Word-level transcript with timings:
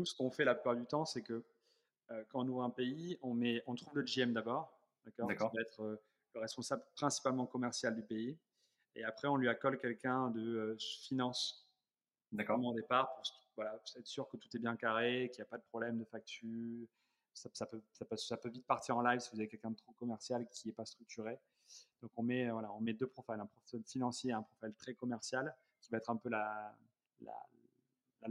nous, 0.00 0.06
ce 0.06 0.14
qu'on 0.14 0.30
fait 0.30 0.44
la 0.44 0.54
plupart 0.54 0.76
du 0.76 0.86
temps, 0.86 1.04
c'est 1.04 1.22
que 1.22 1.44
quand 2.28 2.40
on 2.40 2.48
ouvre 2.48 2.62
un 2.64 2.70
pays, 2.70 3.18
on, 3.22 3.34
met, 3.34 3.62
on 3.66 3.74
trouve 3.76 3.94
le 3.94 4.02
GM 4.02 4.32
d'abord, 4.32 4.76
d'accord? 5.04 5.52
Va 5.54 5.60
être 5.60 6.00
le 6.34 6.40
responsable 6.40 6.82
principalement 6.96 7.46
commercial 7.46 7.94
du 7.94 8.02
pays. 8.02 8.36
Et 8.96 9.04
après, 9.04 9.28
on 9.28 9.36
lui 9.36 9.48
accole 9.48 9.78
quelqu'un 9.78 10.30
de 10.30 10.76
finance. 10.78 11.68
D'accord. 12.32 12.64
Au 12.64 12.74
départ, 12.74 13.14
pour 13.14 13.24
voilà, 13.56 13.80
être 13.96 14.06
sûr 14.06 14.28
que 14.28 14.36
tout 14.36 14.48
est 14.56 14.58
bien 14.58 14.76
carré, 14.76 15.30
qu'il 15.32 15.42
n'y 15.42 15.46
a 15.46 15.50
pas 15.50 15.58
de 15.58 15.64
problème 15.64 15.98
de 15.98 16.04
facture. 16.04 16.86
Ça, 17.32 17.66
peut, 17.66 17.80
ça, 18.16 18.36
peut, 18.36 18.48
vite 18.48 18.66
partir 18.66 18.96
en 18.96 19.02
live 19.02 19.20
si 19.20 19.30
vous 19.30 19.38
avez 19.38 19.48
quelqu'un 19.48 19.70
de 19.70 19.76
trop 19.76 19.92
commercial 19.92 20.48
qui 20.48 20.68
n'est 20.68 20.74
pas 20.74 20.84
structuré. 20.84 21.38
Donc 22.02 22.10
on 22.16 22.22
met, 22.22 22.50
voilà, 22.50 22.72
on 22.72 22.80
met 22.80 22.92
deux 22.92 23.06
profils, 23.06 23.38
un 23.38 23.46
profil 23.46 23.82
financier 23.84 24.30
et 24.30 24.34
un 24.34 24.42
profil 24.42 24.74
très 24.74 24.94
commercial, 24.94 25.54
qui 25.80 25.90
va 25.90 25.98
être 25.98 26.10
un 26.10 26.16
peu 26.16 26.28
la, 26.28 26.76
la, 27.20 27.32
la, 28.22 28.28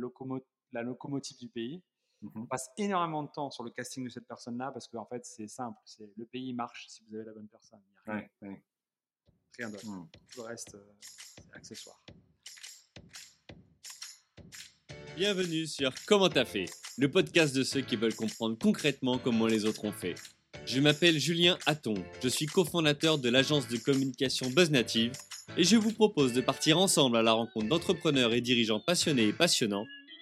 la 0.71 0.83
locomotive 0.83 1.37
du 1.37 1.49
pays. 1.49 1.81
Mmh 2.21 2.27
on 2.35 2.45
passe 2.45 2.69
énormément 2.77 3.23
de 3.23 3.29
temps 3.29 3.49
sur 3.49 3.63
le 3.63 3.69
casting 3.69 4.03
de 4.03 4.09
cette 4.09 4.27
personne-là 4.27 4.71
parce 4.71 4.87
qu'en 4.89 5.05
fait, 5.05 5.25
c'est 5.25 5.47
simple. 5.47 5.77
C'est 5.85 6.11
le 6.17 6.25
pays 6.25 6.53
marche 6.53 6.85
si 6.89 7.03
vous 7.07 7.15
avez 7.15 7.25
la 7.25 7.33
bonne 7.33 7.47
personne. 7.47 7.79
Il 8.07 8.13
n'y 8.13 8.19
a 8.19 8.29
rien, 8.41 8.57
rien 9.57 9.69
d'autre. 9.69 9.87
Mmh. 9.87 10.09
Tout 10.33 10.41
le 10.41 10.47
reste, 10.47 10.75
euh, 10.75 10.93
c'est 11.01 11.55
accessoire. 11.55 12.03
Bienvenue 15.15 15.67
sur 15.67 15.93
Comment 16.05 16.29
t'as 16.29 16.45
fait, 16.45 16.65
le 16.97 17.09
podcast 17.11 17.55
de 17.55 17.63
ceux 17.63 17.81
qui 17.81 17.95
veulent 17.95 18.15
comprendre 18.15 18.57
concrètement 18.57 19.17
comment 19.17 19.47
les 19.47 19.65
autres 19.65 19.83
ont 19.85 19.91
fait. 19.91 20.15
Je 20.65 20.79
m'appelle 20.79 21.19
Julien 21.19 21.57
Hatton, 21.65 21.95
je 22.23 22.29
suis 22.29 22.45
cofondateur 22.45 23.17
de 23.17 23.27
l'agence 23.27 23.67
de 23.67 23.77
communication 23.77 24.49
BuzzNative 24.49 25.11
et 25.57 25.63
je 25.63 25.75
vous 25.75 25.91
propose 25.91 26.31
de 26.31 26.41
partir 26.41 26.77
ensemble 26.77 27.17
à 27.17 27.21
la 27.21 27.33
rencontre 27.33 27.67
d'entrepreneurs 27.67 28.33
et 28.33 28.41
dirigeants 28.41 28.79
passionnés 28.79 29.27
et 29.27 29.33
passionnants, 29.33 29.85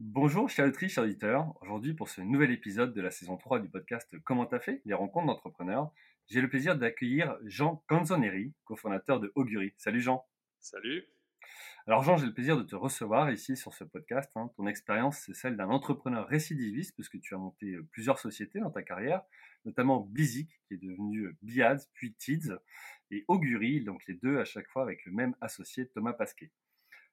Bonjour 0.00 0.48
chers 0.48 0.64
auditrices, 0.64 0.92
chers 0.92 1.02
auditeurs. 1.02 1.52
Aujourd'hui 1.60 1.92
pour 1.92 2.08
ce 2.08 2.20
nouvel 2.20 2.52
épisode 2.52 2.94
de 2.94 3.00
la 3.00 3.10
saison 3.10 3.36
3 3.36 3.58
du 3.58 3.68
podcast 3.68 4.08
Comment 4.22 4.46
t'as 4.46 4.60
fait? 4.60 4.80
Les 4.84 4.94
rencontres 4.94 5.26
d'entrepreneurs, 5.26 5.90
j'ai 6.28 6.40
le 6.40 6.48
plaisir 6.48 6.78
d'accueillir 6.78 7.36
Jean 7.44 7.82
Canzoneri, 7.88 8.54
cofondateur 8.62 9.18
de 9.18 9.32
Augury. 9.34 9.74
Salut 9.76 10.00
Jean. 10.00 10.24
Salut. 10.60 11.02
Alors 11.88 12.04
Jean, 12.04 12.16
j'ai 12.16 12.26
le 12.26 12.32
plaisir 12.32 12.56
de 12.56 12.62
te 12.62 12.76
recevoir 12.76 13.32
ici 13.32 13.56
sur 13.56 13.74
ce 13.74 13.82
podcast. 13.82 14.30
Hein. 14.36 14.52
Ton 14.56 14.68
expérience, 14.68 15.18
c'est 15.18 15.34
celle 15.34 15.56
d'un 15.56 15.68
entrepreneur 15.68 16.28
récidiviste, 16.28 16.94
puisque 16.94 17.18
tu 17.18 17.34
as 17.34 17.38
monté 17.38 17.72
euh, 17.72 17.84
plusieurs 17.90 18.20
sociétés 18.20 18.60
dans 18.60 18.70
ta 18.70 18.84
carrière, 18.84 19.22
notamment 19.64 20.06
Bizik, 20.12 20.48
qui 20.68 20.74
est 20.74 20.80
devenu 20.80 21.22
euh, 21.22 21.36
Biads, 21.42 21.88
puis 21.92 22.14
Tids, 22.14 22.52
et 23.10 23.24
Augury, 23.26 23.82
donc 23.82 24.06
les 24.06 24.14
deux 24.14 24.38
à 24.38 24.44
chaque 24.44 24.68
fois 24.68 24.82
avec 24.82 25.04
le 25.06 25.10
même 25.12 25.34
associé 25.40 25.88
Thomas 25.88 26.12
Pasquet. 26.12 26.52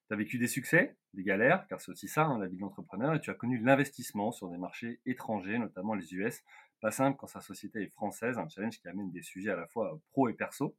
Tu 0.08 0.14
as 0.14 0.18
vécu 0.18 0.38
des 0.38 0.48
succès, 0.48 0.96
des 1.14 1.24
galères, 1.24 1.66
car 1.68 1.82
c'est 1.82 1.92
aussi 1.92 2.08
ça, 2.08 2.26
hein, 2.26 2.38
la 2.38 2.48
vie 2.48 2.58
d'entrepreneur, 2.58 3.16
et 3.16 3.22
tu 3.22 3.32
as 3.32 3.34
connu 3.34 3.58
l'investissement 3.58 4.32
sur 4.32 4.50
des 4.50 4.58
marchés 4.58 5.00
étrangers, 5.06 5.58
notamment 5.58 5.96
les 5.96 6.14
US. 6.14 6.44
Pas 6.80 6.92
simple 6.92 7.18
quand 7.18 7.28
sa 7.28 7.42
société 7.42 7.82
est 7.82 7.90
française, 7.90 8.38
un 8.38 8.48
challenge 8.48 8.80
qui 8.80 8.88
amène 8.88 9.12
des 9.12 9.24
sujets 9.24 9.52
à 9.52 9.56
la 9.56 9.66
fois 9.68 10.00
pro 10.12 10.30
et 10.30 10.34
perso. 10.34 10.76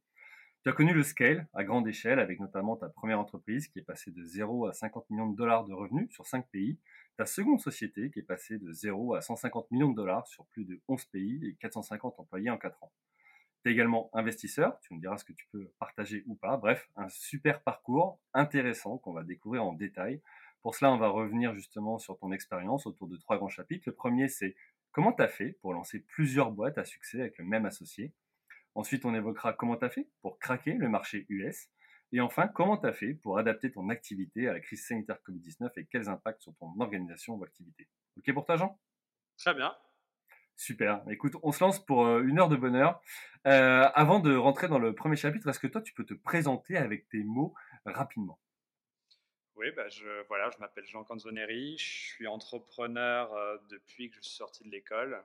Tu 0.63 0.69
as 0.69 0.73
connu 0.73 0.93
le 0.93 1.03
scale 1.03 1.47
à 1.53 1.63
grande 1.63 1.87
échelle 1.87 2.19
avec 2.19 2.39
notamment 2.39 2.77
ta 2.77 2.89
première 2.89 3.19
entreprise 3.19 3.67
qui 3.67 3.79
est 3.79 3.83
passée 3.83 4.11
de 4.11 4.23
0 4.23 4.67
à 4.67 4.73
50 4.73 5.09
millions 5.09 5.29
de 5.29 5.35
dollars 5.35 5.65
de 5.65 5.73
revenus 5.73 6.09
sur 6.11 6.25
5 6.25 6.47
pays, 6.49 6.79
ta 7.17 7.25
seconde 7.25 7.59
société 7.59 8.11
qui 8.11 8.19
est 8.19 8.23
passée 8.23 8.57
de 8.57 8.71
0 8.71 9.15
à 9.15 9.21
150 9.21 9.71
millions 9.71 9.89
de 9.91 9.95
dollars 9.95 10.27
sur 10.27 10.45
plus 10.47 10.65
de 10.65 10.79
11 10.87 11.05
pays 11.05 11.45
et 11.45 11.55
450 11.55 12.19
employés 12.19 12.49
en 12.49 12.57
4 12.57 12.83
ans. 12.83 12.91
Également 13.67 14.09
investisseur, 14.13 14.79
tu 14.79 14.93
me 14.93 14.99
diras 15.01 15.17
ce 15.17 15.25
que 15.25 15.33
tu 15.33 15.45
peux 15.51 15.69
partager 15.77 16.23
ou 16.25 16.35
pas. 16.35 16.55
Bref, 16.55 16.89
un 16.95 17.09
super 17.09 17.61
parcours 17.61 18.17
intéressant 18.33 18.97
qu'on 18.97 19.11
va 19.11 19.23
découvrir 19.23 19.65
en 19.65 19.73
détail. 19.73 20.21
Pour 20.61 20.73
cela, 20.73 20.91
on 20.91 20.97
va 20.97 21.09
revenir 21.09 21.53
justement 21.53 21.97
sur 21.97 22.17
ton 22.17 22.31
expérience 22.31 22.87
autour 22.87 23.07
de 23.07 23.17
trois 23.17 23.37
grands 23.37 23.49
chapitres. 23.49 23.83
Le 23.85 23.93
premier, 23.93 24.29
c'est 24.29 24.55
comment 24.91 25.11
tu 25.11 25.21
as 25.21 25.27
fait 25.27 25.57
pour 25.61 25.73
lancer 25.73 25.99
plusieurs 25.99 26.51
boîtes 26.51 26.77
à 26.77 26.85
succès 26.85 27.19
avec 27.19 27.37
le 27.37 27.43
même 27.43 27.65
associé? 27.65 28.13
Ensuite, 28.73 29.03
on 29.03 29.13
évoquera 29.13 29.51
comment 29.51 29.75
tu 29.75 29.83
as 29.83 29.89
fait 29.89 30.07
pour 30.21 30.39
craquer 30.39 30.73
le 30.73 30.87
marché 30.87 31.25
US. 31.27 31.67
Et 32.13 32.21
enfin, 32.21 32.47
comment 32.47 32.77
tu 32.77 32.87
as 32.87 32.93
fait 32.93 33.15
pour 33.15 33.37
adapter 33.37 33.69
ton 33.69 33.89
activité 33.89 34.47
à 34.47 34.53
la 34.53 34.61
crise 34.61 34.85
sanitaire 34.85 35.17
Covid-19 35.27 35.71
et 35.75 35.85
quels 35.87 36.07
impacts 36.07 36.41
sur 36.41 36.55
ton 36.55 36.73
organisation 36.79 37.35
ou 37.35 37.43
activité? 37.43 37.89
Ok 38.17 38.33
pour 38.33 38.45
toi, 38.45 38.55
Jean? 38.55 38.79
Très 39.37 39.53
bien. 39.53 39.75
Super. 40.57 41.03
Écoute, 41.07 41.33
on 41.43 41.51
se 41.51 41.63
lance 41.63 41.79
pour 41.85 42.05
euh, 42.07 42.23
une 42.23 42.39
heure 42.39 42.49
de 42.49 42.55
bonheur. 42.55 42.99
Euh, 43.45 43.87
avant 43.93 44.19
de 44.19 44.35
rentrer 44.35 44.67
dans 44.67 44.79
le 44.79 44.93
premier 44.95 45.15
chapitre, 45.15 45.47
est-ce 45.47 45.59
que 45.59 45.67
toi, 45.67 45.81
tu 45.81 45.93
peux 45.93 46.03
te 46.03 46.15
présenter 46.15 46.75
avec 46.77 47.07
tes 47.09 47.23
mots 47.23 47.53
rapidement? 47.85 48.39
Oui, 49.55 49.67
bah 49.75 49.87
je, 49.87 50.25
voilà, 50.27 50.49
je 50.49 50.57
m'appelle 50.57 50.85
Jean 50.85 51.03
Canzoneri, 51.03 51.77
je 51.77 51.83
suis 51.83 52.27
entrepreneur 52.27 53.31
euh, 53.33 53.57
depuis 53.69 54.09
que 54.09 54.15
je 54.15 54.21
suis 54.21 54.35
sorti 54.35 54.63
de 54.63 54.69
l'école. 54.69 55.23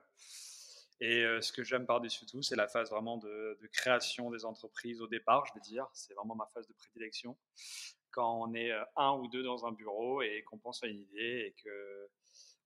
Et 0.99 1.25
ce 1.41 1.51
que 1.51 1.63
j'aime 1.63 1.85
par-dessus 1.85 2.25
tout, 2.25 2.41
c'est 2.43 2.55
la 2.55 2.69
phase 2.69 2.89
vraiment 2.89 3.17
de, 3.17 3.59
création 3.73 4.31
des 4.31 4.45
entreprises 4.45 5.01
au 5.01 5.07
départ, 5.07 5.45
je 5.47 5.53
vais 5.53 5.59
dire. 5.59 5.85
C'est 5.91 6.13
vraiment 6.13 6.35
ma 6.35 6.45
phase 6.53 6.65
de 6.65 6.73
prédilection. 6.73 7.35
Quand 8.11 8.41
on 8.41 8.53
est 8.53 8.71
un 8.95 9.11
ou 9.11 9.27
deux 9.27 9.43
dans 9.43 9.65
un 9.65 9.73
bureau 9.73 10.21
et 10.21 10.43
qu'on 10.43 10.59
pense 10.59 10.81
à 10.81 10.87
une 10.87 11.01
idée 11.01 11.53
et 11.53 11.55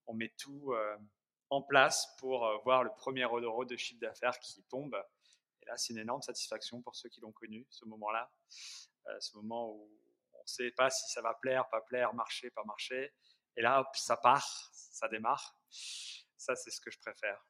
qu'on 0.06 0.14
met 0.14 0.32
tout 0.38 0.76
en 1.50 1.62
place 1.62 2.16
pour 2.20 2.50
voir 2.64 2.84
le 2.84 2.92
premier 2.96 3.24
euro 3.24 3.66
de 3.66 3.78
chiffre 3.78 4.00
d'affaires 4.00 4.40
qui 4.40 4.64
tombe. 4.64 4.96
Et 5.62 5.66
là, 5.66 5.78
c'est 5.78 5.94
une 5.94 6.00
énorme 6.00 6.22
satisfaction 6.22 6.82
pour 6.82 6.96
ceux 6.96 7.10
qui 7.10 7.22
l'ont 7.22 7.32
connu, 7.32 7.66
ce 7.70 7.86
moment-là. 7.86 8.32
ce 9.20 9.36
moment 9.38 9.72
où 9.72 9.90
on 10.34 10.42
ne 10.42 10.48
sait 10.48 10.72
pas 10.72 10.90
si 10.90 11.10
ça 11.12 11.22
va 11.22 11.34
plaire, 11.36 11.68
pas 11.70 11.82
plaire, 11.82 12.14
marcher, 12.14 12.50
pas 12.52 12.64
marcher. 12.64 13.14
Et 13.56 13.62
là, 13.62 13.82
hop, 13.82 13.88
ça 13.96 14.18
part, 14.18 14.70
ça 14.72 15.08
démarre. 15.08 15.58
Ça, 15.70 16.56
c'est 16.56 16.70
ce 16.70 16.80
que 16.80 16.92
je 16.92 17.00
préfère. 17.00 17.46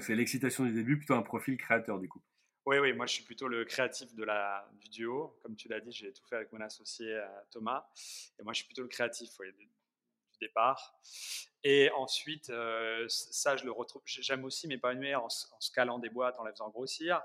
C'est 0.00 0.14
l'excitation 0.14 0.64
du 0.64 0.72
début, 0.72 0.98
plutôt 0.98 1.14
un 1.14 1.22
profil 1.22 1.56
créateur 1.56 1.98
du 2.00 2.08
coup. 2.08 2.22
Oui, 2.66 2.78
oui, 2.78 2.92
moi 2.92 3.06
je 3.06 3.14
suis 3.14 3.24
plutôt 3.24 3.46
le 3.46 3.64
créatif 3.64 4.12
de 4.16 4.24
la, 4.24 4.68
du 4.80 4.88
duo. 4.88 5.38
Comme 5.42 5.54
tu 5.54 5.68
l'as 5.68 5.80
dit, 5.80 5.92
j'ai 5.92 6.12
tout 6.12 6.26
fait 6.26 6.34
avec 6.34 6.52
mon 6.52 6.60
associé 6.60 7.14
euh, 7.14 7.24
Thomas. 7.52 7.86
Et 8.40 8.42
moi 8.42 8.52
je 8.52 8.58
suis 8.58 8.66
plutôt 8.66 8.82
le 8.82 8.88
créatif 8.88 9.30
du, 10.40 10.46
départ. 10.46 10.98
Et 11.64 11.90
ensuite, 11.92 12.50
euh, 12.50 13.04
ça 13.08 13.56
je 13.56 13.64
le 13.64 13.72
retrouve, 13.72 14.02
j'aime 14.04 14.44
aussi 14.44 14.68
m'épanouir 14.68 15.22
en, 15.22 15.26
en 15.26 15.60
scalant 15.60 15.98
des 15.98 16.10
boîtes, 16.10 16.38
en 16.38 16.44
les 16.44 16.52
faisant 16.52 16.70
grossir. 16.70 17.22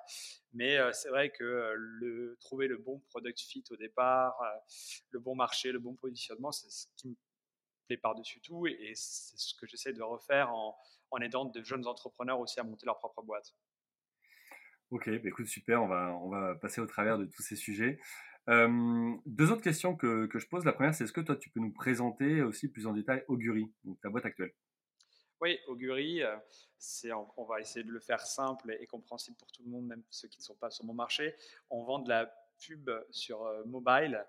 Mais 0.53 0.77
euh, 0.77 0.91
c'est 0.93 1.09
vrai 1.09 1.29
que 1.29 1.73
le, 1.75 2.37
trouver 2.41 2.67
le 2.67 2.77
bon 2.77 2.99
product 3.09 3.39
fit 3.39 3.63
au 3.69 3.75
départ, 3.75 4.41
le 5.11 5.19
bon 5.19 5.35
marché, 5.35 5.71
le 5.71 5.79
bon 5.79 5.95
positionnement, 5.95 6.51
c'est 6.51 6.69
ce 6.69 6.87
qui 6.95 7.09
me 7.09 7.15
plaît 7.87 7.97
par-dessus 7.97 8.41
tout. 8.41 8.67
et 8.67 8.93
c'est 8.95 9.37
ce 9.37 9.53
que 9.55 9.67
j'essaie 9.67 9.93
de 9.93 10.01
refaire 10.01 10.53
en, 10.53 10.77
en 11.11 11.17
aidant 11.19 11.45
de 11.45 11.63
jeunes 11.63 11.85
entrepreneurs 11.85 12.39
aussi 12.39 12.59
à 12.59 12.63
monter 12.63 12.85
leur 12.85 12.97
propre 12.97 13.21
boîte. 13.21 13.53
Ok, 14.89 15.09
bah 15.09 15.29
écoute, 15.29 15.47
super, 15.47 15.81
on 15.83 15.87
va, 15.87 16.17
on 16.21 16.29
va 16.29 16.55
passer 16.55 16.81
au 16.81 16.85
travers 16.85 17.17
de 17.17 17.25
tous 17.25 17.41
ces 17.41 17.55
sujets. 17.55 17.99
Deux 18.47 19.51
autres 19.51 19.61
questions 19.61 19.95
que, 19.95 20.25
que, 20.25 20.39
je 20.39 20.47
pose. 20.47 20.65
La 20.65 20.73
première, 20.73 20.93
c'est 20.93 21.03
est-ce 21.03 21.13
que 21.13 21.21
toi, 21.21 21.35
tu 21.35 21.49
peux 21.49 21.59
nous 21.59 21.73
présenter 21.73 22.41
aussi 22.41 22.67
plus 22.67 22.87
en 22.87 22.93
détail 22.93 23.23
Augury, 23.27 23.71
ta 24.01 24.09
boîte 24.09 24.25
actuelle? 24.25 24.53
Oui, 25.41 25.57
Augury, 25.65 26.21
euh, 26.21 26.37
on, 27.35 27.45
va 27.45 27.59
essayer 27.59 27.83
de 27.83 27.89
le 27.89 27.99
faire 27.99 28.21
simple 28.21 28.77
et 28.79 28.85
compréhensible 28.85 29.35
pour 29.37 29.51
tout 29.51 29.63
le 29.63 29.71
monde, 29.71 29.87
même 29.87 30.03
ceux 30.11 30.27
qui 30.27 30.37
ne 30.37 30.43
sont 30.43 30.55
pas 30.55 30.69
sur 30.69 30.85
mon 30.85 30.93
marché. 30.93 31.35
On 31.71 31.83
vend 31.83 31.97
de 31.97 32.09
la 32.09 32.31
pub 32.59 32.91
sur 33.09 33.43
euh, 33.43 33.63
mobile, 33.65 34.23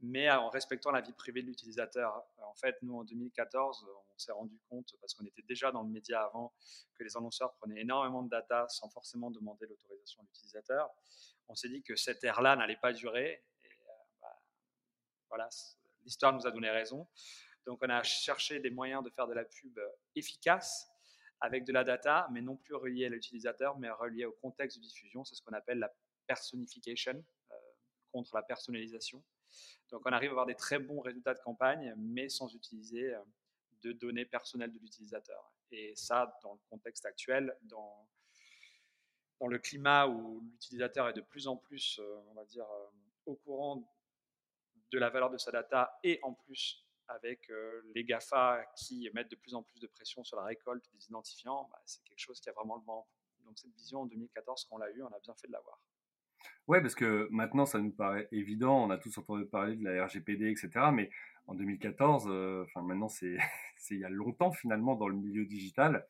mais 0.00 0.30
en 0.30 0.48
respectant 0.48 0.90
la 0.90 1.02
vie 1.02 1.12
privée 1.12 1.42
de 1.42 1.48
l'utilisateur. 1.48 2.24
En 2.38 2.54
fait, 2.54 2.76
nous, 2.80 2.96
en 2.96 3.04
2014, 3.04 3.86
on 4.14 4.18
s'est 4.18 4.32
rendu 4.32 4.58
compte, 4.70 4.96
parce 5.02 5.12
qu'on 5.12 5.26
était 5.26 5.42
déjà 5.42 5.70
dans 5.70 5.82
le 5.82 5.90
média 5.90 6.22
avant, 6.22 6.54
que 6.94 7.04
les 7.04 7.14
annonceurs 7.14 7.52
prenaient 7.56 7.82
énormément 7.82 8.22
de 8.22 8.30
data 8.30 8.64
sans 8.70 8.88
forcément 8.88 9.30
demander 9.30 9.66
l'autorisation 9.66 10.22
à 10.22 10.24
l'utilisateur. 10.24 10.88
On 11.48 11.54
s'est 11.54 11.68
dit 11.68 11.82
que 11.82 11.94
cette 11.94 12.24
ère-là 12.24 12.56
n'allait 12.56 12.78
pas 12.80 12.94
durer. 12.94 13.44
Euh, 15.34 15.36
voilà, 15.36 15.48
l'histoire 16.04 16.32
nous 16.32 16.46
a 16.46 16.50
donné 16.50 16.70
raison. 16.70 17.06
Donc, 17.66 17.80
on 17.82 17.88
a 17.88 18.02
cherché 18.02 18.60
des 18.60 18.70
moyens 18.70 19.02
de 19.02 19.10
faire 19.10 19.26
de 19.26 19.34
la 19.34 19.44
pub 19.44 19.78
efficace 20.14 20.88
avec 21.40 21.64
de 21.64 21.72
la 21.72 21.84
data, 21.84 22.28
mais 22.30 22.40
non 22.40 22.56
plus 22.56 22.74
reliée 22.74 23.06
à 23.06 23.08
l'utilisateur, 23.08 23.78
mais 23.78 23.90
reliée 23.90 24.24
au 24.26 24.32
contexte 24.32 24.78
de 24.78 24.82
diffusion. 24.82 25.24
C'est 25.24 25.34
ce 25.34 25.42
qu'on 25.42 25.52
appelle 25.54 25.78
la 25.78 25.92
personification 26.26 27.24
contre 28.12 28.36
la 28.36 28.42
personnalisation. 28.42 29.22
Donc 29.90 30.02
on 30.06 30.12
arrive 30.12 30.30
à 30.30 30.32
avoir 30.32 30.46
des 30.46 30.54
très 30.54 30.78
bons 30.78 31.00
résultats 31.00 31.34
de 31.34 31.40
campagne, 31.40 31.94
mais 31.96 32.28
sans 32.28 32.54
utiliser 32.54 33.12
euh, 33.12 33.20
de 33.82 33.92
données 33.92 34.24
personnelles 34.24 34.72
de 34.72 34.78
l'utilisateur. 34.78 35.52
Et 35.72 35.92
ça, 35.96 36.38
dans 36.42 36.52
le 36.52 36.60
contexte 36.70 37.04
actuel, 37.06 37.56
dans, 37.62 38.08
dans 39.40 39.48
le 39.48 39.58
climat 39.58 40.06
où 40.06 40.40
l'utilisateur 40.40 41.08
est 41.08 41.12
de 41.12 41.20
plus 41.20 41.48
en 41.48 41.56
plus, 41.56 41.98
euh, 41.98 42.20
on 42.28 42.34
va 42.34 42.44
dire, 42.44 42.70
euh, 42.70 42.86
au 43.26 43.34
courant 43.34 43.82
de 44.92 44.98
la 44.98 45.10
valeur 45.10 45.30
de 45.30 45.38
sa 45.38 45.50
data 45.50 45.98
et 46.02 46.18
en 46.22 46.34
plus 46.34 46.84
avec 47.08 47.50
euh, 47.50 47.82
les 47.94 48.04
GAFA 48.04 48.64
qui 48.76 49.08
mettent 49.14 49.30
de 49.30 49.36
plus 49.36 49.54
en 49.54 49.62
plus 49.62 49.78
de 49.80 49.86
pression 49.86 50.24
sur 50.24 50.36
la 50.38 50.44
récolte 50.44 50.84
des 50.92 51.06
identifiants, 51.06 51.68
bah, 51.70 51.80
c'est 51.84 52.02
quelque 52.04 52.18
chose 52.18 52.40
qui 52.40 52.48
a 52.48 52.52
vraiment 52.52 52.76
le 52.76 52.84
vent. 52.84 53.06
Donc 53.44 53.58
cette 53.58 53.74
vision 53.74 54.02
en 54.02 54.06
2014, 54.06 54.66
quand 54.68 54.76
on 54.76 54.78
l'a 54.78 54.90
eu, 54.90 55.02
on 55.02 55.08
a 55.08 55.18
bien 55.22 55.34
fait 55.34 55.48
de 55.48 55.52
l'avoir. 55.52 55.80
Ouais, 56.66 56.80
parce 56.80 56.94
que 56.94 57.28
maintenant, 57.30 57.66
ça 57.66 57.78
nous 57.78 57.92
paraît 57.92 58.28
évident, 58.32 58.84
on 58.84 58.90
a 58.90 58.96
tous 58.96 59.16
entendu 59.18 59.44
parler 59.46 59.76
de 59.76 59.84
la 59.84 60.06
RGPD, 60.06 60.50
etc. 60.50 60.70
Mais 60.92 61.10
en 61.46 61.54
2014, 61.54 62.24
enfin 62.66 62.82
maintenant, 62.82 63.08
c'est 63.08 63.36
il 63.90 63.98
y 63.98 64.04
a 64.04 64.08
longtemps 64.08 64.52
finalement 64.52 64.94
dans 64.94 65.08
le 65.08 65.16
milieu 65.16 65.44
digital, 65.44 66.06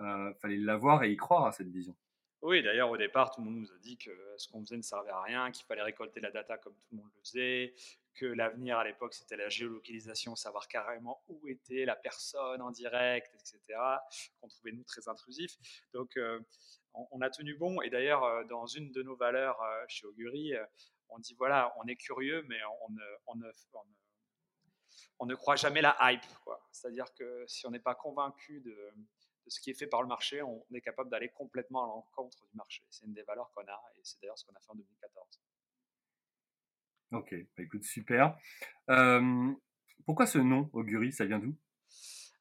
euh, 0.00 0.32
fallait 0.34 0.58
l'avoir 0.58 1.02
et 1.02 1.10
y 1.10 1.16
croire 1.16 1.46
à 1.46 1.52
cette 1.52 1.68
vision. 1.68 1.96
Oui, 2.40 2.62
d'ailleurs, 2.62 2.90
au 2.90 2.96
départ, 2.96 3.32
tout 3.32 3.40
le 3.40 3.46
monde 3.46 3.60
nous 3.60 3.72
a 3.72 3.78
dit 3.78 3.98
que 3.98 4.10
ce 4.36 4.46
qu'on 4.46 4.60
faisait 4.60 4.76
ne 4.76 4.82
servait 4.82 5.10
à 5.10 5.22
rien, 5.22 5.50
qu'il 5.50 5.66
fallait 5.66 5.82
récolter 5.82 6.20
la 6.20 6.30
data 6.30 6.56
comme 6.56 6.74
tout 6.74 6.86
le 6.92 6.98
monde 6.98 7.10
le 7.12 7.20
faisait, 7.20 7.74
l'avenir 8.26 8.78
à 8.78 8.84
l'époque, 8.84 9.14
c'était 9.14 9.36
la 9.36 9.48
géolocalisation, 9.48 10.36
savoir 10.36 10.68
carrément 10.68 11.22
où 11.28 11.48
était 11.48 11.84
la 11.84 11.96
personne 11.96 12.60
en 12.62 12.70
direct, 12.70 13.32
etc., 13.34 13.78
qu'on 14.40 14.48
trouvait 14.48 14.72
nous 14.72 14.84
très 14.84 15.08
intrusif. 15.08 15.56
Donc, 15.92 16.16
euh, 16.16 16.40
on, 16.94 17.20
a 17.20 17.30
tenu 17.30 17.54
bon. 17.54 17.80
Et 17.82 17.90
d'ailleurs, 17.90 18.24
euh, 18.24 18.44
dans 18.44 18.66
une 18.66 18.90
de 18.92 19.02
nos 19.02 19.16
valeurs 19.16 19.60
euh, 19.62 19.84
chez 19.88 20.06
Augury, 20.06 20.54
on 21.08 21.18
dit 21.18 21.34
voilà, 21.34 21.74
on 21.78 21.86
est 21.86 21.96
curieux, 21.96 22.44
mais 22.48 22.60
on 23.26 23.36
ne, 25.26 25.34
croit 25.34 25.56
jamais 25.56 25.80
la 25.80 25.96
hype. 26.00 26.22
C'est-à-dire 26.72 27.12
que 27.14 27.44
si 27.46 27.66
on 27.66 27.70
n'est 27.70 27.78
pas 27.78 27.94
convaincu 27.94 28.60
de, 28.60 28.76
ce 29.46 29.60
qui 29.60 29.70
est 29.70 29.74
fait 29.74 29.86
par 29.86 30.02
le 30.02 30.08
marché, 30.08 30.42
on 30.42 30.64
est 30.74 30.80
capable 30.80 31.10
d'aller 31.10 31.30
complètement 31.30 31.84
à 31.84 31.86
l'encontre 31.86 32.46
du 32.46 32.56
marché. 32.56 32.84
C'est 32.90 33.06
une 33.06 33.14
des 33.14 33.22
valeurs 33.22 33.50
qu'on 33.52 33.66
a 33.66 33.82
et 33.96 34.00
c'est 34.02 34.20
d'ailleurs 34.20 34.38
ce 34.38 34.44
qu'on 34.44 34.54
a 34.54 34.60
fait 34.60 34.70
en 34.70 34.76
2014. 34.76 35.40
Ok, 37.12 37.34
bah 37.56 37.62
écoute, 37.62 37.84
super. 37.84 38.36
Euh, 38.90 39.52
pourquoi 40.04 40.26
ce 40.26 40.38
nom, 40.38 40.68
Augury 40.72 41.12
Ça 41.12 41.24
vient 41.24 41.38
d'où? 41.38 41.54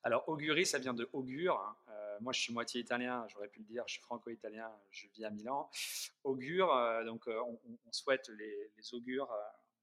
Alors, 0.04 0.28
Augury, 0.28 0.66
ça 0.66 0.78
vient 0.78 0.94
de 0.94 1.10
augure. 1.14 1.76
Euh, 1.90 2.18
moi, 2.22 2.34
je 2.34 2.42
suis 2.42 2.54
moitié 2.54 2.82
italien, 2.82 3.26
j'aurais 3.30 3.48
pu 3.50 3.60
le 3.60 3.66
dire, 3.66 3.84
je 3.88 3.94
suis 3.94 4.02
franco-italien, 4.02 4.72
je 4.92 5.08
vis 5.14 5.26
à 5.26 5.30
Milan. 5.30 5.70
Augure, 6.24 6.74
euh, 6.74 7.04
donc 7.04 7.28
on, 7.28 7.60
souhaite 7.92 8.30
les, 8.38 8.72
les 8.78 8.94
augures, 8.94 9.30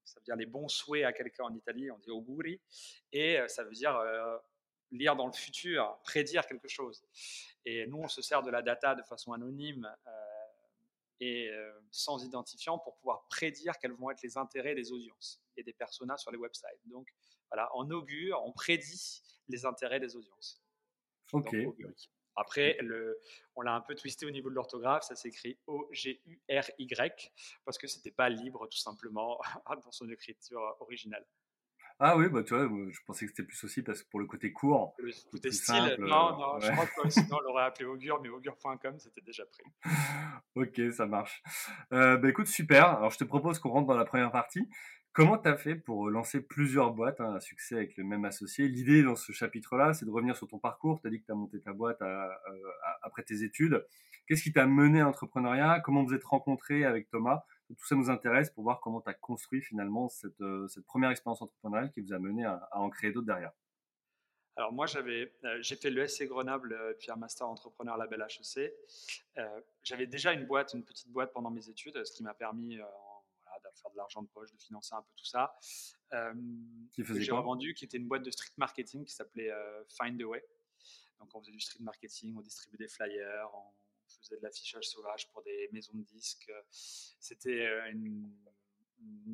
ça 0.04 0.20
veut 0.20 0.24
dire 0.24 0.36
les 0.36 0.46
bons 0.46 0.68
souhaits 0.68 1.04
à 1.04 1.12
quelqu'un 1.12 1.44
en 1.44 1.54
Italie, 1.54 1.90
on 1.90 1.98
dit 1.98 2.10
auguri, 2.10 2.60
et 3.12 3.38
ça 3.48 3.64
veut 3.64 3.72
dire 3.72 3.98
lire 4.94 5.16
dans 5.16 5.26
le 5.26 5.32
futur, 5.32 5.98
prédire 6.04 6.46
quelque 6.46 6.68
chose. 6.68 7.04
Et 7.64 7.86
nous, 7.86 7.98
on 7.98 8.08
se 8.08 8.22
sert 8.22 8.42
de 8.42 8.50
la 8.50 8.62
data 8.62 8.94
de 8.94 9.02
façon 9.02 9.32
anonyme 9.32 9.90
euh, 10.06 10.10
et 11.20 11.48
euh, 11.48 11.72
sans 11.90 12.24
identifiant 12.24 12.78
pour 12.78 12.96
pouvoir 12.96 13.26
prédire 13.28 13.78
quels 13.78 13.92
vont 13.92 14.10
être 14.10 14.22
les 14.22 14.36
intérêts 14.36 14.74
des 14.74 14.92
audiences 14.92 15.40
et 15.56 15.62
des 15.62 15.72
personas 15.72 16.16
sur 16.16 16.30
les 16.30 16.38
websites. 16.38 16.66
Donc 16.86 17.08
voilà, 17.50 17.70
on 17.74 17.90
augure, 17.90 18.42
on 18.44 18.52
prédit 18.52 19.22
les 19.48 19.64
intérêts 19.64 20.00
des 20.00 20.16
audiences. 20.16 20.62
Ok. 21.32 21.54
Après, 22.36 22.76
le, 22.80 23.20
on 23.54 23.62
l'a 23.62 23.74
un 23.74 23.80
peu 23.80 23.94
twisté 23.94 24.26
au 24.26 24.30
niveau 24.30 24.50
de 24.50 24.56
l'orthographe, 24.56 25.04
ça 25.04 25.14
s'écrit 25.14 25.56
O-G-U-R-Y, 25.66 27.32
parce 27.64 27.78
que 27.78 27.86
c'était 27.86 28.10
pas 28.10 28.28
libre 28.28 28.68
tout 28.68 28.78
simplement 28.78 29.40
dans 29.84 29.92
son 29.92 30.10
écriture 30.10 30.76
originale. 30.80 31.24
Ah 32.00 32.16
oui, 32.16 32.28
bah 32.28 32.42
tu 32.42 32.54
vois, 32.54 32.68
je 32.90 32.98
pensais 33.06 33.24
que 33.24 33.30
c'était 33.30 33.44
plus 33.44 33.62
aussi 33.62 33.82
parce 33.82 34.02
que 34.02 34.08
pour 34.10 34.18
le 34.18 34.26
côté 34.26 34.52
court. 34.52 34.94
Le 34.98 35.12
côté 35.30 35.52
style, 35.52 35.94
non, 36.00 36.36
non, 36.36 36.58
je 36.58 36.68
crois 36.72 36.86
que 36.86 37.08
sinon 37.08 37.36
on 37.36 37.40
l'aurait 37.40 37.64
appelé 37.64 37.84
augure, 37.84 38.20
mais 38.20 38.28
augure.com 38.28 38.98
c'était 38.98 39.20
déjà 39.20 39.46
pris. 39.46 39.62
ok, 40.54 40.80
ça 40.92 41.06
marche. 41.06 41.42
Euh, 41.92 42.16
bah 42.16 42.28
écoute, 42.28 42.46
super. 42.46 42.88
Alors 42.88 43.10
je 43.10 43.18
te 43.18 43.24
propose 43.24 43.58
qu'on 43.58 43.70
rentre 43.70 43.88
dans 43.88 43.96
la 43.96 44.04
première 44.04 44.30
partie. 44.30 44.68
Comment 45.12 45.38
tu 45.38 45.48
as 45.48 45.56
fait 45.56 45.76
pour 45.76 46.10
lancer 46.10 46.40
plusieurs 46.40 46.92
boîtes 46.92 47.20
hein, 47.20 47.34
à 47.36 47.40
succès 47.40 47.76
avec 47.76 47.96
le 47.96 48.04
même 48.04 48.24
associé? 48.24 48.66
L'idée 48.66 49.02
dans 49.02 49.14
ce 49.14 49.30
chapitre-là, 49.30 49.94
c'est 49.94 50.04
de 50.04 50.10
revenir 50.10 50.36
sur 50.36 50.48
ton 50.48 50.58
parcours. 50.58 51.00
Tu 51.00 51.06
as 51.06 51.10
dit 51.10 51.20
que 51.20 51.26
tu 51.26 51.32
as 51.32 51.36
monté 51.36 51.60
ta 51.60 51.72
boîte 51.72 52.02
après 53.02 53.22
tes 53.22 53.44
études. 53.44 53.86
Qu'est-ce 54.26 54.42
qui 54.42 54.52
t'a 54.52 54.66
mené 54.66 55.00
à 55.00 55.04
l'entrepreneuriat? 55.04 55.80
Comment 55.80 56.02
vous 56.02 56.14
êtes 56.14 56.24
rencontré 56.24 56.84
avec 56.84 57.10
Thomas? 57.10 57.44
Tout 57.68 57.86
ça 57.86 57.94
nous 57.94 58.10
intéresse 58.10 58.50
pour 58.50 58.64
voir 58.64 58.80
comment 58.80 59.00
tu 59.00 59.10
as 59.10 59.14
construit 59.14 59.60
finalement 59.60 60.08
cette, 60.08 60.40
euh, 60.40 60.68
cette, 60.68 60.84
première 60.84 61.10
expérience 61.10 61.42
entrepreneuriale 61.42 61.90
qui 61.90 62.00
vous 62.00 62.12
a 62.12 62.18
mené 62.18 62.44
à, 62.44 62.68
en 62.72 62.88
créer 62.88 63.12
d'autres 63.12 63.26
derrière. 63.26 63.52
Alors 64.56 64.72
moi, 64.72 64.86
j'avais, 64.86 65.32
euh, 65.44 65.58
j'ai 65.62 65.76
fait 65.76 65.90
le 65.90 66.06
SC 66.06 66.24
Grenoble, 66.24 66.72
euh, 66.74 66.94
puis 66.94 67.10
un 67.10 67.16
master 67.16 67.48
entrepreneur 67.48 67.96
label 67.96 68.24
HEC. 68.28 68.72
j'avais 69.82 70.06
déjà 70.06 70.32
une 70.32 70.46
boîte, 70.46 70.74
une 70.74 70.84
petite 70.84 71.10
boîte 71.10 71.32
pendant 71.32 71.50
mes 71.50 71.68
études, 71.68 72.04
ce 72.04 72.12
qui 72.12 72.22
m'a 72.22 72.34
permis 72.34 72.76
voilà, 72.76 73.58
de 73.58 73.78
faire 73.78 73.90
de 73.90 73.96
l'argent 73.96 74.22
de 74.22 74.28
poche, 74.28 74.52
de 74.52 74.58
financer 74.58 74.94
un 74.94 75.02
peu 75.02 75.12
tout 75.16 75.24
ça. 75.24 75.58
qui 76.92 77.02
faisait 77.02 77.20
j'ai 77.20 77.32
revendu, 77.32 77.74
qui 77.74 77.84
était 77.84 77.96
une 77.96 78.06
boîte 78.08 78.22
de 78.22 78.30
street 78.30 78.54
marketing 78.56 79.04
qui 79.04 79.12
s'appelait 79.12 79.50
Find 79.88 80.20
the 80.20 80.24
Way. 80.24 80.44
Donc 81.18 81.34
on 81.34 81.40
faisait 81.40 81.52
du 81.52 81.60
street 81.60 81.82
marketing, 81.82 82.36
on 82.36 82.42
distribuait 82.42 82.78
des 82.78 82.88
flyers, 82.88 83.50
on 83.54 83.72
faisait 84.20 84.36
de 84.36 84.42
l'affichage 84.42 84.84
sauvage 84.88 85.28
pour 85.30 85.42
des 85.42 85.68
maisons 85.72 85.94
de 85.94 86.02
disques. 86.02 86.50
C'était 86.70 87.66
euh, 87.66 87.90
une, 87.90 88.30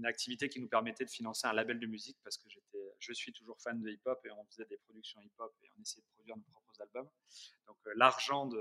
activité 0.04 0.48
qui 0.48 0.60
nous 0.60 0.68
permettait 0.68 1.04
de 1.04 1.10
financer 1.10 1.46
un 1.46 1.52
label 1.52 1.78
de 1.78 1.86
musique 1.86 2.16
parce 2.24 2.38
que 2.38 2.48
j'étais, 2.48 2.79
je 3.00 3.12
suis 3.12 3.32
toujours 3.32 3.60
fan 3.60 3.80
de 3.80 3.90
hip-hop 3.90 4.24
et 4.24 4.30
on 4.30 4.44
faisait 4.44 4.66
des 4.66 4.76
productions 4.76 5.20
hip-hop 5.20 5.54
et 5.62 5.70
on 5.76 5.82
essayait 5.82 6.02
de 6.02 6.14
produire 6.14 6.36
nos 6.36 6.44
propres 6.44 6.80
albums. 6.80 7.08
Donc 7.66 7.76
euh, 7.86 7.92
l'argent 7.96 8.46
du 8.46 8.56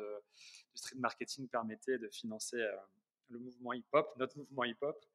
street 0.73 0.97
marketing 0.97 1.47
permettait 1.47 1.97
de 1.97 2.07
financer 2.09 2.57
euh, 2.57 2.75
le 3.29 3.39
mouvement 3.39 3.73
hip-hop, 3.73 4.13
notre 4.17 4.37
mouvement 4.37 4.63
hip-hop. 4.63 5.05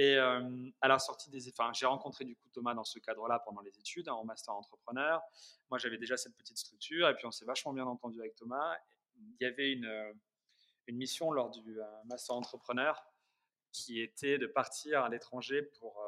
Et 0.00 0.16
à 0.16 0.86
la 0.86 1.00
sortie 1.00 1.28
des, 1.28 1.48
enfin, 1.48 1.72
j'ai 1.72 1.86
rencontré 1.86 2.24
du 2.24 2.36
coup 2.36 2.48
Thomas 2.50 2.72
dans 2.72 2.84
ce 2.84 3.00
cadre-là 3.00 3.40
pendant 3.40 3.62
les 3.62 3.76
études, 3.80 4.08
en 4.08 4.24
master 4.24 4.54
entrepreneur. 4.54 5.20
Moi, 5.70 5.78
j'avais 5.78 5.98
déjà 5.98 6.16
cette 6.16 6.36
petite 6.36 6.56
structure 6.56 7.08
et 7.08 7.16
puis 7.16 7.26
on 7.26 7.32
s'est 7.32 7.44
vachement 7.44 7.72
bien 7.72 7.84
entendu 7.84 8.20
avec 8.20 8.36
Thomas. 8.36 8.76
Il 9.16 9.36
y 9.40 9.44
avait 9.44 9.72
une, 9.72 10.14
mission 10.90 11.32
lors 11.32 11.50
du 11.50 11.80
euh, 11.80 11.84
Master 12.04 12.36
Entrepreneur 12.36 13.04
qui 13.72 14.00
était 14.00 14.38
de 14.38 14.46
partir 14.46 15.02
à 15.02 15.08
l'étranger 15.08 15.62
pour, 15.62 16.00
euh, 16.00 16.07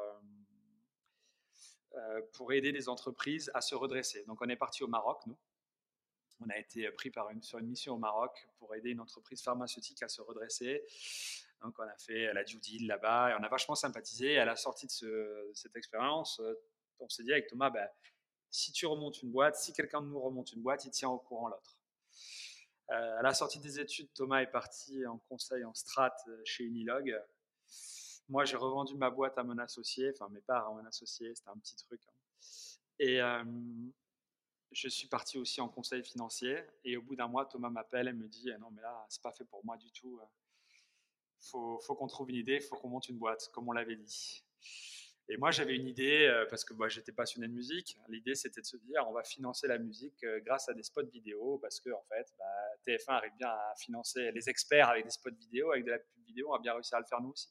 pour 2.33 2.53
aider 2.53 2.71
des 2.71 2.89
entreprises 2.89 3.51
à 3.53 3.61
se 3.61 3.75
redresser. 3.75 4.23
Donc 4.25 4.41
on 4.41 4.49
est 4.49 4.55
parti 4.55 4.83
au 4.83 4.87
Maroc, 4.87 5.21
nous. 5.25 5.37
On 6.43 6.49
a 6.49 6.57
été 6.57 6.89
pris 6.91 7.11
par 7.11 7.29
une, 7.29 7.43
sur 7.43 7.59
une 7.59 7.67
mission 7.67 7.93
au 7.93 7.97
Maroc 7.99 8.47
pour 8.57 8.73
aider 8.73 8.89
une 8.89 8.99
entreprise 8.99 9.43
pharmaceutique 9.43 10.01
à 10.01 10.07
se 10.07 10.21
redresser. 10.21 10.83
Donc 11.61 11.77
on 11.77 11.83
a 11.83 11.97
fait 11.97 12.33
la 12.33 12.43
due 12.43 12.57
deal 12.57 12.87
là-bas 12.87 13.31
et 13.31 13.33
on 13.39 13.43
a 13.43 13.47
vachement 13.47 13.75
sympathisé. 13.75 14.39
à 14.39 14.45
la 14.45 14.55
sortie 14.55 14.87
de, 15.01 15.51
cette 15.53 15.75
expérience, 15.75 16.41
on 16.99 17.09
s'est 17.09 17.23
dit 17.23 17.31
avec 17.31 17.47
Thomas, 17.47 17.69
ben, 17.69 17.87
si 18.49 18.71
tu 18.71 18.85
remontes 18.85 19.21
une 19.21 19.31
boîte, 19.31 19.55
si 19.55 19.73
quelqu'un 19.73 20.01
de 20.01 20.07
nous 20.07 20.19
remonte 20.19 20.51
une 20.51 20.61
boîte, 20.61 20.85
il 20.85 20.91
tient 20.91 21.09
au 21.09 21.19
courant 21.19 21.47
l'autre. 21.47 21.77
Euh, 22.91 23.19
à 23.19 23.21
la 23.21 23.33
sortie 23.33 23.59
des 23.59 23.79
études, 23.79 24.11
Thomas 24.13 24.41
est 24.41 24.51
parti 24.51 25.05
en 25.05 25.17
conseil 25.17 25.63
en 25.63 25.73
strat 25.73 26.15
euh, 26.27 26.41
chez 26.43 26.65
Unilog. 26.65 27.17
Moi, 28.31 28.45
j'ai 28.45 28.55
revendu 28.55 28.95
ma 28.95 29.09
boîte 29.09 29.37
à 29.37 29.43
mon 29.43 29.57
associé, 29.57 30.09
enfin 30.15 30.29
mes 30.29 30.39
parts 30.39 30.65
à 30.65 30.71
mon 30.71 30.85
associé, 30.85 31.35
c'était 31.35 31.49
un 31.49 31.57
petit 31.57 31.75
truc. 31.75 31.99
Hein. 32.07 32.13
Et 32.97 33.19
je 34.71 34.87
suis 34.87 35.09
parti 35.09 35.37
aussi 35.37 35.59
en 35.59 35.67
conseil 35.67 36.01
financier. 36.01 36.63
Et 36.85 36.95
au 36.95 37.01
bout 37.01 37.17
d'un 37.17 37.27
mois, 37.27 37.45
Thomas 37.45 37.69
m'appelle 37.69 38.07
et 38.07 38.13
me 38.13 38.29
dit 38.29 38.49
Non, 38.61 38.71
mais 38.71 38.81
là, 38.81 39.05
c'est 39.09 39.21
pas 39.21 39.33
fait 39.33 39.43
pour 39.43 39.65
moi 39.65 39.75
du 39.75 39.91
tout. 39.91 40.17
Faut, 41.41 41.77
faut 41.79 41.93
qu'on 41.93 42.07
trouve 42.07 42.29
une 42.29 42.37
idée, 42.37 42.61
faut 42.61 42.77
qu'on 42.77 42.87
monte 42.87 43.09
une 43.09 43.17
boîte, 43.17 43.49
comme 43.51 43.67
on 43.67 43.73
l'avait 43.73 43.97
dit. 43.97 44.45
Et 45.27 45.35
moi, 45.35 45.51
j'avais 45.51 45.75
une 45.75 45.87
idée, 45.89 46.25
euh, 46.27 46.45
parce 46.49 46.63
que 46.63 46.73
moi, 46.73 46.87
j'étais 46.87 47.11
passionné 47.11 47.49
de 47.49 47.53
musique. 47.53 47.97
L'idée, 48.07 48.35
c'était 48.35 48.61
de 48.61 48.65
se 48.65 48.77
dire, 48.77 49.05
on 49.09 49.11
va 49.11 49.23
financer 49.23 49.67
la 49.67 49.77
musique 49.77 50.23
euh, 50.23 50.39
grâce 50.39 50.69
à 50.69 50.73
des 50.73 50.83
spots 50.83 51.09
vidéo, 51.11 51.57
parce 51.61 51.81
que, 51.81 51.89
en 51.89 52.03
fait, 52.03 52.33
bah, 52.39 52.45
TF1 52.87 53.11
arrive 53.11 53.35
bien 53.37 53.49
à 53.49 53.73
financer 53.77 54.31
les 54.31 54.49
experts 54.49 54.87
avec 54.87 55.03
des 55.03 55.11
spots 55.11 55.31
vidéo, 55.31 55.71
avec 55.71 55.83
de 55.83 55.91
la 55.91 55.99
pub 55.99 56.25
vidéo, 56.25 56.47
on 56.49 56.53
va 56.53 56.59
bien 56.59 56.73
réussir 56.73 56.97
à 56.97 57.01
le 57.01 57.05
faire 57.05 57.21
nous 57.21 57.31
aussi. 57.31 57.49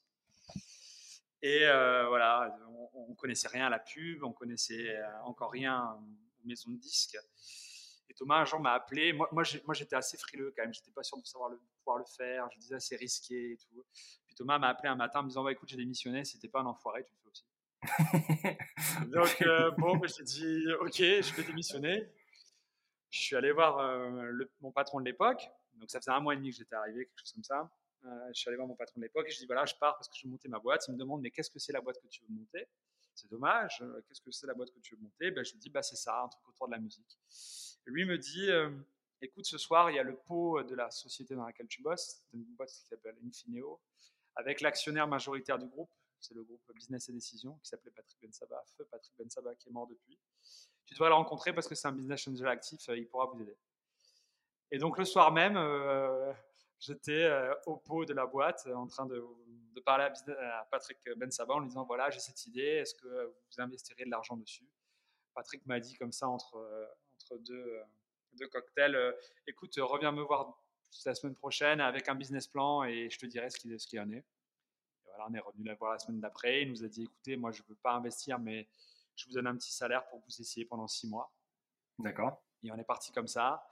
Et 1.42 1.64
euh, 1.64 2.06
voilà, 2.08 2.54
on, 2.94 3.08
ne 3.10 3.14
connaissait 3.14 3.48
rien 3.48 3.66
à 3.66 3.70
la 3.70 3.78
pub, 3.78 4.22
on 4.22 4.32
connaissait 4.32 4.94
encore 5.24 5.50
rien 5.50 5.98
aux 6.42 6.46
maisons 6.46 6.70
de 6.70 6.76
disques. 6.76 7.16
Et 8.10 8.14
Thomas, 8.14 8.40
un 8.40 8.44
jour, 8.44 8.58
m'a 8.58 8.72
appelé. 8.72 9.12
Moi, 9.12 9.28
moi, 9.30 9.44
j'étais 9.44 9.94
assez 9.94 10.18
frileux 10.18 10.52
quand 10.56 10.64
même. 10.64 10.74
J'étais 10.74 10.90
pas 10.90 11.04
sûr 11.04 11.16
de 11.16 11.24
savoir 11.24 11.48
le, 11.48 11.60
pouvoir 11.78 11.98
le 11.98 12.04
faire. 12.04 12.48
Je 12.52 12.58
disais, 12.58 12.80
c'est 12.80 12.96
risqué 12.96 13.52
et 13.52 13.56
tout. 13.56 13.84
Puis 14.26 14.34
Thomas 14.34 14.58
m'a 14.58 14.68
appelé 14.68 14.88
un 14.88 14.96
matin 14.96 15.20
en 15.20 15.22
me 15.22 15.28
disant, 15.28 15.44
bah, 15.44 15.52
écoute, 15.52 15.68
j'ai 15.68 15.76
démissionné. 15.76 16.24
Si 16.24 16.36
pas 16.48 16.60
un 16.60 16.66
enfoiré, 16.66 17.04
tu 17.04 17.12
le 17.14 17.20
fais 17.22 17.28
aussi. 17.28 17.46
Donc, 19.10 19.42
euh, 19.42 19.70
bon, 19.78 19.96
bah, 19.96 20.08
j'ai 20.08 20.24
dit, 20.24 20.64
OK, 20.80 20.96
je 20.96 21.34
vais 21.36 21.44
démissionner. 21.44 22.12
Je 23.10 23.20
suis 23.20 23.36
allé 23.36 23.52
voir 23.52 23.78
euh, 23.78 24.32
mon 24.60 24.72
patron 24.72 24.98
de 24.98 25.04
l'époque. 25.04 25.48
Donc, 25.74 25.88
ça 25.88 26.00
faisait 26.00 26.10
un 26.10 26.20
mois 26.20 26.34
et 26.34 26.36
demi 26.36 26.50
que 26.50 26.56
j'étais 26.56 26.74
arrivé, 26.74 27.06
quelque 27.06 27.20
chose 27.20 27.32
comme 27.32 27.44
ça. 27.44 27.70
Euh, 28.04 28.28
je 28.28 28.40
suis 28.40 28.48
allé 28.48 28.56
voir 28.56 28.68
mon 28.68 28.76
patron 28.76 29.00
de 29.00 29.04
l'époque 29.04 29.26
et 29.28 29.30
je 29.30 29.38
dis, 29.38 29.46
voilà, 29.46 29.66
je 29.66 29.74
pars 29.74 29.96
parce 29.96 30.08
que 30.08 30.16
je 30.16 30.26
veux 30.26 30.30
monter 30.30 30.48
ma 30.48 30.58
boîte. 30.58 30.86
Il 30.88 30.94
me 30.94 30.98
demande, 30.98 31.20
mais 31.20 31.30
qu'est-ce 31.30 31.50
que 31.50 31.58
c'est 31.58 31.72
la 31.72 31.80
boîte 31.80 32.00
que 32.00 32.08
tu 32.08 32.22
veux 32.22 32.34
monter? 32.34 32.66
C'est 33.14 33.30
dommage, 33.30 33.84
qu'est-ce 34.06 34.22
que 34.22 34.30
c'est 34.30 34.46
la 34.46 34.54
boîte 34.54 34.70
que 34.70 34.78
tu 34.78 34.94
veux 34.96 35.02
monter? 35.02 35.30
Ben, 35.30 35.44
Je 35.44 35.52
lui 35.52 35.58
dis, 35.58 35.68
bah, 35.68 35.82
c'est 35.82 35.96
ça, 35.96 36.22
un 36.22 36.28
truc 36.28 36.48
autour 36.48 36.68
de 36.68 36.72
la 36.72 36.78
musique. 36.78 37.18
Et 37.86 37.90
lui 37.90 38.06
me 38.06 38.16
dit, 38.16 38.48
écoute, 39.20 39.44
ce 39.44 39.58
soir, 39.58 39.90
il 39.90 39.96
y 39.96 39.98
a 39.98 40.02
le 40.02 40.16
pot 40.16 40.62
de 40.62 40.74
la 40.74 40.90
société 40.90 41.34
dans 41.34 41.44
laquelle 41.44 41.66
tu 41.68 41.82
bosses, 41.82 42.24
une 42.32 42.44
boîte 42.54 42.70
qui 42.70 42.86
s'appelle 42.86 43.16
Infineo, 43.26 43.80
avec 44.36 44.60
l'actionnaire 44.60 45.06
majoritaire 45.06 45.58
du 45.58 45.66
groupe, 45.66 45.90
c'est 46.20 46.34
le 46.34 46.44
groupe 46.44 46.62
Business 46.74 47.08
et 47.08 47.12
Décision, 47.12 47.58
qui 47.62 47.68
s'appelait 47.68 47.90
Patrick 47.90 48.18
Bensaba, 48.22 48.62
feu 48.76 48.86
Patrick 48.90 49.14
Bensaba, 49.18 49.54
qui 49.54 49.68
est 49.68 49.72
mort 49.72 49.86
depuis. 49.86 50.18
Tu 50.86 50.94
dois 50.94 51.08
le 51.08 51.14
rencontrer 51.14 51.52
parce 51.52 51.66
que 51.68 51.74
c'est 51.74 51.88
un 51.88 51.92
business 51.92 52.26
angel 52.28 52.46
actif, 52.46 52.80
il 52.88 53.06
pourra 53.06 53.26
vous 53.26 53.40
aider. 53.40 53.56
Et 54.70 54.78
donc 54.78 54.98
le 54.98 55.04
soir 55.04 55.32
même, 55.32 55.56
j'étais 56.80 57.30
au 57.66 57.76
pot 57.76 58.04
de 58.04 58.14
la 58.14 58.26
boîte 58.26 58.66
en 58.74 58.86
train 58.86 59.06
de, 59.06 59.22
parler 59.84 60.04
à, 60.04 60.68
Patrick 60.70 60.98
Bensaba 61.16 61.54
en 61.54 61.60
lui 61.60 61.68
disant 61.68 61.84
voilà, 61.84 62.10
j'ai 62.10 62.20
cette 62.20 62.46
idée, 62.46 62.60
est-ce 62.60 62.94
que 62.94 63.26
vous 63.26 63.62
investirez 63.62 64.04
de 64.04 64.10
l'argent 64.10 64.36
dessus? 64.36 64.68
Patrick 65.34 65.64
m'a 65.66 65.78
dit 65.78 65.94
comme 65.94 66.12
ça 66.12 66.28
entre, 66.28 66.58
entre 67.14 67.38
deux, 67.38 67.80
deux 68.32 68.48
cocktails 68.48 69.14
écoute, 69.46 69.74
reviens 69.78 70.12
me 70.12 70.22
voir 70.22 70.60
la 71.04 71.14
semaine 71.14 71.34
prochaine 71.34 71.80
avec 71.80 72.08
un 72.08 72.14
business 72.14 72.46
plan 72.46 72.84
et 72.84 73.08
je 73.10 73.18
te 73.18 73.26
dirai 73.26 73.50
ce 73.50 73.58
qu'il 73.58 73.78
ce 73.78 73.86
qui 73.86 73.98
en 73.98 74.10
est. 74.10 74.18
Et 74.18 75.04
voilà, 75.04 75.26
on 75.28 75.34
est 75.34 75.40
revenu 75.40 75.64
la 75.64 75.74
voir 75.74 75.92
la 75.92 75.98
semaine 75.98 76.20
d'après. 76.20 76.62
Il 76.62 76.70
nous 76.70 76.84
a 76.84 76.88
dit 76.88 77.04
écoutez, 77.04 77.36
moi 77.36 77.52
je 77.52 77.62
ne 77.62 77.68
veux 77.68 77.76
pas 77.76 77.92
investir, 77.92 78.38
mais 78.38 78.68
je 79.16 79.26
vous 79.26 79.32
donne 79.32 79.46
un 79.46 79.56
petit 79.56 79.72
salaire 79.72 80.06
pour 80.08 80.20
vous 80.20 80.40
essayer 80.40 80.66
pendant 80.66 80.86
six 80.86 81.08
mois. 81.08 81.32
D'accord. 81.98 82.42
Et 82.62 82.70
on 82.70 82.76
est 82.76 82.84
parti 82.84 83.12
comme 83.12 83.28
ça 83.28 83.66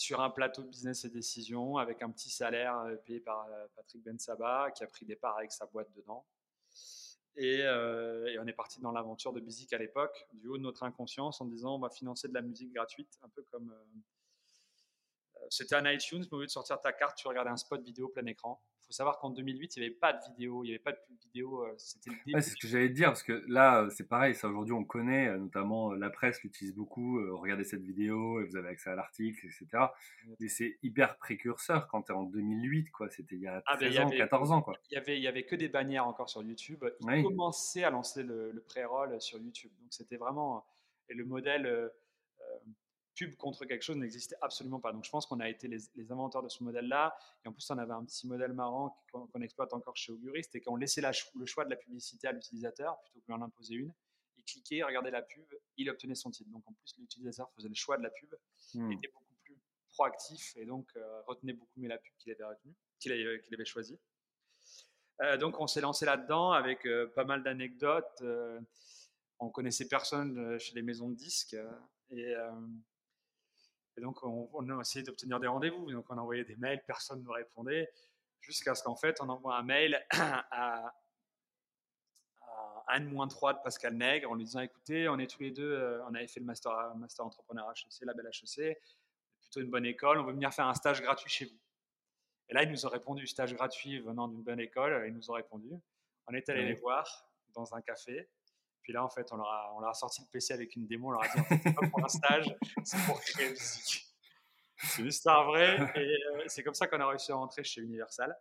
sur 0.00 0.22
un 0.22 0.30
plateau 0.30 0.62
de 0.62 0.68
business 0.68 1.04
et 1.04 1.10
décision 1.10 1.76
avec 1.76 2.00
un 2.00 2.10
petit 2.10 2.30
salaire 2.30 2.74
euh, 2.78 2.96
payé 2.96 3.20
par 3.20 3.46
euh, 3.52 3.66
Patrick 3.76 4.02
Bensaba 4.02 4.70
qui 4.70 4.82
a 4.82 4.86
pris 4.86 5.04
des 5.04 5.14
parts 5.14 5.36
avec 5.36 5.52
sa 5.52 5.66
boîte 5.66 5.92
dedans. 5.94 6.24
Euh, 7.38 8.26
et, 8.26 8.38
on 8.38 8.46
est 8.46 8.54
parti 8.54 8.80
dans 8.80 8.92
l'aventure 8.92 9.34
de 9.34 9.40
Bizik 9.40 9.74
à 9.74 9.78
l'époque, 9.78 10.26
du 10.32 10.48
haut 10.48 10.56
de 10.56 10.62
notre 10.62 10.84
inconscience, 10.84 11.42
en 11.42 11.44
disant 11.44 11.76
on 11.76 11.78
va 11.78 11.90
financer 11.90 12.28
de 12.28 12.34
la 12.34 12.40
musique 12.40 12.72
gratuite, 12.72 13.18
un 13.22 13.28
peu 13.28 13.42
comme 13.50 13.74
c'était 15.50 15.74
un 15.74 15.90
iTunes, 15.90 16.24
mais 16.30 16.36
au 16.36 16.40
lieu 16.40 16.46
de 16.46 16.50
sortir 16.50 16.80
ta 16.80 16.92
carte, 16.92 17.18
tu 17.18 17.28
regardais 17.28 17.50
un 17.50 17.56
spot 17.56 17.82
vidéo 17.82 18.08
plein 18.08 18.26
écran 18.26 18.60
faut 18.90 18.94
savoir 18.94 19.20
qu'en 19.20 19.30
2008, 19.30 19.76
il 19.76 19.80
n'y 19.80 19.86
avait 19.86 19.94
pas 19.94 20.12
de 20.12 20.18
vidéo, 20.32 20.64
il 20.64 20.68
n'y 20.68 20.72
avait 20.72 20.82
pas 20.82 20.90
de 20.90 20.98
pub 21.06 21.16
vidéo. 21.20 21.64
Euh, 21.64 21.72
c'était 21.76 22.10
c'est 22.26 22.40
ce 22.40 22.56
que 22.56 22.66
j'allais 22.66 22.88
dire, 22.88 23.08
parce 23.08 23.22
que 23.22 23.44
là, 23.46 23.82
euh, 23.82 23.90
c'est 23.90 24.08
pareil, 24.08 24.34
ça 24.34 24.48
aujourd'hui 24.48 24.72
on 24.72 24.82
connaît, 24.82 25.28
euh, 25.28 25.38
notamment 25.38 25.92
la 25.94 26.10
presse 26.10 26.42
l'utilise 26.42 26.74
beaucoup. 26.74 27.20
regardez 27.36 27.62
cette 27.62 27.82
vidéo 27.82 28.40
et 28.40 28.44
vous 28.44 28.56
avez 28.56 28.68
accès 28.68 28.90
à 28.90 28.96
l'article, 28.96 29.46
etc. 29.46 29.84
Mais 30.40 30.48
c'est 30.48 30.78
hyper 30.82 31.18
précurseur 31.18 31.86
quand 31.86 32.02
tu 32.02 32.12
es 32.12 32.14
en 32.14 32.24
2008, 32.24 32.90
quoi. 32.90 33.08
C'était 33.10 33.36
il 33.36 33.42
y 33.42 33.46
a 33.46 33.62
13 33.62 33.96
ah, 33.96 34.06
ans, 34.06 34.10
14 34.10 34.52
ans, 34.52 34.62
quoi. 34.62 34.74
Il 34.90 34.94
y 34.94 34.98
avait, 34.98 35.20
y 35.20 35.28
avait 35.28 35.44
que 35.44 35.54
des 35.54 35.68
bannières 35.68 36.08
encore 36.08 36.28
sur 36.28 36.42
YouTube. 36.42 36.84
Ils 37.08 37.22
commençaient 37.22 37.84
à 37.84 37.90
lancer 37.90 38.24
le, 38.24 38.50
le 38.50 38.60
pré-roll 38.60 39.20
sur 39.20 39.38
YouTube. 39.38 39.70
Donc 39.80 39.92
c'était 39.92 40.16
vraiment. 40.16 40.64
Et 41.08 41.14
le 41.14 41.24
modèle 41.24 41.90
contre 43.28 43.64
quelque 43.64 43.82
chose 43.82 43.96
n'existait 43.96 44.36
absolument 44.40 44.80
pas. 44.80 44.92
Donc 44.92 45.04
je 45.04 45.10
pense 45.10 45.26
qu'on 45.26 45.40
a 45.40 45.48
été 45.48 45.68
les, 45.68 46.12
inventeurs 46.12 46.42
de 46.42 46.48
ce 46.48 46.62
modèle-là. 46.64 47.14
Et 47.44 47.48
en 47.48 47.52
plus, 47.52 47.68
on 47.70 47.78
avait 47.78 47.92
un 47.92 48.04
petit 48.04 48.26
modèle 48.26 48.52
marrant 48.52 48.96
qu'on 49.12 49.40
exploite 49.42 49.72
encore 49.72 49.96
chez 49.96 50.12
Augury, 50.12 50.44
c'était 50.44 50.60
qu'on 50.60 50.76
laissait 50.76 51.02
le 51.34 51.46
choix 51.46 51.64
de 51.64 51.70
la 51.70 51.76
publicité 51.76 52.28
à 52.28 52.32
l'utilisateur 52.32 52.98
plutôt 53.00 53.20
que 53.20 53.26
lui 53.26 53.34
en 53.34 53.42
imposer 53.42 53.74
une. 53.74 53.92
Il 54.36 54.44
cliquait, 54.44 54.82
regardait 54.82 55.10
la 55.10 55.22
pub, 55.22 55.46
il 55.76 55.90
obtenait 55.90 56.14
son 56.14 56.30
titre. 56.30 56.50
Donc 56.50 56.62
en 56.66 56.72
plus, 56.72 56.94
l'utilisateur 56.98 57.50
faisait 57.54 57.68
le 57.68 57.74
choix 57.74 57.98
de 57.98 58.02
la 58.02 58.10
pub, 58.10 58.34
hmm. 58.74 58.92
était 58.92 59.08
beaucoup 59.08 59.34
plus 59.44 59.58
proactif 59.92 60.56
et 60.56 60.64
donc 60.64 60.88
euh, 60.96 61.22
retenait 61.26 61.52
beaucoup 61.52 61.78
mieux 61.80 61.88
la 61.88 61.98
pub 61.98 62.12
qu'il 62.18 62.32
avait 62.32 62.44
retenue, 62.44 62.74
qu'il 62.98 63.12
avait, 63.12 63.64
choisi. 63.64 63.98
Euh, 65.20 65.36
donc 65.36 65.60
on 65.60 65.66
s'est 65.66 65.82
lancé 65.82 66.06
là-dedans 66.06 66.52
avec 66.52 66.86
euh, 66.86 67.08
pas 67.14 67.24
mal 67.24 67.42
d'anecdotes. 67.42 68.22
on 69.38 69.50
connaissait 69.50 69.88
personne 69.88 70.58
chez 70.58 70.74
les 70.74 70.82
maisons 70.82 71.10
de 71.10 71.16
disques 71.16 71.56
et 72.10 72.34
et 73.96 74.00
donc, 74.00 74.22
on, 74.22 74.70
a 74.70 74.80
essayé 74.80 75.04
d'obtenir 75.04 75.40
des 75.40 75.46
rendez-vous. 75.46 75.90
Donc, 75.90 76.06
on 76.10 76.18
a 76.18 76.20
envoyé 76.20 76.44
des 76.44 76.56
mails, 76.56 76.82
personne 76.86 77.22
ne 77.22 77.28
répondait, 77.28 77.90
jusqu'à 78.40 78.74
ce 78.74 78.82
qu'en 78.82 78.96
fait, 78.96 79.20
on 79.20 79.28
envoie 79.28 79.56
un 79.56 79.62
mail 79.62 80.04
à, 80.10 80.94
Anne-3 82.88 83.58
de 83.58 83.62
Pascal 83.62 83.94
Nègre 83.94 84.30
en 84.30 84.34
lui 84.34 84.44
disant 84.44 84.60
écoutez, 84.60 85.08
on 85.08 85.18
est 85.18 85.30
tous 85.30 85.42
les 85.42 85.52
deux, 85.52 85.72
euh, 85.72 86.02
on 86.08 86.14
avait 86.14 86.26
fait 86.26 86.40
le 86.40 86.46
master, 86.46 86.72
master 86.96 87.24
entrepreneur 87.24 87.70
HEC, 87.70 88.04
la 88.04 88.14
belle 88.14 88.26
HEC, 88.26 88.80
plutôt 89.38 89.60
une 89.60 89.70
bonne 89.70 89.86
école, 89.86 90.18
on 90.18 90.24
veut 90.24 90.32
venir 90.32 90.52
faire 90.52 90.66
un 90.66 90.74
stage 90.74 91.00
gratuit 91.00 91.30
chez 91.30 91.44
vous. 91.44 91.58
Et 92.48 92.54
là, 92.54 92.64
ils 92.64 92.70
nous 92.70 92.84
ont 92.84 92.88
répondu 92.88 93.28
stage 93.28 93.54
gratuit 93.54 94.00
venant 94.00 94.26
d'une 94.26 94.42
bonne 94.42 94.58
école, 94.58 95.04
ils 95.06 95.14
nous 95.14 95.30
ont 95.30 95.34
répondu. 95.34 95.70
On 96.26 96.34
est 96.34 96.48
allé 96.48 96.64
les 96.64 96.74
voir 96.74 97.28
dans 97.54 97.74
un 97.74 97.80
café. 97.80 98.28
Puis 98.82 98.92
là, 98.92 99.04
en 99.04 99.10
fait, 99.10 99.30
on 99.32 99.36
leur 99.36 99.88
a, 99.88 99.94
sorti 99.94 100.22
le 100.22 100.28
PC 100.30 100.54
avec 100.54 100.74
une 100.76 100.86
démo, 100.86 101.08
on 101.08 101.10
leur 101.12 101.22
a 101.22 101.28
dit, 101.28 101.42
c'est 101.62 101.74
pas 101.74 101.86
pour 101.88 102.04
un 102.04 102.08
stage, 102.08 102.54
c'est 102.84 103.04
pour 103.06 103.20
créer 103.20 103.50
musique. 103.50 104.06
C'est 104.82 105.02
une 105.02 105.08
histoire 105.08 105.44
vraie. 105.44 105.76
Et 105.96 105.98
euh, 105.98 106.44
c'est 106.46 106.62
comme 106.62 106.74
ça 106.74 106.86
qu'on 106.86 107.00
a 107.00 107.06
réussi 107.06 107.32
à 107.32 107.34
rentrer 107.34 107.62
chez 107.62 107.82
Universal. 107.82 108.34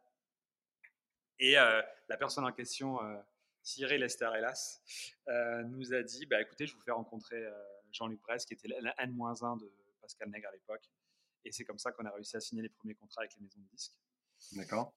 Et 1.39 1.57
euh, 1.57 1.81
la 2.09 2.17
personne 2.17 2.45
en 2.45 2.51
question, 2.51 3.01
euh, 3.01 3.17
Cyril 3.61 4.03
hélas, 4.03 4.81
euh, 5.27 5.63
nous 5.63 5.93
a 5.93 6.03
dit, 6.03 6.25
bah, 6.25 6.41
écoutez, 6.41 6.67
je 6.67 6.75
vous 6.75 6.81
fais 6.81 6.91
rencontrer 6.91 7.41
Jean-Luc 7.91 8.21
Bresse, 8.21 8.45
qui 8.45 8.53
était 8.53 8.67
la 8.67 8.93
N-1 9.01 9.59
de 9.59 9.71
Pascal 10.01 10.29
Nègre 10.29 10.49
à 10.49 10.51
l'époque. 10.51 10.89
Et 11.45 11.51
c'est 11.51 11.63
comme 11.63 11.79
ça 11.79 11.91
qu'on 11.91 12.05
a 12.05 12.11
réussi 12.11 12.35
à 12.35 12.41
signer 12.41 12.61
les 12.61 12.69
premiers 12.69 12.95
contrats 12.95 13.21
avec 13.21 13.33
les 13.35 13.41
maisons 13.41 13.59
de 13.59 13.67
disques. 13.67 13.93
D'accord. 14.51 14.93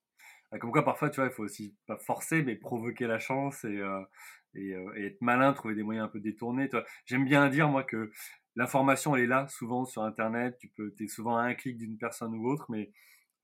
Bah, 0.53 0.59
comme 0.59 0.71
quoi, 0.71 0.85
parfois, 0.85 1.11
tu 1.11 1.17
vois, 1.17 1.29
il 1.29 1.33
faut 1.33 1.43
aussi 1.43 1.75
pas 1.87 1.97
forcer, 1.99 2.45
mais 2.45 2.55
provoquer 2.55 3.09
la 3.09 3.19
chance 3.19 3.65
et, 3.65 3.83
et, 4.55 4.77
et, 4.97 5.07
être 5.07 5.21
malin, 5.21 5.53
trouver 5.53 5.75
des 5.75 5.83
moyens 5.83 6.07
un 6.07 6.11
peu 6.11 6.21
détournés. 6.21 6.69
J'aime 7.07 7.25
bien 7.25 7.49
dire, 7.49 7.69
moi, 7.69 7.83
que 7.83 8.13
l'information, 8.57 9.17
elle 9.17 9.25
est 9.25 9.27
là, 9.27 9.49
souvent 9.49 9.85
sur 9.85 10.03
Internet. 10.03 10.57
Tu 10.59 10.69
peux, 10.69 10.95
es 11.01 11.09
souvent 11.09 11.37
à 11.37 11.43
un 11.43 11.55
clic 11.55 11.77
d'une 11.79 11.99
personne 11.99 12.35
ou 12.35 12.49
autre, 12.49 12.67
mais 12.69 12.93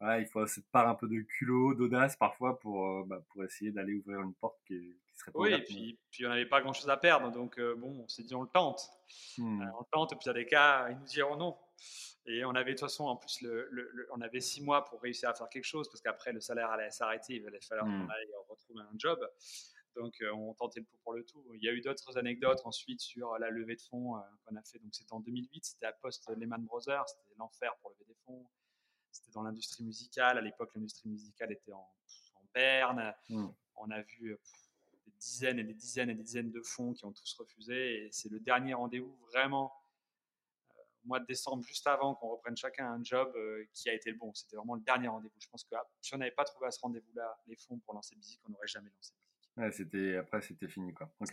voilà, 0.01 0.21
il 0.21 0.27
faut 0.27 0.47
cette 0.47 0.71
part 0.71 0.89
un 0.89 0.95
peu 0.95 1.09
de 1.09 1.21
culot, 1.23 1.75
d'audace 1.75 2.17
parfois 2.17 2.59
pour, 2.61 2.87
euh, 2.87 3.05
bah, 3.07 3.21
pour 3.31 3.43
essayer 3.45 3.73
d'aller 3.73 3.95
ouvrir 3.95 4.21
une 4.21 4.35
porte 4.35 4.57
qui, 4.67 4.75
qui 4.75 5.17
serait 5.17 5.33
pas 5.33 5.41
Oui, 5.41 5.53
et 5.53 5.63
puis, 5.63 5.99
puis 6.11 6.25
on 6.25 6.29
n'avait 6.29 6.47
pas 6.47 6.61
grand 6.61 6.73
chose 6.73 6.89
à 6.89 6.97
perdre, 6.97 7.33
donc 7.33 7.59
euh, 7.59 7.75
bon, 7.75 8.05
on 8.05 8.09
s'est 8.09 8.23
dit 8.23 8.35
on 8.35 8.43
le 8.43 8.49
tente. 8.49 8.81
Euh, 9.41 9.43
on 9.43 9.81
le 9.81 9.91
tente, 9.91 10.13
et 10.13 10.17
puis 10.17 10.27
il 10.27 10.29
y 10.29 10.31
a 10.31 10.35
des 10.35 10.47
cas, 10.47 10.89
ils 10.91 10.99
nous 10.99 11.05
diront 11.05 11.37
non. 11.37 11.57
Et 12.27 12.45
on 12.45 12.51
avait 12.51 12.73
de 12.73 12.79
toute 12.79 12.89
façon, 12.89 13.05
en 13.05 13.17
plus, 13.17 13.41
le, 13.41 14.09
on 14.13 14.21
avait 14.21 14.41
six 14.41 14.63
mois 14.63 14.85
pour 14.85 15.01
réussir 15.01 15.31
à 15.31 15.35
faire 15.35 15.49
quelque 15.49 15.65
chose, 15.65 15.89
parce 15.89 16.03
qu'après 16.03 16.33
le 16.33 16.41
salaire 16.41 16.71
allait 16.71 16.91
s'arrêter, 16.91 17.37
il 17.37 17.47
allait 17.47 17.61
falloir 17.61 17.87
mmh. 17.87 18.07
qu'on 18.07 18.13
aille 18.13 18.33
retrouver 18.49 18.83
un 18.83 18.99
job. 18.99 19.19
Donc, 19.97 20.21
euh, 20.21 20.31
on 20.33 20.55
tentait 20.55 20.81
le 20.81 20.87
coup 20.87 20.99
pour 21.03 21.15
le 21.15 21.25
tout. 21.25 21.43
Il 21.55 21.63
y 21.63 21.69
a 21.69 21.73
eu 21.73 21.81
d'autres 21.81 22.19
anecdotes 22.19 22.61
ensuite 22.65 23.01
sur 23.01 23.37
la 23.39 23.51
levée 23.51 23.77
de 23.77 23.81
fonds 23.81 24.17
euh, 24.17 24.21
qu'on 24.45 24.57
a 24.57 24.63
fait. 24.63 24.79
Donc, 24.79 24.95
c'était 24.95 25.13
en 25.13 25.21
2008, 25.21 25.65
c'était 25.65 25.87
à 25.87 25.93
post 25.93 26.29
Lehman 26.37 26.65
Brothers, 26.65 27.09
c'était 27.09 27.35
l'enfer 27.39 27.75
pour 27.81 27.91
lever 27.91 28.05
des 28.05 28.17
fonds. 28.27 28.47
C'était 29.11 29.33
dans 29.33 29.43
l'industrie 29.43 29.85
musicale. 29.85 30.39
À 30.39 30.41
l'époque, 30.41 30.71
l'industrie 30.75 31.09
musicale 31.09 31.53
était 31.53 31.73
en, 31.73 31.89
berne. 32.55 33.15
Mmh. 33.29 33.49
On 33.77 33.91
a 33.91 34.01
vu 34.01 34.33
euh, 34.33 34.41
des 35.07 35.13
dizaines 35.19 35.59
et 35.59 35.65
des 35.65 35.75
dizaines 35.75 36.11
et 36.11 36.15
des 36.15 36.23
dizaines 36.23 36.51
de 36.51 36.63
fonds 36.63 36.93
qui 36.93 37.05
ont 37.05 37.13
tous 37.13 37.35
refusé. 37.35 38.05
Et 38.05 38.09
c'est 38.13 38.31
le 38.31 38.41
dernier 38.41 38.75
rendez-vous 38.75 39.15
vraiment 39.31 39.73
mois 41.05 41.21
de 41.21 41.27
décembre, 41.27 41.63
juste 41.63 41.87
avant 41.87 42.15
qu'on 42.15 42.29
reprenne 42.29 42.57
chacun 42.57 42.93
un 42.93 43.03
job 43.03 43.33
qui 43.73 43.89
a 43.89 43.95
été 43.95 44.11
le 44.11 44.17
bon. 44.17 44.33
C'était 44.35 44.57
vraiment 44.57 44.75
le 44.75 44.83
dernier 44.83 45.09
rendez-vous. 45.09 45.35
Je 45.39 45.49
pense 45.49 45.65
que 45.65 45.75
ah, 45.75 45.87
si 46.01 46.15
on 46.15 46.19
n'avait 46.19 46.31
pas 46.31 46.45
trouvé 46.45 46.67
à 46.67 46.71
ce 46.71 46.81
rendez-vous-là 46.81 47.41
les 47.47 47.57
fonds 47.57 47.79
pour 47.81 47.95
lancer 47.95 48.17
Musique, 48.17 48.41
on 48.47 48.51
n'aurait 48.51 48.67
jamais 48.67 48.91
lancé 48.91 49.13
c'était 49.73 50.17
après 50.17 50.41
c'était 50.41 50.69
fini 50.69 50.95
quoi. 50.95 51.13
On 51.21 51.25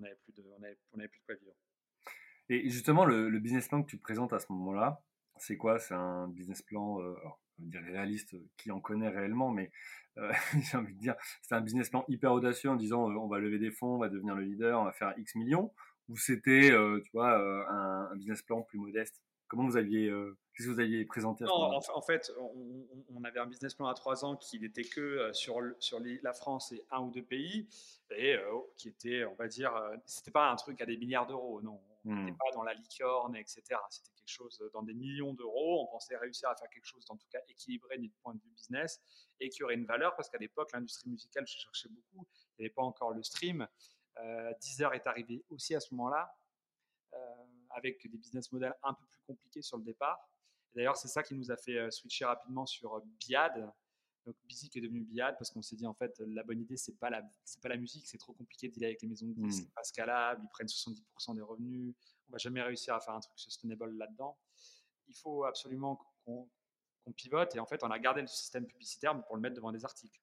n'avait 0.00 0.16
plus 0.16 0.32
de, 0.32 0.42
on 0.58 0.62
avait, 0.62 0.78
on 0.92 0.98
avait 0.98 1.08
plus 1.08 1.20
de 1.20 1.26
quoi 1.26 1.34
vivre. 1.34 1.54
Et 2.48 2.68
justement, 2.68 3.04
le, 3.04 3.38
business 3.38 3.68
plan 3.68 3.82
que 3.82 3.88
tu 3.88 3.96
présentes 3.96 4.32
à 4.32 4.40
ce 4.40 4.46
moment-là, 4.50 5.04
c'est 5.36 5.56
quoi? 5.56 5.78
C'est 5.78 5.94
un 5.94 6.28
business 6.28 6.62
plan, 6.62 7.00
euh, 7.00 7.14
on 7.24 7.62
va 7.62 7.68
dire 7.70 7.82
réaliste, 7.82 8.36
qui 8.56 8.72
en 8.72 8.80
connaît 8.80 9.08
réellement, 9.08 9.50
mais 9.50 9.70
euh, 10.18 10.32
j'ai 10.70 10.76
envie 10.76 10.94
de 10.94 11.00
dire, 11.00 11.14
c'est 11.42 11.54
un 11.54 11.60
business 11.60 11.90
plan 11.90 12.04
hyper 12.08 12.32
audacieux 12.32 12.68
en 12.68 12.76
disant 12.76 13.08
euh, 13.08 13.14
on 13.14 13.28
va 13.28 13.38
lever 13.38 13.58
des 13.58 13.70
fonds, 13.70 13.94
on 13.94 13.98
va 13.98 14.08
devenir 14.08 14.34
le 14.34 14.42
leader, 14.42 14.80
on 14.80 14.84
va 14.84 14.92
faire 14.92 15.14
X 15.16 15.36
millions, 15.36 15.72
ou 16.10 16.16
c'était, 16.16 16.70
tu 16.70 17.10
vois, 17.12 17.36
un, 17.70 18.14
business 18.16 18.42
plan 18.42 18.62
plus 18.62 18.78
modeste? 18.78 19.22
Comment 19.48 19.66
vous 19.66 19.76
aviez, 19.76 20.12
qu'est-ce 20.54 20.68
que 20.68 20.72
vous 20.74 20.80
aviez 20.80 21.04
présenté 21.04 21.42
à 21.42 21.48
ce 21.48 21.52
non, 21.52 21.80
en, 21.94 22.02
fait, 22.02 22.30
on, 22.38 23.24
avait 23.24 23.40
un 23.40 23.46
business 23.46 23.74
plan 23.74 23.86
à 23.86 23.94
trois 23.94 24.24
ans 24.24 24.36
qui 24.36 24.60
n'était 24.60 24.84
que 24.84 25.32
sur, 25.32 25.60
sur 25.80 26.00
la 26.22 26.32
France 26.32 26.70
et 26.72 26.84
un 26.90 27.00
ou 27.00 27.10
deux 27.10 27.24
pays, 27.24 27.68
et 28.16 28.36
qui 28.76 28.88
était, 28.88 29.24
on 29.24 29.34
va 29.34 29.48
dire, 29.48 29.72
c'était 30.04 30.30
pas 30.30 30.50
un 30.50 30.56
truc 30.56 30.80
à 30.80 30.86
des 30.86 30.96
milliards 30.96 31.26
d'euros, 31.26 31.62
non. 31.62 31.80
On 32.04 32.14
n'était 32.14 32.32
mmh. 32.32 32.36
pas 32.36 32.50
dans 32.54 32.62
la 32.62 32.74
licorne, 32.74 33.36
etc. 33.36 33.62
C'était 33.90 34.10
quelque 34.16 34.28
chose 34.28 34.62
dans 34.72 34.82
des 34.82 34.94
millions 34.94 35.34
d'euros. 35.34 35.82
On 35.82 35.86
pensait 35.92 36.16
réussir 36.16 36.48
à 36.48 36.56
faire 36.56 36.70
quelque 36.70 36.86
chose, 36.86 37.04
en 37.08 37.16
tout 37.16 37.26
cas 37.30 37.40
équilibré 37.48 37.98
du 37.98 38.08
point 38.22 38.34
de 38.34 38.40
vue 38.40 38.50
business, 38.50 39.00
et 39.38 39.50
qui 39.50 39.62
aurait 39.62 39.74
une 39.74 39.84
valeur, 39.84 40.14
parce 40.16 40.30
qu'à 40.30 40.38
l'époque, 40.38 40.72
l'industrie 40.72 41.10
musicale, 41.10 41.46
je 41.46 41.58
cherchais 41.58 41.88
beaucoup. 41.88 42.26
Il 42.58 42.62
n'y 42.62 42.66
avait 42.66 42.74
pas 42.74 42.82
encore 42.82 43.12
le 43.12 43.22
stream. 43.22 43.66
Deezer 44.60 44.94
est 44.94 45.06
arrivé 45.06 45.44
aussi 45.48 45.74
à 45.74 45.80
ce 45.80 45.94
moment-là 45.94 46.34
avec 47.70 48.06
des 48.08 48.18
business 48.18 48.50
models 48.52 48.74
un 48.82 48.94
peu 48.94 49.04
plus 49.06 49.20
compliqués 49.26 49.62
sur 49.62 49.78
le 49.78 49.84
départ. 49.84 50.28
D'ailleurs, 50.74 50.96
c'est 50.96 51.08
ça 51.08 51.22
qui 51.22 51.34
nous 51.34 51.50
a 51.50 51.56
fait 51.56 51.90
switcher 51.90 52.24
rapidement 52.24 52.66
sur 52.66 53.00
Biad, 53.20 53.72
Donc 54.26 54.36
Bizik 54.44 54.76
est 54.76 54.80
devenu 54.80 55.00
Biad 55.00 55.36
parce 55.38 55.50
qu'on 55.50 55.62
s'est 55.62 55.76
dit 55.76 55.86
en 55.86 55.94
fait 55.94 56.18
la 56.20 56.42
bonne 56.42 56.60
idée 56.60 56.76
c'est 56.76 56.98
pas 56.98 57.10
la 57.10 57.22
c'est 57.44 57.60
pas 57.60 57.68
la 57.68 57.76
musique, 57.76 58.06
c'est 58.06 58.18
trop 58.18 58.32
compliqué 58.32 58.68
de 58.68 58.74
dealer 58.74 58.86
avec 58.88 59.02
les 59.02 59.08
maisons 59.08 59.26
de 59.26 59.32
disques, 59.32 59.62
mmh. 59.62 59.64
c'est 59.64 59.74
pas 59.74 59.84
scalable, 59.84 60.42
ils 60.44 60.48
prennent 60.48 60.66
70% 60.66 61.34
des 61.34 61.42
revenus, 61.42 61.94
on 62.28 62.32
va 62.32 62.38
jamais 62.38 62.62
réussir 62.62 62.94
à 62.94 63.00
faire 63.00 63.14
un 63.14 63.20
truc 63.20 63.38
sustainable 63.38 63.90
là-dedans. 63.96 64.36
Il 65.08 65.16
faut 65.16 65.44
absolument 65.44 66.00
qu'on 66.24 66.48
pivote 67.16 67.56
et 67.56 67.60
en 67.60 67.66
fait 67.66 67.82
on 67.82 67.90
a 67.90 67.98
gardé 67.98 68.20
le 68.20 68.28
système 68.28 68.66
publicitaire 68.66 69.14
mais 69.14 69.22
pour 69.22 69.34
le 69.34 69.42
mettre 69.42 69.56
devant 69.56 69.72
des 69.72 69.84
articles. 69.84 70.20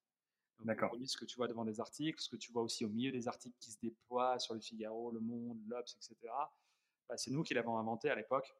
D'accord. 0.60 0.94
Ce 1.04 1.16
que 1.16 1.24
tu 1.24 1.36
vois 1.36 1.46
devant 1.46 1.64
des 1.64 1.80
articles, 1.80 2.20
ce 2.20 2.28
que 2.28 2.36
tu 2.36 2.50
vois 2.52 2.62
aussi 2.62 2.84
au 2.84 2.88
milieu 2.88 3.12
des 3.12 3.28
articles 3.28 3.56
qui 3.60 3.70
se 3.70 3.78
déploient 3.80 4.38
sur 4.38 4.54
le 4.54 4.60
Figaro, 4.60 5.12
Le 5.12 5.20
Monde, 5.20 5.60
l'Obs, 5.68 5.94
etc. 5.94 6.16
Bah, 7.08 7.16
c'est 7.16 7.30
nous 7.30 7.42
qui 7.42 7.54
l'avons 7.54 7.78
inventé 7.78 8.10
à 8.10 8.14
l'époque. 8.14 8.54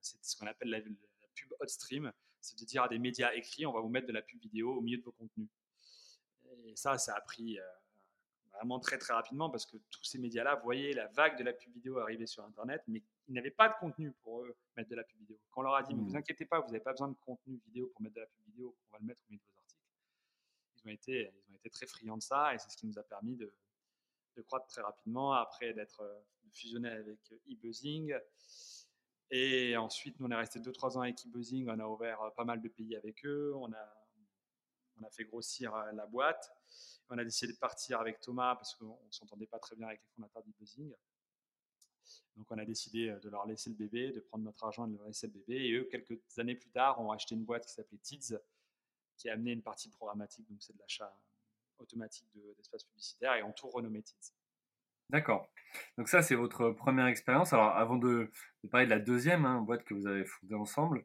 C'est 0.00 0.24
ce 0.24 0.36
qu'on 0.36 0.46
appelle 0.46 0.70
la, 0.70 0.80
pub 0.80 1.52
hot 1.60 1.66
stream, 1.66 2.12
c'est 2.40 2.58
de 2.58 2.64
dire 2.64 2.84
à 2.84 2.88
des 2.88 2.98
médias 2.98 3.32
écrits, 3.34 3.66
on 3.66 3.72
va 3.72 3.80
vous 3.80 3.88
mettre 3.88 4.06
de 4.06 4.12
la 4.12 4.22
pub 4.22 4.40
vidéo 4.40 4.76
au 4.76 4.80
milieu 4.80 4.98
de 4.98 5.02
vos 5.02 5.12
contenus. 5.12 5.48
Et 6.64 6.74
ça, 6.76 6.98
ça 6.98 7.14
a 7.14 7.20
pris 7.20 7.58
euh, 7.58 7.64
vraiment 8.54 8.80
très 8.80 8.98
très 8.98 9.12
rapidement 9.12 9.50
parce 9.50 9.66
que 9.66 9.76
tous 9.90 10.04
ces 10.04 10.18
médias-là 10.18 10.56
voyaient 10.56 10.92
la 10.92 11.06
vague 11.08 11.38
de 11.38 11.44
la 11.44 11.52
pub 11.52 11.72
vidéo 11.72 11.98
arriver 11.98 12.26
sur 12.26 12.44
Internet, 12.44 12.82
mais 12.88 13.02
ils 13.28 13.34
n'avaient 13.34 13.50
pas 13.50 13.68
de 13.68 13.74
contenu 13.78 14.12
pour 14.22 14.42
eux 14.42 14.56
mettre 14.76 14.90
de 14.90 14.96
la 14.96 15.04
pub 15.04 15.18
vidéo. 15.20 15.38
Quand 15.50 15.60
on 15.60 15.64
leur 15.64 15.74
a 15.74 15.82
dit, 15.82 15.94
mais 15.94 16.02
vous 16.02 16.12
mmh. 16.12 16.16
inquiétez 16.16 16.46
pas, 16.46 16.60
vous 16.60 16.66
n'avez 16.68 16.80
pas 16.80 16.92
besoin 16.92 17.08
de 17.08 17.16
contenu 17.24 17.60
vidéo 17.66 17.90
pour 17.92 18.02
mettre 18.02 18.16
de 18.16 18.20
la 18.20 18.26
pub 18.26 18.44
vidéo, 18.46 18.76
on 18.88 18.92
va 18.92 18.98
le 19.00 19.06
mettre 19.06 19.20
au 19.20 19.30
milieu 19.30 19.38
de 19.38 19.44
vos 19.44 19.58
articles, 19.58 19.59
ils 20.84 20.90
ont 20.90 20.92
été, 20.92 21.32
très 21.70 21.86
friands 21.86 22.16
de 22.16 22.22
ça 22.22 22.54
et 22.54 22.58
c'est 22.58 22.70
ce 22.70 22.76
qui 22.76 22.86
nous 22.86 22.98
a 22.98 23.02
permis 23.02 23.36
de, 23.36 23.52
croître 24.46 24.66
très 24.68 24.80
rapidement 24.80 25.34
après 25.34 25.74
d'être 25.74 26.00
euh, 26.00 26.20
fusionné 26.52 26.88
avec 26.88 27.34
eBuzzing. 27.46 28.14
Et 29.30 29.76
ensuite, 29.76 30.18
nous, 30.18 30.26
on 30.26 30.30
est 30.30 30.36
resté 30.36 30.60
2-3 30.60 30.96
ans 30.96 31.02
avec 31.02 31.22
eBuzzing. 31.26 31.68
On 31.68 31.78
a 31.78 31.86
ouvert 31.86 32.22
euh, 32.22 32.30
pas 32.30 32.44
mal 32.44 32.62
de 32.62 32.68
pays 32.70 32.96
avec 32.96 33.22
eux. 33.26 33.52
On 33.56 33.70
a, 33.70 34.06
on 34.96 35.04
a 35.04 35.10
fait 35.10 35.24
grossir 35.24 35.74
euh, 35.74 35.92
la 35.92 36.06
boîte. 36.06 36.50
On 37.10 37.18
a 37.18 37.24
décidé 37.24 37.52
de 37.52 37.58
partir 37.58 38.00
avec 38.00 38.20
Thomas 38.20 38.56
parce 38.56 38.74
qu'on 38.76 38.98
ne 39.04 39.10
s'entendait 39.10 39.46
pas 39.46 39.58
très 39.58 39.76
bien 39.76 39.88
avec 39.88 40.00
les 40.00 40.08
fondateurs 40.14 40.42
d'eBuzzing. 40.42 40.90
Donc, 42.36 42.50
on 42.50 42.56
a 42.56 42.64
décidé 42.64 43.14
de 43.22 43.28
leur 43.28 43.46
laisser 43.46 43.68
le 43.68 43.76
bébé, 43.76 44.10
de 44.10 44.20
prendre 44.20 44.44
notre 44.44 44.64
argent 44.64 44.86
et 44.86 44.90
de 44.90 44.96
leur 44.96 45.06
laisser 45.06 45.26
le 45.26 45.34
bébé. 45.34 45.66
Et 45.66 45.72
eux, 45.74 45.84
quelques 45.84 46.18
années 46.38 46.54
plus 46.54 46.70
tard, 46.70 46.98
ont 46.98 47.10
acheté 47.12 47.34
une 47.34 47.44
boîte 47.44 47.66
qui 47.66 47.74
s'appelait 47.74 47.98
Tids, 47.98 48.38
qui 49.20 49.28
a 49.28 49.34
amené 49.34 49.52
une 49.52 49.62
partie 49.62 49.90
programmatique. 49.90 50.48
Donc, 50.48 50.62
c'est 50.62 50.72
de 50.72 50.78
l'achat 50.78 51.14
automatique 51.78 52.28
d'espace 52.56 52.84
publicitaire 52.84 53.34
et 53.34 53.42
ont 53.42 53.52
tout 53.52 53.68
renommé 53.68 54.02
Tids. 54.02 54.34
D'accord. 55.10 55.50
Donc 55.98 56.08
ça, 56.08 56.22
c'est 56.22 56.36
votre 56.36 56.70
première 56.70 57.06
expérience. 57.06 57.52
Alors 57.52 57.70
avant 57.76 57.96
de, 57.96 58.30
parler 58.70 58.86
de 58.86 58.90
la 58.90 59.00
deuxième 59.00 59.44
hein, 59.44 59.60
boîte 59.60 59.84
que 59.84 59.94
vous 59.94 60.06
avez 60.06 60.24
fondée 60.24 60.54
ensemble, 60.54 61.04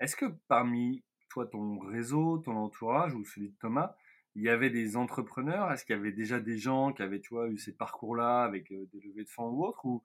est-ce 0.00 0.14
que 0.14 0.26
parmi 0.48 1.02
toi, 1.30 1.46
ton 1.46 1.78
réseau, 1.78 2.38
ton 2.38 2.56
entourage 2.56 3.14
ou 3.14 3.24
celui 3.24 3.50
de 3.50 3.56
Thomas, 3.58 3.96
il 4.34 4.42
y 4.42 4.50
avait 4.50 4.70
des 4.70 4.96
entrepreneurs? 4.96 5.72
Est-ce 5.72 5.86
qu'il 5.86 5.96
y 5.96 5.98
avait 5.98 6.12
déjà 6.12 6.38
des 6.38 6.58
gens 6.58 6.92
qui 6.92 7.02
avaient 7.02 7.20
tu 7.20 7.34
vois, 7.34 7.48
eu 7.48 7.56
ces 7.56 7.72
parcours-là 7.72 8.42
avec 8.42 8.68
des 8.68 9.00
levées 9.00 9.24
de 9.24 9.30
fonds 9.30 9.48
ou 9.48 9.64
autres? 9.64 9.84
Ou, 9.86 10.02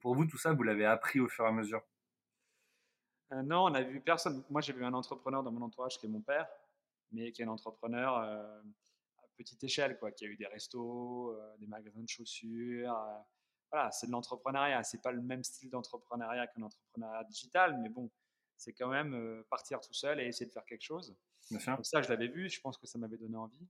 pour 0.00 0.14
vous, 0.14 0.24
tout 0.24 0.38
ça, 0.38 0.54
vous 0.54 0.62
l'avez 0.62 0.86
appris 0.86 1.20
au 1.20 1.28
fur 1.28 1.44
et 1.44 1.48
à 1.48 1.52
mesure? 1.52 1.82
Euh, 3.34 3.42
Non, 3.42 3.66
on 3.66 3.70
n'a 3.70 3.82
vu 3.82 4.00
personne. 4.00 4.42
Moi, 4.50 4.60
j'ai 4.60 4.72
vu 4.72 4.84
un 4.84 4.94
entrepreneur 4.94 5.42
dans 5.42 5.52
mon 5.52 5.62
entourage 5.62 5.98
qui 5.98 6.06
est 6.06 6.08
mon 6.08 6.20
père, 6.20 6.48
mais 7.12 7.32
qui 7.32 7.42
est 7.42 7.44
un 7.44 7.48
entrepreneur 7.48 8.62
petite 9.34 9.62
échelle, 9.64 9.98
quoi, 9.98 10.10
qui 10.12 10.24
a 10.24 10.28
eu 10.28 10.36
des 10.36 10.46
restos, 10.46 11.30
euh, 11.30 11.56
des 11.58 11.66
magasins 11.66 12.02
de 12.02 12.08
chaussures. 12.08 12.96
Euh, 12.96 13.18
voilà, 13.70 13.90
c'est 13.90 14.06
de 14.06 14.12
l'entrepreneuriat. 14.12 14.82
C'est 14.84 15.02
pas 15.02 15.12
le 15.12 15.22
même 15.22 15.42
style 15.42 15.70
d'entrepreneuriat 15.70 16.46
qu'un 16.46 16.62
entrepreneuriat 16.62 17.24
digital, 17.24 17.78
mais 17.82 17.88
bon, 17.88 18.10
c'est 18.56 18.72
quand 18.72 18.88
même 18.88 19.14
euh, 19.14 19.42
partir 19.50 19.80
tout 19.80 19.94
seul 19.94 20.20
et 20.20 20.26
essayer 20.26 20.46
de 20.46 20.52
faire 20.52 20.64
quelque 20.64 20.82
chose. 20.84 21.16
Ça, 21.82 22.00
je 22.02 22.08
l'avais 22.08 22.28
vu. 22.28 22.48
Je 22.48 22.60
pense 22.60 22.78
que 22.78 22.86
ça 22.86 22.98
m'avait 22.98 23.18
donné 23.18 23.36
envie. 23.36 23.66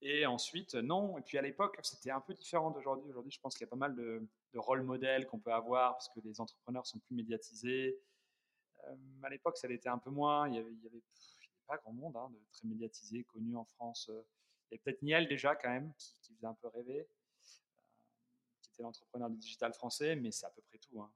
Et 0.00 0.26
ensuite, 0.26 0.74
non. 0.74 1.16
Et 1.18 1.22
puis 1.22 1.38
à 1.38 1.42
l'époque, 1.42 1.78
c'était 1.82 2.10
un 2.10 2.20
peu 2.20 2.34
différent 2.34 2.72
d'aujourd'hui. 2.72 3.08
Aujourd'hui, 3.08 3.30
je 3.30 3.38
pense 3.38 3.54
qu'il 3.54 3.64
y 3.64 3.68
a 3.68 3.70
pas 3.70 3.76
mal 3.76 3.94
de, 3.94 4.26
de 4.52 4.58
rôle 4.58 4.82
modèles 4.82 5.28
qu'on 5.28 5.38
peut 5.38 5.52
avoir 5.52 5.92
parce 5.92 6.08
que 6.08 6.18
les 6.24 6.40
entrepreneurs 6.40 6.86
sont 6.86 6.98
plus 6.98 7.14
médiatisés. 7.14 8.00
À 9.22 9.28
l'époque, 9.28 9.56
ça 9.56 9.68
l'était 9.68 9.88
un 9.88 9.98
peu 9.98 10.10
moins. 10.10 10.48
Il 10.48 10.54
y 10.54 10.58
avait, 10.58 10.68
avait, 10.86 11.02
pas 11.66 11.76
grand 11.78 11.92
monde 11.92 12.16
hein, 12.16 12.28
de 12.30 12.38
très 12.52 12.66
médiatisé, 12.66 13.24
connu 13.24 13.56
en 13.56 13.64
France. 13.64 14.10
Il 14.72 14.76
y 14.76 14.78
a 14.78 14.82
peut-être 14.82 15.02
Niel 15.02 15.28
déjà 15.28 15.54
quand 15.54 15.68
même, 15.68 15.92
qui, 15.98 16.34
faisait 16.34 16.46
un 16.46 16.54
peu 16.54 16.68
rêver, 16.68 17.00
euh, 17.00 17.04
qui 18.62 18.70
était 18.72 18.82
l'entrepreneur 18.82 19.28
du 19.28 19.36
digital 19.36 19.74
français, 19.74 20.16
mais 20.16 20.30
c'est 20.30 20.46
à 20.46 20.50
peu 20.50 20.62
près 20.62 20.78
tout. 20.78 21.00
Hein. 21.00 21.10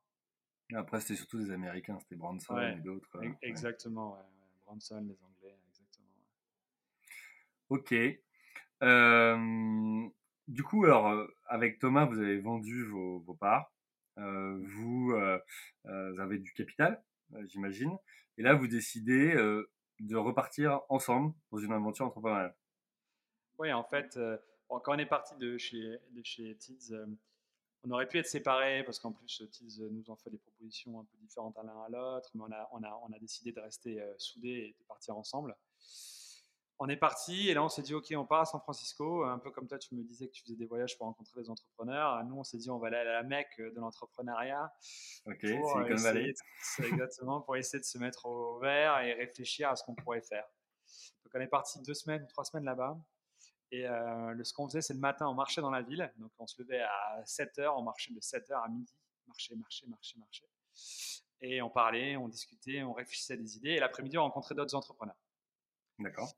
Après, 0.75 1.01
c'était 1.01 1.17
surtout 1.17 1.39
des 1.39 1.51
Américains, 1.51 1.99
c'était 2.01 2.17
Branson 2.17 2.59
et 2.59 2.77
d'autres. 2.77 3.09
Exactement, 3.41 4.15
ouais. 4.15 4.21
Branson, 4.67 5.01
les 5.09 5.23
Anglais, 5.23 5.57
exactement. 5.69 6.09
Ok. 7.71 7.95
Euh, 8.83 10.09
du 10.49 10.63
coup, 10.65 10.85
alors, 10.85 11.09
euh, 11.09 11.27
avec 11.47 11.79
Thomas, 11.79 12.05
vous 12.05 12.19
avez 12.19 12.41
vendu 12.41 12.85
vos, 12.85 13.21
parts. 13.41 13.73
vous, 14.17 15.15
avez 15.85 16.39
du 16.39 16.53
capital, 16.53 17.03
j'imagine. 17.47 17.97
Et 18.39 18.43
là, 18.43 18.55
vous 18.55 18.67
décidez 18.69 19.35
de 20.01 20.17
repartir 20.17 20.81
ensemble 20.89 21.35
dans 21.51 21.59
une 21.59 21.73
aventure 21.73 22.07
entrepreneuriale. 22.07 22.55
Oui, 23.59 23.73
en 23.73 23.85
fait, 23.85 24.17
euh, 24.17 24.37
quand 24.69 24.95
on 24.95 24.99
est 24.99 25.07
parti 25.07 25.35
de 25.37 25.57
chez, 25.57 25.99
de 26.11 26.23
chez 26.23 26.57
Tids, 26.57 26.93
euh, 26.93 27.07
on 27.85 27.91
aurait 27.91 28.07
pu 28.07 28.19
être 28.19 28.27
séparés 28.27 28.83
parce 28.85 28.99
qu'en 28.99 29.13
plus, 29.13 29.43
Tids 29.51 29.81
nous 29.91 30.11
en 30.11 30.17
fait 30.17 30.31
des 30.31 30.39
propositions 30.39 31.01
un 31.01 31.05
peu 31.05 31.17
différentes 31.19 31.57
à 31.57 31.63
l'un 31.63 31.81
à 31.83 31.89
l'autre, 31.89 32.31
mais 32.35 32.43
on 32.43 32.53
a, 32.53 32.69
on, 32.73 32.83
a, 32.83 33.01
on 33.09 33.13
a 33.13 33.19
décidé 33.19 33.53
de 33.53 33.61
rester 33.61 34.01
euh, 34.01 34.13
soudés 34.19 34.49
et 34.49 34.77
de 34.79 34.85
partir 34.85 35.17
ensemble. 35.17 35.57
On 36.79 36.89
est 36.91 36.97
parti 36.97 37.49
et 37.49 37.55
là 37.55 37.65
on 37.65 37.71
s'est 37.71 37.81
dit 37.81 37.95
ok 37.95 38.13
on 38.17 38.27
part 38.27 38.43
à 38.43 38.45
San 38.45 38.61
Francisco 38.61 39.25
un 39.25 39.39
peu 39.39 39.51
comme 39.51 39.67
toi 39.67 39.79
tu 39.79 39.95
me 39.95 40.03
disais 40.03 40.27
que 40.29 40.33
tu 40.33 40.43
faisais 40.43 40.57
des 40.57 40.67
voyages 40.67 40.99
pour 40.99 41.07
rencontrer 41.07 41.41
des 41.41 41.49
entrepreneurs 41.49 42.23
nous 42.25 42.37
on 42.37 42.45
s'est 42.45 42.59
dit 42.59 42.69
on 42.71 42.79
va 42.79 42.89
aller 42.89 42.99
à 42.99 43.05
la 43.05 43.23
Mecque 43.23 43.59
de 43.59 43.81
l'entrepreneuriat 43.81 44.71
ok 45.25 45.41
Silicon 45.41 45.95
Valley 45.97 46.35
exactement 46.81 47.41
pour 47.41 47.57
essayer 47.57 47.81
de 47.81 47.85
se 47.85 47.97
mettre 47.97 48.27
au 48.27 48.59
vert 48.59 49.01
et 49.01 49.15
réfléchir 49.15 49.71
à 49.71 49.77
ce 49.77 49.85
qu'on 49.85 49.95
pourrait 49.95 50.21
faire 50.21 50.45
donc 51.25 51.33
on 51.35 51.41
est 51.41 51.47
parti 51.47 51.81
deux 51.81 51.95
semaines 51.95 52.23
ou 52.23 52.27
trois 52.27 52.45
semaines 52.45 52.67
là-bas 52.67 52.99
et 53.73 53.87
euh, 53.87 54.45
ce 54.45 54.53
qu'on 54.53 54.69
faisait, 54.69 54.81
c'est 54.81 54.95
le 54.95 55.01
matin, 55.01 55.27
on 55.27 55.35
marchait 55.35 55.61
dans 55.61 55.71
la 55.71 55.83
ville. 55.83 56.11
Donc, 56.19 56.31
on 56.39 56.47
se 56.47 56.61
levait 56.63 56.83
à 56.83 57.23
7 57.25 57.59
h, 57.59 57.69
on 57.77 57.83
marchait 57.83 58.13
de 58.13 58.21
7 58.21 58.49
h 58.51 58.65
à 58.65 58.69
midi. 58.69 58.95
Marcher, 59.27 59.57
marcher, 59.57 59.87
marcher, 59.89 60.19
marcher. 60.19 60.45
Et 61.41 61.61
on 61.63 61.71
parlait, 61.71 62.17
on 62.17 62.29
discutait, 62.29 62.83
on 62.83 62.93
réfléchissait 62.93 63.35
à 63.35 63.37
des 63.37 63.57
idées. 63.57 63.71
Et 63.71 63.81
l'après-midi, 63.81 64.17
on 64.19 64.23
rencontrait 64.23 64.55
d'autres 64.55 64.75
entrepreneurs. 64.75 65.19
D'accord. 65.99 66.33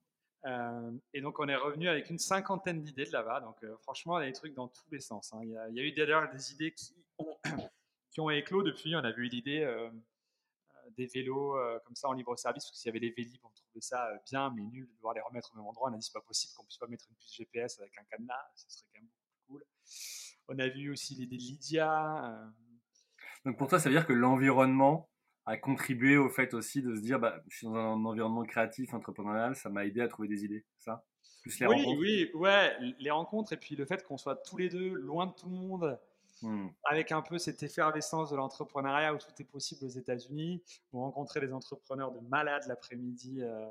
Euh, 0.46 0.92
et 1.12 1.20
donc, 1.20 1.38
on 1.40 1.48
est 1.48 1.56
revenu 1.56 1.88
avec 1.88 2.10
une 2.10 2.18
cinquantaine 2.18 2.82
d'idées 2.82 3.04
de 3.04 3.12
là-bas. 3.12 3.40
Donc, 3.40 3.56
euh, 3.64 3.76
franchement, 3.78 4.18
il 4.18 4.22
y 4.22 4.28
a 4.28 4.30
des 4.30 4.36
trucs 4.36 4.54
dans 4.54 4.68
tous 4.68 4.90
les 4.90 5.00
sens. 5.00 5.32
Hein. 5.32 5.40
Il, 5.42 5.50
y 5.50 5.80
a, 5.80 5.82
eu 5.82 5.92
d'ailleurs 5.92 6.30
des 6.30 6.52
idées 6.52 6.72
qui 6.72 6.94
ont, 7.18 7.36
qui 8.10 8.20
ont 8.20 8.30
éclos 8.30 8.62
depuis. 8.62 8.94
On 8.94 9.04
a 9.04 9.10
vu 9.10 9.28
l'idée 9.28 9.64
des 10.96 11.06
vélos 11.06 11.56
euh, 11.56 11.78
comme 11.84 11.94
ça 11.94 12.08
en 12.08 12.12
libre 12.12 12.36
service, 12.36 12.64
parce 12.64 12.72
que 12.72 12.76
s'il 12.76 12.88
y 12.88 12.90
avait 12.90 12.98
les 12.98 13.10
Vélib, 13.10 13.40
on 13.44 13.50
trouvait 13.50 13.80
ça 13.80 14.06
euh, 14.06 14.18
bien, 14.26 14.52
mais 14.54 14.62
nul 14.62 14.86
de 14.86 14.94
devoir 14.94 15.14
les 15.14 15.20
remettre 15.20 15.52
au 15.54 15.56
même 15.56 15.66
endroit. 15.66 15.90
On 15.90 15.94
a 15.94 15.96
dit 15.96 16.02
c'est 16.02 16.12
pas 16.12 16.20
possible 16.20 16.52
qu'on 16.56 16.64
puisse 16.64 16.78
pas 16.78 16.86
mettre 16.86 17.06
une 17.08 17.16
puce 17.16 17.34
GPS 17.34 17.78
avec 17.80 17.96
un 17.98 18.04
cadenas, 18.04 18.34
ce 18.54 18.68
serait 18.68 18.86
quand 18.92 19.00
même 19.00 19.08
beaucoup 19.08 19.28
plus 19.30 19.40
cool. 19.46 19.64
On 20.48 20.58
a 20.58 20.68
vu 20.68 20.90
aussi 20.90 21.14
l'idée 21.14 21.36
de 21.36 21.42
Lydia. 21.42 22.26
Euh. 22.26 22.46
Donc 23.44 23.58
pour 23.58 23.68
toi, 23.68 23.78
ça 23.78 23.88
veut 23.88 23.94
dire 23.94 24.06
que 24.06 24.12
l'environnement 24.12 25.08
a 25.48 25.56
contribué 25.56 26.16
au 26.16 26.28
fait 26.28 26.54
aussi 26.54 26.82
de 26.82 26.94
se 26.94 27.00
dire 27.00 27.18
bah, 27.18 27.42
je 27.48 27.58
suis 27.58 27.66
dans 27.66 27.74
un 27.74 28.04
environnement 28.04 28.44
créatif, 28.44 28.94
entrepreneurial, 28.94 29.56
ça 29.56 29.68
m'a 29.68 29.84
aidé 29.84 30.00
à 30.00 30.08
trouver 30.08 30.28
des 30.28 30.44
idées, 30.44 30.64
ça? 30.78 31.04
Plus 31.42 31.58
les 31.60 31.66
oui, 31.66 31.74
rencontres. 31.76 32.00
Oui, 32.00 32.30
ouais, 32.34 32.76
les 32.98 33.10
rencontres 33.10 33.52
et 33.52 33.56
puis 33.56 33.76
le 33.76 33.86
fait 33.86 34.04
qu'on 34.04 34.18
soit 34.18 34.36
tous 34.36 34.56
les 34.56 34.68
deux 34.68 34.94
loin 34.94 35.26
de 35.26 35.32
tout 35.32 35.48
le 35.48 35.56
monde, 35.56 35.98
Hmm. 36.42 36.68
Avec 36.84 37.10
un 37.12 37.22
peu 37.22 37.38
cette 37.38 37.62
effervescence 37.62 38.30
de 38.30 38.36
l'entrepreneuriat 38.36 39.12
où 39.12 39.18
tout 39.18 39.30
est 39.40 39.44
possible 39.44 39.84
aux 39.84 39.88
États-Unis. 39.88 40.62
On 40.92 41.00
rencontrait 41.00 41.40
des 41.40 41.52
entrepreneurs 41.52 42.12
de 42.12 42.20
malades 42.20 42.64
l'après-midi 42.68 43.42
euh, 43.42 43.68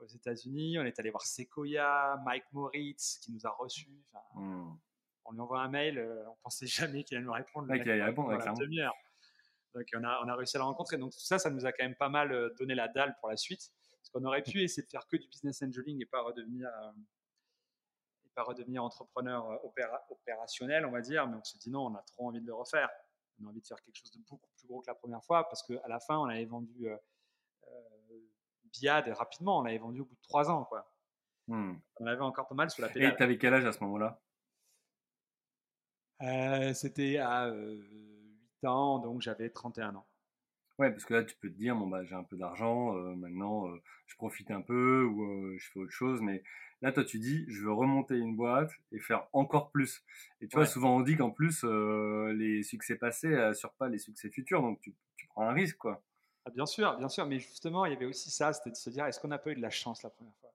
aux 0.00 0.06
États-Unis. 0.06 0.78
On 0.78 0.84
est 0.84 0.98
allé 0.98 1.10
voir 1.10 1.22
Sequoia, 1.22 2.20
Mike 2.24 2.44
Moritz 2.52 3.18
qui 3.22 3.32
nous 3.32 3.46
a 3.46 3.50
reçus. 3.50 3.88
Hmm. 4.34 4.72
On 5.24 5.32
lui 5.32 5.40
envoie 5.40 5.62
un 5.62 5.68
mail, 5.68 5.98
euh, 5.98 6.22
on 6.28 6.36
pensait 6.42 6.66
jamais 6.92 7.04
qu'il 7.04 7.16
allait 7.16 7.26
nous 7.26 7.32
répondre. 7.32 7.68
Ouais, 7.68 7.80
allait 7.80 8.04
répondre, 8.04 8.32
Donc 9.74 9.86
on 9.94 10.04
a, 10.04 10.20
on 10.24 10.28
a 10.28 10.36
réussi 10.36 10.56
à 10.56 10.60
la 10.60 10.66
rencontrer. 10.66 10.96
Donc 10.98 11.12
tout 11.12 11.20
ça, 11.20 11.38
ça 11.38 11.50
nous 11.50 11.66
a 11.66 11.72
quand 11.72 11.84
même 11.84 11.96
pas 11.96 12.08
mal 12.08 12.32
euh, 12.32 12.54
donné 12.58 12.74
la 12.74 12.88
dalle 12.88 13.16
pour 13.20 13.28
la 13.28 13.36
suite. 13.36 13.70
Parce 14.00 14.10
qu'on 14.10 14.24
aurait 14.24 14.42
pu 14.42 14.62
essayer 14.62 14.82
de 14.82 14.90
faire 14.90 15.06
que 15.06 15.16
du 15.16 15.26
business 15.28 15.62
angeling 15.62 16.00
et 16.02 16.06
pas 16.06 16.20
redevenir 16.22 16.68
pas 18.34 18.42
redevenir 18.42 18.84
entrepreneur 18.84 19.50
euh, 19.50 19.56
opérationnel, 20.10 20.84
on 20.84 20.90
va 20.90 21.00
dire, 21.00 21.26
mais 21.26 21.36
on 21.36 21.44
s'est 21.44 21.58
dit 21.58 21.70
non, 21.70 21.86
on 21.86 21.94
a 21.94 22.02
trop 22.02 22.28
envie 22.28 22.40
de 22.40 22.46
le 22.46 22.54
refaire. 22.54 22.90
On 23.40 23.46
a 23.46 23.48
envie 23.48 23.60
de 23.60 23.66
faire 23.66 23.80
quelque 23.82 23.96
chose 23.96 24.12
de 24.12 24.20
beaucoup 24.28 24.50
plus 24.56 24.66
gros 24.66 24.80
que 24.80 24.86
la 24.88 24.94
première 24.94 25.24
fois 25.24 25.48
parce 25.48 25.62
qu'à 25.62 25.88
la 25.88 26.00
fin, 26.00 26.18
on 26.18 26.26
avait 26.26 26.44
vendu 26.44 26.88
euh, 26.88 26.96
euh, 27.68 28.20
Biad 28.72 29.08
rapidement, 29.08 29.58
on 29.58 29.62
l'avait 29.62 29.78
vendu 29.78 30.00
au 30.00 30.04
bout 30.04 30.14
de 30.14 30.22
trois 30.22 30.50
ans. 30.50 30.64
Quoi. 30.64 30.88
Hmm. 31.46 31.74
On 31.96 32.06
avait 32.06 32.20
encore 32.20 32.46
pas 32.46 32.54
mal 32.54 32.70
sous 32.70 32.82
la 32.82 32.88
pédale. 32.88 33.12
Et 33.12 33.16
tu 33.16 33.22
avais 33.22 33.38
quel 33.38 33.54
âge 33.54 33.64
à 33.64 33.72
ce 33.72 33.82
moment-là? 33.84 34.20
C'était 36.74 37.18
à 37.18 37.52
8 38.64 38.66
ans, 38.66 38.98
donc 38.98 39.20
j'avais 39.20 39.50
31 39.50 39.96
ans. 39.96 40.06
Ouais, 40.78 40.90
parce 40.90 41.04
que 41.04 41.14
là, 41.14 41.22
tu 41.22 41.36
peux 41.36 41.48
te 41.48 41.56
dire, 41.56 41.76
bon, 41.76 41.86
bah, 41.86 42.02
j'ai 42.04 42.16
un 42.16 42.24
peu 42.24 42.36
d'argent, 42.36 42.96
euh, 42.96 43.14
maintenant, 43.14 43.68
euh, 43.68 43.80
je 44.06 44.16
profite 44.16 44.50
un 44.50 44.60
peu 44.60 45.04
ou 45.04 45.22
euh, 45.22 45.56
je 45.56 45.70
fais 45.70 45.78
autre 45.78 45.92
chose. 45.92 46.20
Mais 46.20 46.42
là, 46.82 46.90
toi, 46.90 47.04
tu 47.04 47.20
dis, 47.20 47.44
je 47.48 47.62
veux 47.62 47.72
remonter 47.72 48.16
une 48.16 48.34
boîte 48.34 48.72
et 48.90 48.98
faire 48.98 49.28
encore 49.32 49.70
plus. 49.70 50.02
Et 50.40 50.48
tu 50.48 50.56
vois, 50.56 50.66
souvent, 50.66 50.96
on 50.96 51.00
dit 51.00 51.16
qu'en 51.16 51.30
plus, 51.30 51.64
les 51.64 52.64
succès 52.64 52.96
passés 52.96 53.34
assurent 53.36 53.74
pas 53.74 53.88
les 53.88 53.98
succès 53.98 54.30
futurs. 54.30 54.62
Donc, 54.62 54.80
tu, 54.80 54.94
tu 55.16 55.28
prends 55.28 55.48
un 55.48 55.52
risque, 55.52 55.76
quoi. 55.76 56.02
Ah, 56.44 56.50
bien 56.50 56.66
sûr, 56.66 56.96
bien 56.96 57.08
sûr. 57.08 57.24
Mais 57.26 57.38
justement, 57.38 57.86
il 57.86 57.92
y 57.92 57.96
avait 57.96 58.06
aussi 58.06 58.30
ça, 58.30 58.52
c'était 58.52 58.70
de 58.70 58.76
se 58.76 58.90
dire, 58.90 59.06
est-ce 59.06 59.20
qu'on 59.20 59.28
n'a 59.28 59.38
pas 59.38 59.50
eu 59.50 59.54
de 59.54 59.62
la 59.62 59.70
chance 59.70 60.02
la 60.02 60.10
première 60.10 60.34
fois? 60.40 60.50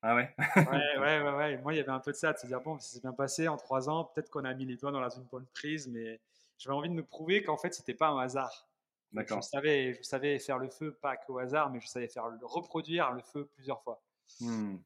Ah 0.00 0.14
ouais? 0.14 0.34
Ouais, 0.56 0.98
ouais, 0.98 1.20
ouais, 1.20 1.32
ouais, 1.36 1.58
Moi, 1.58 1.74
il 1.74 1.76
y 1.76 1.80
avait 1.80 1.90
un 1.90 2.00
peu 2.00 2.12
de 2.12 2.16
ça, 2.16 2.32
de 2.32 2.38
se 2.38 2.46
dire, 2.46 2.60
bon, 2.60 2.78
ça 2.78 2.88
s'est 2.88 3.00
bien 3.00 3.12
passé 3.12 3.48
en 3.48 3.56
trois 3.56 3.88
ans, 3.88 4.04
peut-être 4.04 4.30
qu'on 4.30 4.44
a 4.44 4.54
mis 4.54 4.64
les 4.64 4.76
doigts 4.76 4.92
dans 4.92 5.00
la 5.00 5.10
zone 5.10 5.26
bonne 5.30 5.46
prise, 5.54 5.88
mais 5.88 6.20
j'avais 6.58 6.76
envie 6.76 6.88
de 6.88 6.94
me 6.94 7.04
prouver 7.04 7.42
qu'en 7.42 7.56
fait, 7.56 7.72
c'était 7.72 7.94
pas 7.94 8.08
un 8.08 8.18
hasard. 8.18 8.68
Je 9.14 9.40
savais, 9.40 9.94
je 9.94 10.02
savais 10.02 10.38
faire 10.38 10.58
le 10.58 10.68
feu, 10.68 10.92
pas 10.92 11.16
qu'au 11.16 11.38
hasard, 11.38 11.70
mais 11.70 11.80
je 11.80 11.86
savais 11.86 12.08
faire 12.08 12.28
le, 12.28 12.38
reproduire 12.42 13.12
le 13.12 13.22
feu 13.22 13.46
plusieurs 13.54 13.82
fois. 13.82 14.02
Mmh. 14.40 14.76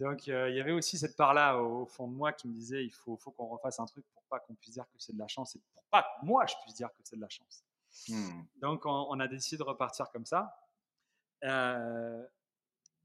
Donc, 0.00 0.28
euh, 0.28 0.50
il 0.50 0.56
y 0.56 0.60
avait 0.60 0.72
aussi 0.72 0.98
cette 0.98 1.16
part-là 1.16 1.58
au, 1.58 1.86
fond 1.86 2.08
de 2.08 2.14
moi 2.14 2.32
qui 2.32 2.48
me 2.48 2.54
disait 2.54 2.84
il 2.84 2.92
faut, 2.92 3.16
faut 3.16 3.30
qu'on 3.30 3.46
refasse 3.46 3.80
un 3.80 3.86
truc 3.86 4.04
pour 4.12 4.22
pas 4.24 4.40
qu'on 4.40 4.54
puisse 4.54 4.72
dire 4.72 4.84
que 4.84 4.98
c'est 4.98 5.12
de 5.12 5.18
la 5.18 5.28
chance 5.28 5.56
et 5.56 5.60
pour 5.72 5.82
pas 5.90 6.02
que 6.02 6.26
moi 6.26 6.46
je 6.46 6.54
puisse 6.62 6.74
dire 6.74 6.88
que 6.88 7.00
c'est 7.04 7.16
de 7.16 7.20
la 7.20 7.28
chance. 7.28 7.64
Mmh. 8.08 8.42
Donc, 8.56 8.82
on, 8.84 9.18
a 9.18 9.28
décidé 9.28 9.56
de 9.58 9.62
repartir 9.62 10.10
comme 10.10 10.26
ça. 10.26 10.54
Euh, 11.44 12.22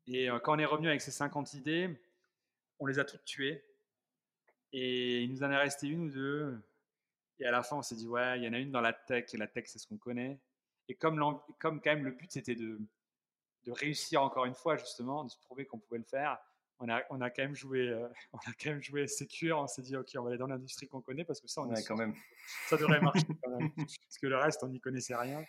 et 0.08 0.30
euh, 0.30 0.40
quand 0.40 0.56
on 0.56 0.60
est 0.60 0.66
revenu 0.66 0.90
avec 0.90 1.02
ces 1.02 1.12
50 1.12 1.54
idées, 1.54 2.00
on 2.80 2.86
les 2.86 3.00
a 3.00 3.06
toutes 3.06 3.26
tuées. 3.26 3.64
Et 4.74 5.24
il 5.24 5.32
nous 5.32 5.44
en 5.44 5.52
est 5.52 5.58
resté 5.58 5.88
une 5.88 6.08
ou 6.08 6.10
deux. 6.10 6.62
Et 7.39 7.45
à 7.45 7.52
la 7.52 7.63
fin, 7.63 7.78
on 7.78 7.82
s'est 7.82 7.95
dit 7.95 8.08
ouais, 8.08 8.39
il 8.39 8.45
y 8.45 8.48
en 8.48 8.54
a 8.54 8.58
une 8.58 8.71
dans 8.71 8.82
la 8.82 8.93
tech, 8.93 9.34
et 9.34 9.38
la 9.38 9.48
tech, 9.48 9.65
c'est 9.67 9.80
ce 9.80 9.88
qu'on 9.88 9.98
connaît. 9.98 10.39
Et 10.88 10.95
comme, 10.95 11.19
comme 11.60 11.82
quand 11.82 11.91
même 11.91 12.06
le 12.06 12.12
but 12.12 12.32
c'était 12.32 12.56
de, 12.56 12.80
de 13.63 13.71
réussir 13.71 14.21
encore 14.21 14.45
une 14.45 14.54
fois 14.54 14.78
justement, 14.78 15.24
de 15.24 15.30
se 15.30 15.38
prouver 15.39 15.65
qu'on 15.65 15.80
pouvait 15.80 15.98
le 15.98 16.06
faire, 16.06 16.38
on 16.80 16.89
a, 16.89 17.02
on 17.10 17.21
a 17.21 17.30
quand 17.30 17.43
même 17.43 17.56
joué, 17.56 17.88
euh, 17.88 18.08
on 18.34 18.38
a 18.38 18.54
quand 18.62 18.71
même 18.71 18.82
joué 18.82 19.08
sécure. 19.08 19.58
On 19.58 19.67
s'est 19.67 19.82
dit 19.82 19.95
ok, 19.95 20.10
on 20.17 20.24
va 20.24 20.30
aller 20.30 20.38
dans 20.38 20.48
l'industrie 20.48 20.88
qu'on 20.88 21.02
connaît 21.02 21.26
parce 21.26 21.39
que 21.39 21.48
ça, 21.48 21.62
on 21.62 21.74
quand 21.88 21.95
même. 21.95 22.13
ça 22.67 22.78
devrait 22.78 23.02
marcher 23.02 23.26
quand 23.43 23.52
même. 23.58 23.71
parce 23.76 24.17
que 24.21 24.28
le 24.28 24.38
reste, 24.38 24.63
on 24.63 24.67
n'y 24.67 24.80
connaissait 24.80 25.15
rien. 25.15 25.43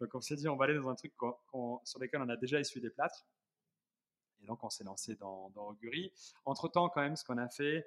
Donc 0.00 0.14
on 0.14 0.20
s'est 0.20 0.36
dit 0.36 0.48
on 0.48 0.56
va 0.56 0.64
aller 0.64 0.74
dans 0.74 0.88
un 0.88 0.94
truc 0.94 1.12
sur 1.84 2.00
lequel 2.00 2.22
on 2.22 2.28
a 2.28 2.36
déjà 2.36 2.58
essuyé 2.58 2.80
des 2.80 2.90
plâtres. 2.90 3.26
Et 4.42 4.46
donc 4.46 4.64
on 4.64 4.70
s'est 4.70 4.84
lancé 4.84 5.16
dans, 5.16 5.50
dans 5.50 5.68
Augury. 5.68 6.12
Entre 6.44 6.68
temps, 6.68 6.88
quand 6.88 7.02
même, 7.02 7.16
ce 7.16 7.24
qu'on 7.24 7.38
a 7.38 7.48
fait, 7.48 7.86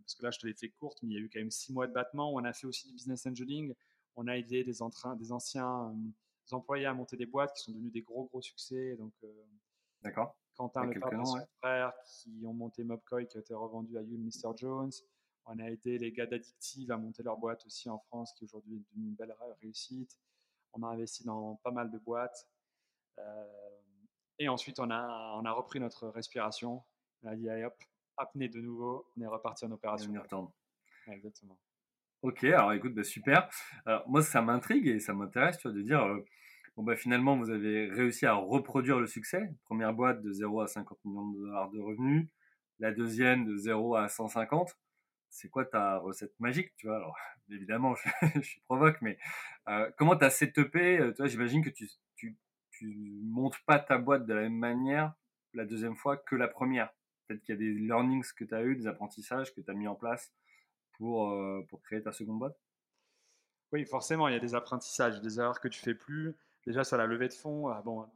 parce 0.00 0.14
que 0.14 0.22
là 0.22 0.30
je 0.30 0.38
te 0.38 0.46
l'ai 0.46 0.54
fait 0.54 0.70
courte, 0.70 1.02
mais 1.02 1.10
il 1.10 1.14
y 1.14 1.16
a 1.18 1.20
eu 1.20 1.28
quand 1.28 1.40
même 1.40 1.50
six 1.50 1.72
mois 1.72 1.86
de 1.86 1.92
battement. 1.92 2.32
On 2.32 2.44
a 2.44 2.52
fait 2.52 2.66
aussi 2.66 2.86
du 2.86 2.94
business 2.94 3.26
engineering 3.26 3.74
on 4.18 4.26
a 4.26 4.36
aidé 4.36 4.64
des, 4.64 4.72
des 4.72 5.32
anciens 5.32 5.90
euh, 5.90 5.94
employés 6.50 6.86
à 6.86 6.92
monter 6.92 7.16
des 7.16 7.24
boîtes 7.24 7.54
qui 7.54 7.62
sont 7.62 7.70
devenus 7.70 7.92
des 7.92 8.02
gros, 8.02 8.24
gros 8.24 8.42
succès. 8.42 8.96
Donc, 8.96 9.12
euh, 9.22 9.44
D'accord. 10.02 10.36
Quentin, 10.56 10.86
le 10.86 10.98
père 10.98 11.10
de 11.10 11.46
frère, 11.60 11.92
qui 12.04 12.42
ont 12.44 12.52
monté 12.52 12.82
Mobcoy, 12.82 13.28
qui 13.28 13.36
a 13.36 13.40
été 13.40 13.54
revendu 13.54 13.96
à 13.96 14.02
You 14.02 14.18
Mr. 14.18 14.56
Jones. 14.56 14.90
On 15.46 15.56
a 15.60 15.70
aidé 15.70 15.98
les 15.98 16.10
gars 16.10 16.26
d'Addictive 16.26 16.90
à 16.90 16.96
monter 16.96 17.22
leur 17.22 17.38
boîte 17.38 17.64
aussi 17.64 17.88
en 17.88 18.00
France, 18.00 18.32
qui 18.32 18.44
aujourd'hui 18.44 18.78
est 18.78 18.96
une 18.96 19.14
belle 19.14 19.34
réussite. 19.62 20.18
On 20.72 20.82
a 20.82 20.88
investi 20.88 21.22
dans 21.22 21.54
pas 21.62 21.70
mal 21.70 21.88
de 21.92 21.98
boîtes. 21.98 22.48
Euh, 23.18 23.46
et 24.40 24.48
ensuite, 24.48 24.80
on 24.80 24.90
a, 24.90 25.36
on 25.40 25.44
a 25.44 25.52
repris 25.52 25.78
notre 25.78 26.08
respiration. 26.08 26.82
On 27.22 27.28
a 27.28 27.36
dit, 27.36 27.48
allez 27.48 27.64
hop, 27.64 27.76
apnée 28.18 28.48
de 28.48 28.60
nouveau, 28.60 29.06
on 29.16 29.22
est 29.22 29.26
reparti 29.26 29.64
en 29.64 29.70
opération. 29.70 30.12
On 30.32 31.12
exactement. 31.12 31.58
Ok, 32.22 32.44
alors 32.44 32.72
écoute, 32.72 32.94
bah, 32.94 33.04
super. 33.04 33.48
Alors, 33.86 34.08
moi, 34.08 34.22
ça 34.22 34.42
m'intrigue 34.42 34.88
et 34.88 34.98
ça 34.98 35.14
m'intéresse, 35.14 35.64
de 35.64 35.82
dire, 35.82 36.02
euh, 36.02 36.24
bon, 36.76 36.82
bah, 36.82 36.96
finalement, 36.96 37.36
vous 37.36 37.50
avez 37.50 37.88
réussi 37.90 38.26
à 38.26 38.34
reproduire 38.34 38.98
le 38.98 39.06
succès. 39.06 39.50
Première 39.64 39.94
boîte 39.94 40.20
de 40.22 40.32
0 40.32 40.60
à 40.60 40.66
50 40.66 40.98
millions 41.04 41.30
de 41.30 41.38
dollars 41.38 41.70
de 41.70 41.78
revenus, 41.78 42.28
la 42.80 42.92
deuxième 42.92 43.44
de 43.44 43.56
0 43.56 43.94
à 43.94 44.08
150. 44.08 44.76
C'est 45.30 45.48
quoi 45.48 45.64
ta 45.64 45.98
recette 45.98 46.32
magique, 46.40 46.72
tu 46.76 46.88
vois? 46.88 46.96
Alors, 46.96 47.16
évidemment, 47.50 47.94
je, 47.94 48.40
suis 48.42 48.60
provoque, 48.62 49.00
mais 49.00 49.18
euh, 49.68 49.90
comment 49.96 50.16
tu 50.16 50.24
as 50.24 50.30
setupé 50.30 50.98
euh, 50.98 51.12
Tu 51.12 51.18
vois, 51.18 51.28
j'imagine 51.28 51.64
que 51.64 51.70
tu, 51.70 51.88
tu, 52.16 52.36
tu 52.72 53.20
montes 53.22 53.58
pas 53.66 53.78
ta 53.78 53.98
boîte 53.98 54.26
de 54.26 54.34
la 54.34 54.42
même 54.42 54.58
manière 54.58 55.14
la 55.54 55.64
deuxième 55.64 55.96
fois 55.96 56.16
que 56.16 56.36
la 56.36 56.48
première. 56.48 56.90
Peut-être 57.28 57.42
qu'il 57.42 57.54
y 57.54 57.58
a 57.58 57.60
des 57.60 57.74
learnings 57.74 58.24
que 58.34 58.44
tu 58.44 58.54
as 58.54 58.62
eu, 58.62 58.74
des 58.74 58.86
apprentissages 58.86 59.54
que 59.54 59.60
tu 59.60 59.70
as 59.70 59.74
mis 59.74 59.86
en 59.86 59.94
place 59.94 60.32
pour, 60.92 61.30
euh, 61.30 61.64
pour 61.68 61.82
créer 61.82 62.02
ta 62.02 62.10
seconde 62.10 62.38
boîte? 62.38 62.58
Oui, 63.72 63.84
forcément, 63.84 64.28
il 64.28 64.32
y 64.32 64.36
a 64.36 64.40
des 64.40 64.54
apprentissages, 64.54 65.20
des 65.20 65.38
erreurs 65.38 65.60
que 65.60 65.68
tu 65.68 65.78
fais 65.78 65.94
plus. 65.94 66.34
Déjà 66.66 66.84
sur 66.84 66.96
la 66.96 67.06
levée 67.06 67.28
de 67.28 67.34
fonds, 67.34 67.68
ah 67.68 67.82
bon, 67.82 68.06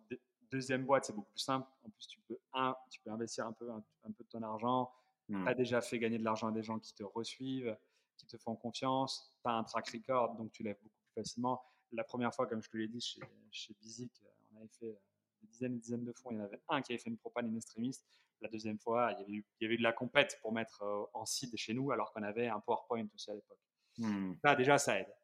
deuxième 0.51 0.85
boîte, 0.85 1.05
c'est 1.05 1.12
beaucoup 1.12 1.31
plus 1.31 1.40
simple. 1.40 1.68
En 1.85 1.90
plus, 1.90 2.07
tu 2.07 2.20
peux, 2.20 2.38
un, 2.55 2.75
tu 2.90 3.01
peux 3.01 3.11
investir 3.11 3.46
un 3.46 3.53
peu, 3.53 3.70
un, 3.70 4.11
peu 4.12 4.25
de 4.25 4.29
ton 4.29 4.42
argent. 4.42 4.90
Tu 5.27 5.35
mmh. 5.35 5.48
as 5.48 5.55
déjà 5.55 5.81
fait 5.81 5.98
gagner 5.98 6.18
de 6.18 6.25
l'argent 6.25 6.48
à 6.48 6.53
des 6.53 6.62
gens 6.62 6.79
qui 6.79 6.94
te 6.94 7.05
resuivent, 7.05 7.77
qui 8.16 8.27
te 8.27 8.37
font 8.38 8.57
confiance. 8.57 9.33
Tu 9.42 9.51
as 9.51 9.55
un 9.55 9.64
track 9.64 9.88
record, 9.90 10.35
donc 10.37 10.51
tu 10.53 10.62
lèves 10.62 10.79
beaucoup 10.83 11.01
plus 11.05 11.22
facilement. 11.22 11.62
La 11.92 12.05
première 12.05 12.35
fois, 12.35 12.46
comme 12.46 12.62
je 12.62 12.70
te 12.70 12.77
l'ai 12.79 12.88
dit, 12.88 13.01
chez, 13.01 13.20
chez 13.51 13.75
Bizic, 13.81 14.22
on 14.53 14.59
avait 14.59 14.68
fait 14.68 14.98
des 15.42 15.48
dizaines 15.48 15.72
et 15.72 15.77
des 15.77 15.81
dizaines 15.81 16.05
de 16.05 16.12
fonds. 16.12 16.31
Il 16.31 16.38
y 16.38 16.40
en 16.40 16.44
avait 16.44 16.61
un 16.68 16.81
qui 16.81 16.92
avait 16.92 17.03
fait 17.03 17.11
une 17.11 17.18
propane 17.18 17.48
in 17.48 17.57
extremis. 17.57 17.98
La 18.42 18.48
deuxième 18.48 18.78
fois, 18.78 19.12
il 19.12 19.20
y 19.20 19.22
avait 19.22 19.33
eu, 19.33 19.46
il 19.61 19.64
y 19.64 19.66
avait 19.66 19.74
eu 19.74 19.78
de 19.78 19.83
la 19.83 19.92
compète 19.92 20.38
pour 20.42 20.52
mettre 20.52 20.83
euh, 20.83 21.05
en 21.14 21.24
site 21.24 21.57
chez 21.57 21.74
nous, 21.74 21.92
alors 21.92 22.12
qu'on 22.12 22.24
avait 22.24 22.48
un 22.48 22.59
PowerPoint 22.59 23.07
aussi 23.14 23.31
à 23.31 23.35
l'époque. 23.35 23.59
Mmh. 23.98 24.35
déjà, 24.57 24.78
ça 24.78 24.98
aide. 24.98 25.14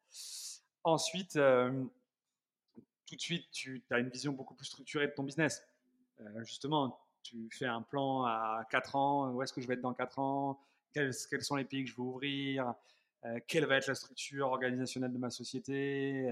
Ensuite, 0.83 1.35
euh, 1.35 1.85
tout 3.05 3.15
de 3.15 3.21
suite, 3.21 3.45
tu 3.51 3.83
as 3.91 3.99
une 3.99 4.09
vision 4.09 4.31
beaucoup 4.31 4.55
plus 4.55 4.65
structurée 4.65 5.07
de 5.07 5.11
ton 5.11 5.23
business. 5.23 5.61
Euh, 6.21 6.43
justement, 6.43 6.97
tu 7.21 7.49
fais 7.51 7.65
un 7.65 7.81
plan 7.81 8.23
à 8.23 8.65
4 8.71 8.95
ans, 8.95 9.31
où 9.31 9.43
est-ce 9.43 9.51
que 9.51 9.59
je 9.59 9.67
vais 9.67 9.73
être 9.73 9.81
dans 9.81 9.93
4 9.93 10.19
ans, 10.19 10.61
quels, 10.93 11.11
quels, 11.29 11.43
sont 11.43 11.57
les 11.57 11.65
pays 11.65 11.83
que 11.83 11.89
je 11.89 11.95
veux 11.95 12.03
ouvrir, 12.03 12.73
quelle 13.47 13.65
va 13.65 13.75
être 13.75 13.87
la 13.87 13.95
structure 13.95 14.47
organisationnelle 14.47 15.11
de 15.11 15.17
ma 15.17 15.29
société? 15.29 16.31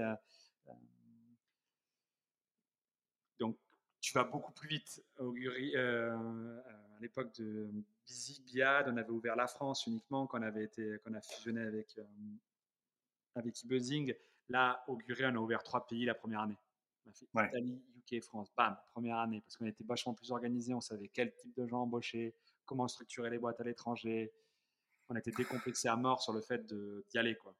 donc, 3.38 3.56
tu 4.00 4.12
vas 4.12 4.24
beaucoup 4.24 4.52
plus 4.52 4.68
vite. 4.68 5.02
À 5.18 7.00
l'époque 7.00 7.34
de 7.38 7.70
Busy, 8.06 8.42
Biad, 8.42 8.88
on 8.88 8.96
avait 8.96 9.10
ouvert 9.10 9.36
la 9.36 9.46
France 9.46 9.86
uniquement 9.86 10.26
quand 10.26 10.38
on, 10.38 10.42
avait 10.42 10.64
été, 10.64 10.98
qu'on 11.04 11.14
a 11.14 11.20
fusionné 11.20 11.62
avec, 11.62 11.98
euh, 11.98 12.04
avec 13.34 13.54
e-buzzing. 13.64 14.14
Là, 14.48 14.82
Augury, 14.88 15.24
on 15.26 15.34
a 15.34 15.38
ouvert 15.38 15.62
trois 15.62 15.86
pays 15.86 16.04
la 16.04 16.14
première 16.14 16.40
année. 16.40 16.56
On 17.06 17.10
a 17.10 17.12
fait 17.12 17.26
Italie, 17.26 17.82
UK, 17.96 18.22
France. 18.22 18.48
Bam, 18.56 18.76
première 18.92 19.18
année. 19.18 19.40
Parce 19.42 19.56
qu'on 19.56 19.66
était 19.66 19.84
vachement 19.84 20.14
plus 20.14 20.30
organisé. 20.30 20.74
On 20.74 20.80
savait 20.80 21.08
quel 21.08 21.34
type 21.34 21.54
de 21.56 21.66
gens 21.66 21.82
embaucher, 21.82 22.34
comment 22.64 22.88
structurer 22.88 23.30
les 23.30 23.38
boîtes 23.38 23.60
à 23.60 23.64
l'étranger. 23.64 24.32
On 25.08 25.16
était 25.16 25.32
décomplexé 25.32 25.88
à 25.88 25.96
mort 25.96 26.22
sur 26.22 26.32
le 26.32 26.40
fait 26.40 26.66
d'y 26.66 27.18
aller. 27.18 27.36
Quoi. 27.36 27.54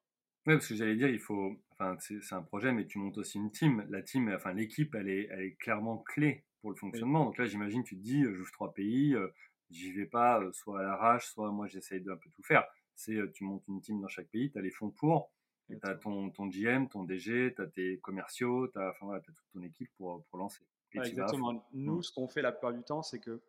Oui, 0.49 0.55
parce 0.55 0.69
que 0.69 0.75
j'allais 0.77 0.97
dire, 0.97 1.11
il 1.11 1.19
faut, 1.19 1.61
enfin, 1.73 1.95
c'est, 2.01 2.33
un 2.33 2.41
projet, 2.41 2.73
mais 2.73 2.87
tu 2.87 2.97
montes 2.99 3.19
aussi 3.19 3.37
une 3.37 3.51
team. 3.51 3.87
La 3.91 4.01
team, 4.01 4.33
enfin, 4.35 4.55
l'équipe, 4.55 4.95
elle 4.95 5.11
est, 5.11 5.29
elle 5.31 5.43
est 5.43 5.57
clairement 5.57 5.99
clé 5.99 6.47
pour 6.63 6.71
le 6.71 6.77
fonctionnement. 6.77 7.27
Donc 7.27 7.37
là, 7.37 7.45
j'imagine, 7.45 7.85
tu 7.85 7.99
te 7.99 8.03
dis, 8.03 8.25
euh, 8.25 8.33
j'ouvre 8.33 8.51
trois 8.53 8.73
pays, 8.73 9.15
euh, 9.15 9.29
j'y 9.69 9.93
vais 9.93 10.07
pas, 10.07 10.41
euh, 10.41 10.51
soit 10.53 10.81
à 10.81 10.83
l'arrache, 10.85 11.29
soit 11.29 11.53
moi, 11.53 11.67
j'essaye 11.67 12.01
de 12.01 12.11
un 12.11 12.17
peu 12.17 12.31
tout 12.31 12.43
faire. 12.43 12.65
C'est, 12.95 13.19
tu 13.35 13.45
montes 13.45 13.69
une 13.69 13.83
team 13.83 14.01
dans 14.01 14.09
chaque 14.09 14.29
pays, 14.29 14.51
tu 14.51 14.59
as 14.59 14.63
les 14.63 14.71
fonds 14.71 14.89
pour, 14.89 15.31
tu 15.69 15.79
as 15.83 15.95
ton, 15.97 16.31
ton 16.31 16.47
GM, 16.47 16.89
ton 16.89 17.05
DG, 17.05 17.53
tu 17.55 17.61
as 17.61 17.67
tes 17.67 17.99
commerciaux, 17.99 18.69
tu 18.69 18.79
as, 18.79 18.89
enfin, 18.89 19.05
voilà, 19.05 19.21
toute 19.21 19.37
ton 19.53 19.61
équipe 19.61 19.91
pour, 19.99 20.25
pour 20.31 20.39
lancer. 20.39 20.65
exactement. 20.95 21.63
Nous, 21.75 21.99
mmh. 21.99 22.03
ce 22.05 22.13
qu'on 22.15 22.27
fait 22.27 22.41
la 22.41 22.53
plupart 22.53 22.73
du 22.73 22.83
temps, 22.83 23.03
c'est 23.03 23.21
que 23.21 23.43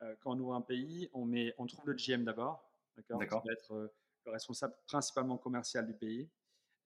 quand 0.00 0.32
on 0.34 0.40
ouvre 0.40 0.54
un 0.54 0.60
pays, 0.60 1.08
on, 1.12 1.24
met, 1.24 1.54
on 1.58 1.66
trouve 1.66 1.86
le 1.86 1.94
GM 1.94 2.24
d'abord, 2.24 2.68
d'accord, 2.96 3.44
va 3.46 3.52
être 3.52 3.92
le 4.24 4.32
responsable 4.32 4.74
principalement 4.86 5.38
commercial 5.38 5.86
du 5.86 5.94
pays. 5.94 6.28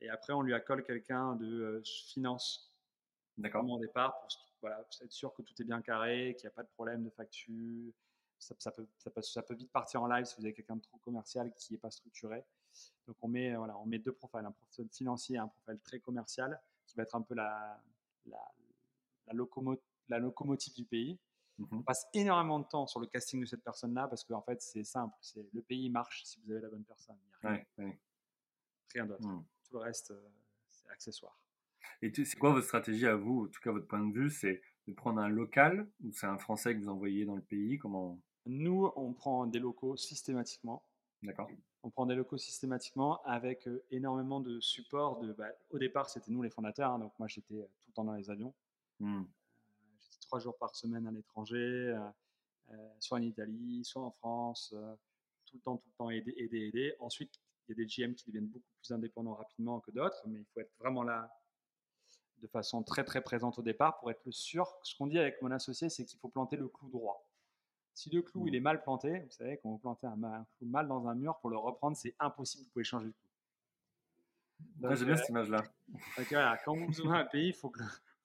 Et 0.01 0.11
après, 0.11 0.33
on 0.33 0.43
lui 0.43 0.55
accole 0.55 0.83
quelqu'un 0.83 1.37
de 1.37 1.83
finance. 1.85 2.73
D'accord. 3.39 3.69
Au 3.69 3.79
départ, 3.79 4.19
pour 4.21 4.29
voilà, 4.61 4.81
être 4.81 5.13
sûr 5.13 5.33
que 5.35 5.43
tout 5.43 5.55
est 5.61 5.65
bien 5.65 5.83
carré, 5.83 6.35
qu'il 6.39 6.47
n'y 6.47 6.53
a 6.53 6.55
pas 6.55 6.63
de 6.63 6.69
problème 6.69 7.05
de 7.05 7.11
facture. 7.11 7.93
Ça, 8.39 8.55
ça, 8.59 8.71
peut, 8.71 8.87
ça, 8.99 9.11
peut, 9.11 9.23
ça, 9.23 9.43
peut, 9.43 9.55
vite 9.55 9.71
partir 9.71 10.03
en 10.03 10.07
live 10.07 10.25
si 10.27 10.37
vous 10.37 10.45
avez 10.45 10.53
quelqu'un 10.53 10.77
de 10.77 10.83
trop 10.83 10.99
commercial 10.99 11.53
qui 11.55 11.73
n'est 11.73 11.79
pas 11.79 11.91
structuré. 11.91 12.45
Donc 13.07 13.17
on 13.23 13.29
met, 13.29 13.55
voilà, 13.55 13.79
on 13.79 13.87
met 13.87 13.99
deux 13.99 14.13
profils, 14.13 14.45
un 14.45 14.53
profil 14.53 14.89
financier 14.91 15.37
et 15.37 15.39
un 15.39 15.49
profil 15.49 15.79
très 15.81 16.01
commercial, 16.01 16.61
qui 16.87 16.97
va 16.97 17.05
être 17.05 17.15
un 17.15 17.23
peu 17.23 17.35
la, 17.35 17.81
la, 18.27 18.39
la, 19.27 19.35
la 20.09 20.19
locomotive 20.19 20.75
du 20.75 20.85
pays. 20.85 21.19
Mmh 21.59 21.65
on 21.71 21.83
passe 21.83 22.07
énormément 22.13 22.61
de 22.61 22.67
temps 22.67 22.87
sur 22.87 23.01
le 23.01 23.07
casting 23.07 23.41
de 23.41 23.47
cette 23.47 23.63
personne-là 23.63 24.09
parce 24.09 24.25
qu'en 24.25 24.43
fait, 24.43 24.61
c'est 24.61 24.85
simple. 24.85 25.15
C'est 25.21 25.47
le 25.53 25.63
pays 25.63 25.89
marche 25.89 26.23
si 26.25 26.39
vous 26.41 26.53
avez 26.53 26.61
la 26.61 26.69
bonne 26.69 26.85
personne. 26.85 27.17
Il 27.43 27.49
n'y 27.49 27.57
a 27.57 27.65
rien, 27.79 27.93
rien 28.93 29.07
d'autre. 29.07 29.27
Mmh. 29.27 29.45
Tout 29.65 29.73
le 29.75 29.79
reste, 29.81 30.11
euh, 30.11 30.29
c'est 30.69 30.89
accessoire. 30.91 31.39
Et 32.03 32.13
c'est 32.13 32.39
quoi 32.39 32.53
votre 32.53 32.67
stratégie 32.67 33.07
à 33.07 33.17
vous, 33.17 33.45
en 33.45 33.49
tout 33.49 33.61
cas 33.61 33.73
votre 33.73 33.87
point 33.87 34.05
de 34.05 34.13
vue 34.13 34.29
C'est 34.29 34.61
de 34.87 34.93
prendre 34.93 35.21
un 35.21 35.29
local 35.29 35.89
ou 36.05 36.13
c'est 36.13 36.27
un 36.27 36.39
Français 36.39 36.75
que 36.75 36.81
vous 36.81 36.89
envoyez 36.89 37.25
dans 37.25 37.37
le 37.37 37.43
pays? 37.43 37.79
Comment? 37.79 38.21
Nous, 38.45 38.91
on 38.95 39.13
prend 39.13 39.47
des 39.47 39.59
locaux 39.59 39.97
systématiquement. 39.97 40.85
D'accord. 41.23 41.49
On 41.83 41.91
prend 41.91 42.07
des 42.07 42.15
locaux 42.15 42.37
systématiquement 42.37 43.23
avec 43.25 43.69
énormément 43.91 44.41
de 44.41 44.61
support. 44.61 45.21
De, 45.21 45.33
bah, 45.33 45.49
au 45.71 45.79
départ, 45.79 46.11
c'était 46.11 46.31
nous 46.31 46.43
les 46.43 46.51
fondateurs, 46.51 46.93
hein, 46.93 46.99
donc 46.99 47.13
moi 47.19 47.29
j'étais 47.29 47.55
tout 47.55 47.89
le 47.89 47.93
temps 47.95 48.05
dans 48.05 48.15
les 48.15 48.31
avions. 48.31 48.55
Mmh. 49.01 49.25
Trois 50.27 50.39
jours 50.41 50.57
par 50.59 50.75
semaine 50.75 51.07
à 51.07 51.11
l'étranger, 51.11 51.97
soit 52.99 53.19
en 53.19 53.23
Italie, 53.23 53.85
soit 53.85 54.03
en 54.03 54.11
France, 54.11 54.75
tout 55.47 55.57
le 55.57 55.61
temps, 55.63 55.77
tout 55.77 55.89
le 55.89 55.97
temps 55.97 56.11
aider, 56.11 56.35
aider, 56.37 56.59
aider. 56.59 56.95
Ensuite, 57.01 57.41
il 57.69 57.77
y 57.77 57.81
a 57.81 57.85
des 57.85 57.87
GM 57.87 58.15
qui 58.15 58.27
deviennent 58.27 58.49
beaucoup 58.49 58.71
plus 58.79 58.93
indépendants 58.93 59.35
rapidement 59.35 59.81
que 59.81 59.91
d'autres, 59.91 60.23
mais 60.27 60.41
il 60.41 60.45
faut 60.47 60.61
être 60.61 60.73
vraiment 60.79 61.03
là 61.03 61.31
de 62.43 62.47
façon 62.47 62.83
très 62.83 63.05
très 63.05 63.23
présente 63.23 63.59
au 63.59 63.63
départ 63.63 63.99
pour 63.99 64.11
être 64.11 64.25
le 64.25 64.33
sûr. 64.33 64.79
Ce 64.83 64.95
qu'on 64.97 65.07
dit 65.07 65.19
avec 65.19 65.41
mon 65.43 65.51
associé, 65.51 65.89
c'est 65.89 66.05
qu'il 66.05 66.19
faut 66.19 66.29
planter 66.29 66.57
le 66.57 66.69
clou 66.69 66.89
droit. 66.91 67.27
Si 67.95 68.11
le 68.11 68.23
clou 68.23 68.47
il 68.47 68.55
est 68.55 68.61
mal 68.61 68.83
planté, 68.83 69.21
vous 69.21 69.31
savez, 69.31 69.59
quand 69.63 69.71
vous 69.71 69.79
plantez 69.79 70.07
un, 70.07 70.47
clou 70.57 70.67
mal 70.67 70.87
dans 70.87 71.09
un 71.09 71.15
mur, 71.15 71.39
pour 71.41 71.51
le 71.51 71.57
reprendre, 71.57 71.97
c'est 71.97 72.15
impossible, 72.19 72.65
vous 72.65 72.71
pouvez 72.71 72.85
changer 72.85 73.07
le 73.07 73.13
clou. 73.13 73.23
J'aime 74.95 75.07
bien 75.07 75.17
cette 75.17 75.29
image-là. 75.31 75.65
quand 76.65 76.77
vous 76.77 77.01
ouvrez 77.01 77.19
un 77.19 77.25
pays, 77.33 77.49
il 77.49 77.55
faut, 77.55 77.73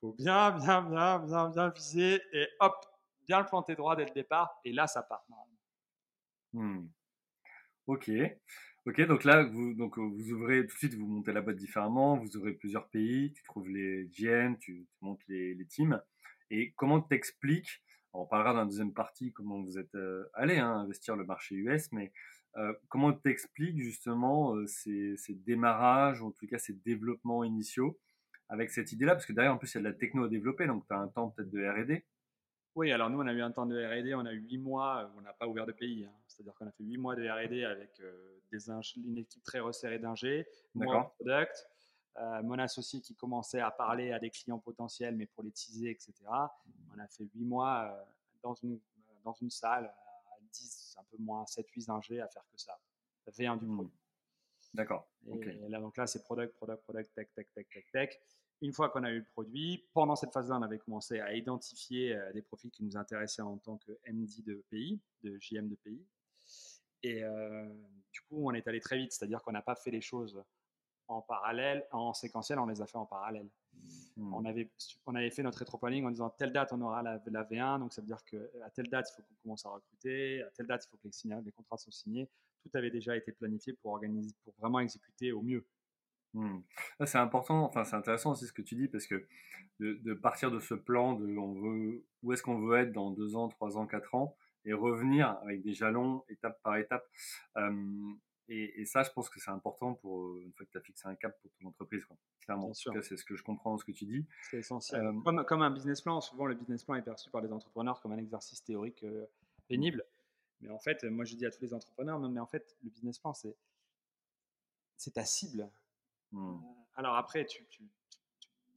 faut, 0.01 0.13
bien, 0.17 0.51
bien, 0.51 0.81
bien, 0.81 1.19
bien, 1.19 1.49
bien 1.49 1.69
viser 1.69 2.21
et 2.33 2.47
hop, 2.59 2.75
bien 3.27 3.39
le 3.39 3.45
planter 3.45 3.75
droit 3.75 3.95
dès 3.95 4.05
le 4.05 4.11
départ, 4.11 4.59
et 4.65 4.73
là, 4.73 4.87
ça 4.87 5.03
part. 5.03 5.25
Hmm. 6.53 6.87
Ok. 7.87 8.11
Ok, 8.87 8.99
donc 9.01 9.23
là, 9.25 9.43
vous, 9.43 9.75
donc, 9.75 9.99
vous 9.99 10.31
ouvrez 10.31 10.65
tout 10.65 10.73
de 10.73 10.79
suite, 10.79 10.95
vous 10.95 11.05
montez 11.05 11.31
la 11.31 11.41
boîte 11.41 11.57
différemment, 11.57 12.17
vous 12.17 12.35
ouvrez 12.35 12.53
plusieurs 12.53 12.89
pays, 12.89 13.31
tu 13.31 13.43
trouves 13.43 13.69
les 13.69 14.09
GM, 14.09 14.57
tu, 14.57 14.87
montes 15.01 15.21
les, 15.27 15.53
les, 15.53 15.65
teams. 15.67 16.01
Et 16.49 16.73
comment 16.77 16.99
t'expliques, 16.99 17.83
on 18.13 18.25
parlera 18.25 18.53
dans 18.53 18.61
la 18.61 18.65
deuxième 18.65 18.93
partie 18.93 19.31
comment 19.33 19.61
vous 19.61 19.77
êtes 19.77 19.93
euh, 19.93 20.25
allé 20.33 20.57
hein, 20.57 20.77
investir 20.77 21.15
le 21.15 21.25
marché 21.25 21.55
US, 21.55 21.91
mais 21.91 22.11
euh, 22.57 22.73
comment 22.89 23.13
t'expliques 23.13 23.79
justement 23.79 24.55
euh, 24.55 24.65
ces, 24.65 25.15
ces, 25.15 25.35
démarrages, 25.35 26.21
ou 26.21 26.27
en 26.27 26.31
tout 26.31 26.47
cas 26.47 26.57
ces 26.57 26.73
développements 26.73 27.43
initiaux 27.43 27.99
avec 28.51 28.69
cette 28.69 28.91
idée-là 28.91 29.13
Parce 29.13 29.25
que 29.25 29.33
derrière, 29.33 29.53
en 29.53 29.57
plus, 29.57 29.73
il 29.73 29.75
y 29.75 29.77
a 29.77 29.79
de 29.81 29.87
la 29.87 29.93
techno 29.93 30.25
à 30.25 30.29
développer, 30.29 30.67
donc 30.67 30.85
tu 30.85 30.93
as 30.93 30.99
un 30.99 31.07
temps 31.07 31.29
peut-être 31.29 31.49
de 31.49 31.65
RD. 31.65 32.03
Oui, 32.75 32.91
alors 32.91 33.09
nous, 33.09 33.19
on 33.19 33.27
a 33.27 33.33
eu 33.33 33.41
un 33.41 33.51
temps 33.51 33.65
de 33.65 33.75
RD, 33.75 34.13
on 34.13 34.25
a 34.25 34.33
eu 34.33 34.41
huit 34.41 34.57
mois, 34.57 35.11
on 35.17 35.21
n'a 35.21 35.33
pas 35.33 35.47
ouvert 35.47 35.65
de 35.65 35.71
pays. 35.71 36.05
Hein. 36.05 36.13
C'est-à-dire 36.27 36.53
qu'on 36.55 36.67
a 36.67 36.71
fait 36.71 36.83
huit 36.83 36.97
mois 36.97 37.15
de 37.15 37.23
RD 37.23 37.63
avec 37.63 37.99
euh, 38.01 38.39
des 38.51 38.69
une 38.97 39.17
équipe 39.17 39.43
très 39.43 39.59
resserrée 39.59 39.99
d'ingé, 39.99 40.45
moi 40.73 41.13
product, 41.15 41.67
euh, 42.17 42.43
mon 42.43 42.59
associé 42.59 43.01
qui 43.01 43.15
commençait 43.15 43.59
à 43.59 43.71
parler 43.71 44.11
à 44.11 44.19
des 44.19 44.29
clients 44.29 44.59
potentiels, 44.59 45.15
mais 45.15 45.25
pour 45.25 45.43
les 45.43 45.51
teaser, 45.51 45.89
etc. 45.89 46.13
On 46.93 46.99
a 46.99 47.07
fait 47.07 47.25
huit 47.33 47.45
mois 47.45 47.83
euh, 47.85 48.03
dans, 48.43 48.53
une, 48.53 48.79
dans 49.23 49.33
une 49.33 49.49
salle, 49.49 49.85
à 49.85 50.35
10, 50.51 50.95
un 50.97 51.03
peu 51.09 51.17
moins 51.21 51.43
7-8 51.43 51.91
ingés 51.91 52.21
à 52.21 52.27
faire 52.27 52.43
que 52.51 52.57
ça. 52.57 52.77
V1 53.29 53.59
du 53.59 53.65
produit. 53.65 54.00
D'accord. 54.73 55.09
Et, 55.27 55.69
là, 55.69 55.79
donc 55.79 55.97
là, 55.97 56.07
c'est 56.07 56.23
product, 56.23 56.55
product, 56.55 56.83
product, 56.83 57.13
tech, 57.13 57.27
tech, 57.35 57.47
tech, 57.53 57.67
tech, 57.69 57.85
tech. 57.91 58.19
Une 58.61 58.73
fois 58.73 58.89
qu'on 58.89 59.03
a 59.03 59.11
eu 59.11 59.19
le 59.19 59.25
produit, 59.25 59.87
pendant 59.93 60.15
cette 60.15 60.31
phase-là, 60.31 60.57
on 60.59 60.61
avait 60.61 60.77
commencé 60.77 61.19
à 61.19 61.33
identifier 61.33 62.15
euh, 62.15 62.31
des 62.31 62.41
profils 62.41 62.69
qui 62.69 62.83
nous 62.83 62.95
intéressaient 62.95 63.41
en 63.41 63.57
tant 63.57 63.77
que 63.77 63.91
MD 64.07 64.43
de 64.45 64.63
pays, 64.69 64.99
de 65.23 65.37
JM 65.39 65.67
de 65.67 65.75
pays. 65.75 66.05
Et 67.03 67.23
euh, 67.23 67.67
du 68.13 68.21
coup, 68.21 68.47
on 68.47 68.53
est 68.53 68.67
allé 68.67 68.79
très 68.79 68.97
vite, 68.97 69.11
c'est-à-dire 69.11 69.41
qu'on 69.41 69.51
n'a 69.51 69.63
pas 69.63 69.75
fait 69.75 69.89
les 69.89 70.01
choses 70.01 70.41
en 71.07 71.21
parallèle, 71.21 71.85
en 71.91 72.13
séquentiel, 72.13 72.59
on 72.59 72.67
les 72.67 72.81
a 72.81 72.87
fait 72.87 72.97
en 72.97 73.05
parallèle. 73.05 73.49
Hmm. 74.15 74.33
On, 74.33 74.45
avait, 74.45 74.71
on 75.05 75.15
avait 75.15 75.31
fait 75.31 75.43
notre 75.43 75.59
rétro-planning 75.59 76.05
en 76.05 76.11
disant 76.11 76.29
telle 76.29 76.53
date 76.53 76.71
on 76.73 76.81
aura 76.81 77.01
la, 77.01 77.17
V1, 77.17 77.79
donc 77.79 77.93
ça 77.93 78.01
veut 78.01 78.07
dire 78.07 78.23
qu'à 78.25 78.69
telle 78.73 78.87
date 78.87 79.09
il 79.11 79.15
faut 79.15 79.21
qu'on 79.23 79.41
commence 79.43 79.65
à 79.65 79.69
recruter, 79.69 80.41
à 80.43 80.51
telle 80.51 80.67
date 80.67 80.85
il 80.85 80.89
faut 80.89 80.97
que 80.97 81.07
les, 81.07 81.41
les 81.43 81.51
contrats 81.51 81.77
soient 81.77 81.91
signés. 81.91 82.29
Tout 82.63 82.69
avait 82.73 82.91
déjà 82.91 83.15
été 83.15 83.31
planifié 83.31 83.73
pour, 83.73 83.91
organiser, 83.91 84.33
pour 84.43 84.53
vraiment 84.59 84.79
exécuter 84.79 85.31
au 85.31 85.41
mieux. 85.41 85.65
Mmh. 86.33 86.59
C'est 87.05 87.17
important, 87.17 87.65
enfin 87.65 87.83
c'est 87.83 87.95
intéressant 87.95 88.31
aussi 88.31 88.47
ce 88.47 88.53
que 88.53 88.61
tu 88.61 88.75
dis 88.75 88.87
parce 88.87 89.05
que 89.05 89.27
de, 89.79 90.13
partir 90.13 90.51
de 90.51 90.59
ce 90.59 90.73
plan 90.73 91.13
de 91.13 91.37
on 91.37 91.53
veut, 91.53 92.05
où 92.23 92.31
est-ce 92.31 92.43
qu'on 92.43 92.59
veut 92.59 92.77
être 92.77 92.93
dans 92.93 93.11
deux 93.11 93.35
ans, 93.35 93.49
trois 93.49 93.77
ans, 93.77 93.87
quatre 93.87 94.15
ans 94.15 94.37
et 94.63 94.73
revenir 94.73 95.37
avec 95.41 95.63
des 95.63 95.73
jalons 95.73 96.23
étape 96.29 96.61
par 96.61 96.77
étape. 96.77 97.03
et, 98.47 98.85
ça, 98.85 99.01
je 99.03 99.09
pense 99.09 99.29
que 99.29 99.39
c'est 99.39 99.49
important 99.49 99.95
pour 99.95 100.37
une 100.37 100.53
fois 100.53 100.65
que 100.67 100.71
tu 100.71 100.77
as 100.77 100.81
fixé 100.81 101.07
un 101.07 101.15
cap 101.15 101.35
pour 101.41 101.51
ton 101.59 101.69
entreprise. 101.69 102.05
Quoi. 102.05 102.15
Clairement, 102.41 102.71
c'est 102.73 103.17
ce 103.17 103.25
que 103.25 103.35
je 103.35 103.43
comprends 103.43 103.77
ce 103.77 103.85
que 103.85 103.91
tu 103.91 104.05
dis. 104.05 104.25
C'est 104.49 104.59
essentiel. 104.59 105.01
Comme, 105.23 105.43
comme, 105.45 105.61
un 105.63 105.71
business 105.71 106.01
plan, 106.01 106.21
souvent 106.21 106.45
le 106.45 106.53
business 106.53 106.83
plan 106.83 106.95
est 106.95 107.01
perçu 107.01 107.31
par 107.31 107.41
les 107.41 107.51
entrepreneurs 107.51 108.01
comme 108.01 108.11
un 108.11 108.17
exercice 108.19 108.63
théorique 108.63 109.03
pénible. 109.67 110.05
Mais 110.61 110.69
en 110.69 110.79
fait, 110.79 111.03
moi 111.03 111.25
je 111.25 111.35
dis 111.35 111.45
à 111.45 111.51
tous 111.51 111.61
les 111.61 111.73
entrepreneurs, 111.73 112.19
mais 112.19 112.39
en 112.39 112.45
fait, 112.45 112.75
le 112.83 112.89
business 112.89 113.19
plan, 113.19 113.33
c'est 113.33 113.55
c'est 115.01 115.11
ta 115.11 115.25
cible. 115.25 115.69
Mmh. 116.31 116.59
Alors 116.95 117.15
après, 117.15 117.45
tu, 117.45 117.65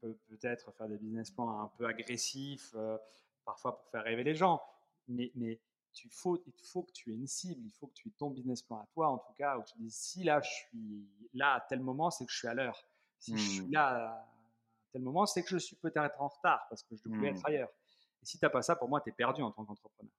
peux 0.01 0.15
peut-être 0.29 0.73
faire 0.73 0.89
des 0.89 0.97
business 0.97 1.31
plans 1.31 1.61
un 1.61 1.69
peu 1.77 1.87
agressifs, 1.87 2.73
euh, 2.75 2.97
parfois 3.45 3.77
pour 3.77 3.89
faire 3.91 4.05
rêver 4.05 4.25
les 4.25 4.35
gens, 4.35 4.63
mais, 5.09 5.31
mais 5.35 5.61
tu 5.93 6.09
faut, 6.09 6.43
il 6.47 6.67
faut 6.67 6.83
que 6.83 6.93
tu 6.93 7.13
aies 7.13 7.17
une 7.17 7.27
cible, 7.27 7.63
il 7.65 7.73
faut 7.73 7.87
que 7.87 7.95
tu 7.95 8.09
aies 8.09 8.15
ton 8.17 8.31
business 8.31 8.63
plan 8.63 8.79
à 8.79 8.87
toi, 8.87 9.09
en 9.09 9.19
tout 9.19 9.33
cas, 9.35 9.59
où 9.59 9.63
tu 9.65 9.75
dis 9.79 9.91
si 9.91 10.25
là 10.25 10.41
je 10.41 10.49
suis 10.49 11.09
là 11.35 11.55
à 11.55 11.61
tel 11.61 11.81
moment, 11.81 12.11
c'est 12.11 12.25
que 12.25 12.33
je 12.33 12.39
suis 12.39 12.49
à 12.49 12.55
l'heure. 12.55 12.87
Si 13.19 13.37
je 13.37 13.51
suis 13.51 13.67
mmh. 13.67 13.73
là 13.73 14.07
à 14.13 14.29
tel 14.93 15.03
moment, 15.03 15.27
c'est 15.27 15.43
que 15.43 15.51
je 15.51 15.59
suis 15.59 15.77
peut-être 15.77 16.21
en 16.21 16.29
retard 16.29 16.67
parce 16.69 16.83
que 16.83 16.97
je 16.97 17.03
devrais 17.05 17.29
être 17.29 17.43
mmh. 17.43 17.47
ailleurs. 17.47 17.71
Et 18.23 18.27
si 18.27 18.39
tu 18.39 18.45
n'as 18.45 18.51
pas 18.51 18.63
ça, 18.63 18.77
pour 18.77 18.89
moi, 18.89 19.01
tu 19.01 19.11
es 19.11 19.13
perdu 19.13 19.43
en 19.43 19.51
tant 19.51 19.65
qu'entrepreneur. 19.65 20.13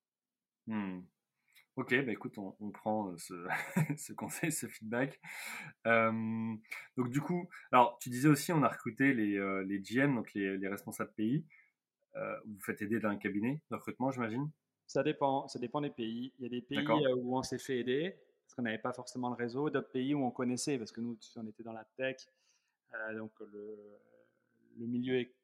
Ok, 1.76 1.94
bah 2.06 2.12
écoute, 2.14 2.38
on, 2.38 2.72
prend 2.72 3.18
ce, 3.18 3.34
ce, 3.98 4.14
conseil, 4.14 4.52
ce 4.52 4.66
feedback. 4.66 5.20
donc 5.84 7.10
du 7.10 7.20
coup, 7.20 7.50
alors 7.72 7.98
tu 8.00 8.10
disais 8.10 8.30
aussi, 8.30 8.54
on 8.54 8.64
a 8.64 8.70
recruté 8.70 9.14
les, 9.14 9.64
les 9.66 9.80
GM, 9.80 10.16
donc 10.16 10.34
les, 10.34 10.58
les 10.58 10.68
responsables 10.70 11.12
pays. 11.12 11.46
vous 12.16 12.60
faites 12.62 12.82
aider 12.82 13.00
d'un 13.00 13.18
cabinet 13.18 13.62
de 13.70 13.76
recrutement, 13.76 14.10
j'imagine? 14.10 14.50
Ça 14.88 15.04
dépend, 15.04 15.50
ça 15.50 15.60
dépend 15.60 15.82
des 15.82 15.90
pays. 15.90 16.32
Il 16.40 16.44
y 16.44 16.46
a 16.46 16.50
des 16.50 16.62
pays 16.62 17.08
où 17.18 17.38
on 17.38 17.44
s'est 17.44 17.58
fait 17.58 17.80
aider 17.80 18.16
parce 18.46 18.56
qu'on 18.56 18.62
n'avait 18.62 18.78
pas 18.78 18.94
forcément 18.94 19.30
le 19.30 19.36
réseau, 19.36 19.70
d'autres 19.70 19.92
pays 19.92 20.14
où 20.16 20.24
on 20.24 20.32
connaissait 20.32 20.78
parce 20.78 20.94
que 20.94 21.02
nous, 21.02 21.18
on 21.36 21.48
était 21.48 21.64
dans 21.64 21.74
la 21.74 21.86
tech, 21.98 22.18
donc 23.18 23.34
le, 23.42 24.00
le 24.78 24.86
milieu 24.86 25.20
est, 25.20 25.36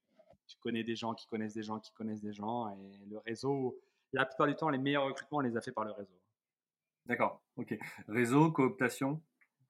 tu 0.47 0.57
connais 0.59 0.85
des 0.85 0.95
gens 0.95 1.13
qui 1.13 1.27
connaissent 1.27 1.55
des 1.55 1.63
gens 1.63 1.79
qui 1.79 1.91
connaissent 1.91 2.21
des 2.21 2.31
gens 2.31 2.69
et 2.69 3.05
le 3.09 3.17
réseau 3.17 3.77
la 4.13 4.25
plupart 4.25 4.47
du 4.47 4.55
temps, 4.55 4.69
les 4.69 4.77
meilleurs 4.77 5.05
recrutements, 5.05 5.37
on 5.37 5.41
les 5.41 5.55
a 5.55 5.61
fait 5.61 5.71
par 5.71 5.85
le 5.85 5.91
réseau. 5.91 6.20
D'accord, 7.05 7.41
ok. 7.57 7.77
Réseau, 8.07 8.51
cooptation 8.51 9.21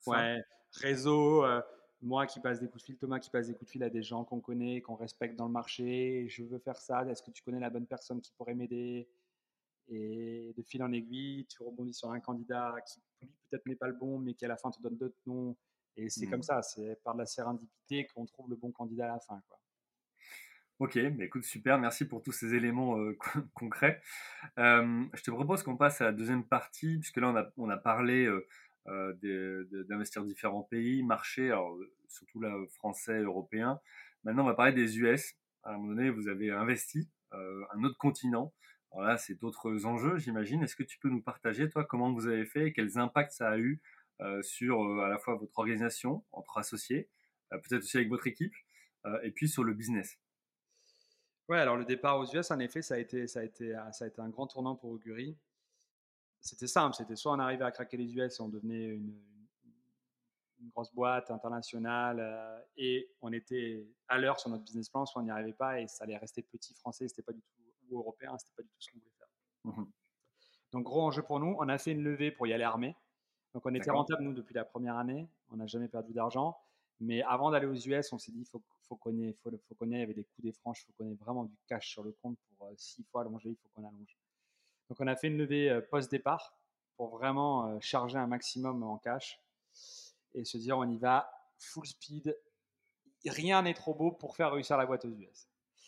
Ouais, 0.07 0.41
réseau, 0.73 1.45
euh, 1.45 1.61
moi 2.01 2.25
qui 2.25 2.39
passe 2.39 2.59
des 2.59 2.67
coups 2.67 2.83
de 2.83 2.85
fil, 2.85 2.97
Thomas 2.97 3.19
qui 3.19 3.29
passe 3.29 3.47
des 3.47 3.53
coups 3.53 3.65
de 3.65 3.71
fil 3.71 3.83
à 3.83 3.89
des 3.89 4.01
gens 4.01 4.23
qu'on 4.23 4.39
connaît, 4.39 4.81
qu'on 4.81 4.95
respecte 4.95 5.35
dans 5.35 5.45
le 5.45 5.51
marché, 5.51 6.27
je 6.27 6.43
veux 6.43 6.59
faire 6.59 6.79
ça, 6.79 7.05
est-ce 7.05 7.21
que 7.21 7.31
tu 7.31 7.43
connais 7.43 7.59
la 7.59 7.69
bonne 7.69 7.85
personne 7.85 8.21
qui 8.21 8.31
pourrait 8.33 8.55
m'aider? 8.55 9.07
Et 9.87 10.53
de 10.55 10.63
fil 10.63 10.81
en 10.83 10.91
aiguille, 10.91 11.45
tu 11.47 11.61
rebondis 11.63 11.93
sur 11.93 12.11
un 12.11 12.19
candidat 12.19 12.75
qui 12.87 13.01
peut-être 13.49 13.65
n'est 13.65 13.75
pas 13.75 13.87
le 13.87 13.93
bon, 13.93 14.19
mais 14.19 14.33
qui 14.33 14.45
à 14.45 14.47
la 14.47 14.57
fin 14.57 14.71
te 14.71 14.81
donne 14.81 14.97
d'autres 14.97 15.19
noms. 15.25 15.55
Et 15.97 16.09
c'est 16.09 16.27
comme 16.27 16.39
mmh. 16.39 16.43
ça, 16.43 16.61
c'est 16.61 16.95
par 17.03 17.13
de 17.13 17.19
la 17.19 17.25
sérendipité 17.25 18.07
qu'on 18.07 18.25
trouve 18.25 18.49
le 18.49 18.55
bon 18.55 18.71
candidat 18.71 19.05
à 19.05 19.13
la 19.15 19.19
fin. 19.19 19.41
Quoi. 19.49 19.59
Ok, 20.81 20.97
bah 21.11 21.25
écoute, 21.25 21.43
super, 21.43 21.77
merci 21.77 22.07
pour 22.07 22.23
tous 22.23 22.31
ces 22.31 22.55
éléments 22.55 22.97
euh, 22.97 23.15
concrets. 23.53 24.01
Euh, 24.57 25.05
je 25.13 25.21
te 25.21 25.29
propose 25.29 25.61
qu'on 25.61 25.77
passe 25.77 26.01
à 26.01 26.05
la 26.05 26.11
deuxième 26.11 26.43
partie, 26.43 26.97
puisque 26.97 27.17
là, 27.17 27.51
on 27.55 27.69
a, 27.69 27.77
parlé 27.77 28.25
euh, 28.87 29.69
d'investir 29.87 30.23
différents 30.23 30.63
pays, 30.63 31.03
marchés, 31.03 31.55
surtout 32.07 32.41
là, 32.41 32.55
français, 32.73 33.19
européen. 33.19 33.79
Maintenant, 34.23 34.41
on 34.41 34.47
va 34.47 34.55
parler 34.55 34.71
des 34.71 34.97
US. 34.97 35.35
À 35.61 35.69
un 35.69 35.73
moment 35.73 35.89
donné, 35.89 36.09
vous 36.09 36.27
avez 36.27 36.49
investi 36.49 37.07
un 37.31 37.83
autre 37.83 37.99
continent. 37.99 38.51
Alors 38.91 39.05
là, 39.05 39.17
c'est 39.17 39.35
d'autres 39.35 39.85
enjeux, 39.85 40.17
j'imagine. 40.17 40.63
Est-ce 40.63 40.75
que 40.75 40.81
tu 40.81 40.97
peux 40.97 41.09
nous 41.09 41.21
partager, 41.21 41.69
toi, 41.69 41.85
comment 41.85 42.11
vous 42.11 42.25
avez 42.25 42.47
fait 42.47 42.69
et 42.69 42.73
quels 42.73 42.97
impacts 42.97 43.33
ça 43.33 43.51
a 43.51 43.59
eu 43.59 43.79
sur 44.41 44.81
à 44.99 45.09
la 45.09 45.19
fois 45.19 45.35
votre 45.35 45.59
organisation, 45.59 46.23
entre 46.31 46.57
associés, 46.57 47.07
peut-être 47.51 47.83
aussi 47.83 47.97
avec 47.97 48.09
votre 48.09 48.25
équipe, 48.25 48.55
et 49.21 49.29
puis 49.29 49.47
sur 49.47 49.63
le 49.63 49.75
business? 49.75 50.20
Ouais, 51.51 51.59
alors 51.59 51.75
le 51.75 51.83
départ 51.83 52.17
aux 52.17 52.25
US, 52.33 52.49
en 52.49 52.59
effet, 52.59 52.81
ça 52.81 52.93
a 52.93 52.97
été, 52.97 53.27
ça 53.27 53.41
a 53.41 53.43
été, 53.43 53.73
ah, 53.75 53.91
ça 53.91 54.05
a 54.05 54.07
été 54.07 54.21
un 54.21 54.29
grand 54.29 54.47
tournant 54.47 54.77
pour 54.77 54.89
Augury. 54.89 55.37
C'était 56.39 56.65
simple, 56.65 56.95
c'était 56.95 57.17
soit 57.17 57.33
on 57.33 57.39
arrivait 57.39 57.65
à 57.65 57.71
craquer 57.71 57.97
les 57.97 58.15
US 58.15 58.39
et 58.39 58.41
on 58.41 58.47
devenait 58.47 58.85
une, 58.85 59.13
grosse 60.73 60.93
boîte 60.93 61.29
internationale 61.29 62.19
euh, 62.21 62.61
et 62.77 63.11
on 63.19 63.33
était 63.33 63.85
à 64.07 64.17
l'heure 64.17 64.39
sur 64.39 64.49
notre 64.49 64.63
business 64.63 64.87
plan, 64.87 65.05
soit 65.05 65.21
on 65.21 65.25
n'y 65.25 65.31
arrivait 65.31 65.51
pas 65.51 65.81
et 65.81 65.87
ça 65.89 66.05
allait 66.05 66.15
rester 66.15 66.41
petit 66.41 66.73
français, 66.73 67.09
c'était 67.09 67.21
pas 67.21 67.33
du 67.33 67.41
tout 67.41 67.61
ou 67.89 67.99
européen, 67.99 68.37
c'était 68.37 68.53
pas 68.55 68.63
du 68.63 68.69
tout 68.69 68.79
ce 68.79 68.89
qu'on 68.89 68.99
voulait 68.99 69.11
faire. 69.17 69.27
Mmh 69.65 69.91
Donc 70.71 70.83
gros 70.85 71.01
enjeu 71.01 71.21
pour 71.21 71.41
nous, 71.41 71.57
on 71.59 71.67
a 71.67 71.77
fait 71.77 71.91
une 71.91 72.03
levée 72.03 72.31
pour 72.31 72.47
y 72.47 72.53
aller 72.53 72.63
armé. 72.63 72.95
Donc 73.53 73.65
on 73.65 73.73
était 73.73 73.91
rentable 73.91 74.23
nous 74.23 74.33
depuis 74.33 74.53
la 74.53 74.63
première 74.63 74.95
année, 74.95 75.27
on 75.49 75.57
n'a 75.57 75.67
jamais 75.67 75.89
perdu 75.89 76.13
d'argent. 76.13 76.57
Mais 77.01 77.23
avant 77.23 77.51
d'aller 77.51 77.65
aux 77.67 77.75
US, 77.75 78.13
on 78.13 78.19
s'est 78.19 78.31
dit, 78.31 78.39
il 78.41 78.45
faut, 78.45 78.63
faut, 78.97 79.12
faut 79.41 79.86
il 79.86 79.97
y 79.97 80.01
avait 80.01 80.13
des 80.13 80.23
coups 80.23 80.43
des 80.43 80.51
franches, 80.51 80.82
il 80.82 80.86
faut 80.86 80.93
qu'on 80.93 81.10
ait 81.10 81.15
vraiment 81.15 81.45
du 81.45 81.58
cash 81.67 81.89
sur 81.89 82.04
le 82.04 82.12
compte 82.21 82.38
pour 82.58 82.67
euh, 82.67 82.73
six 82.77 83.04
fois 83.04 83.21
allonger, 83.21 83.49
il 83.49 83.56
faut 83.56 83.69
qu'on 83.73 83.88
allonge. 83.88 84.17
Donc 84.89 84.99
on 84.99 85.08
a 85.08 85.15
fait 85.15 85.27
une 85.27 85.38
levée 85.38 85.69
euh, 85.69 85.82
post-départ 85.82 86.58
pour 86.97 87.10
vraiment 87.10 87.80
charger 87.80 88.17
un 88.17 88.27
maximum 88.27 88.84
en 88.84 88.97
cash 88.97 89.41
et 90.36 90.45
se 90.45 90.58
dire 90.58 90.77
on 90.77 90.88
y 90.88 90.97
va 90.97 91.32
full 91.58 91.86
speed. 91.86 92.38
Rien 93.25 93.63
n'est 93.63 93.73
trop 93.73 93.95
beau 93.95 94.12
pour 94.12 94.36
faire 94.36 94.51
réussir 94.51 94.77
la 94.77 94.86
boîte 94.86 95.06
aux 95.06 95.10
US. 95.10 95.47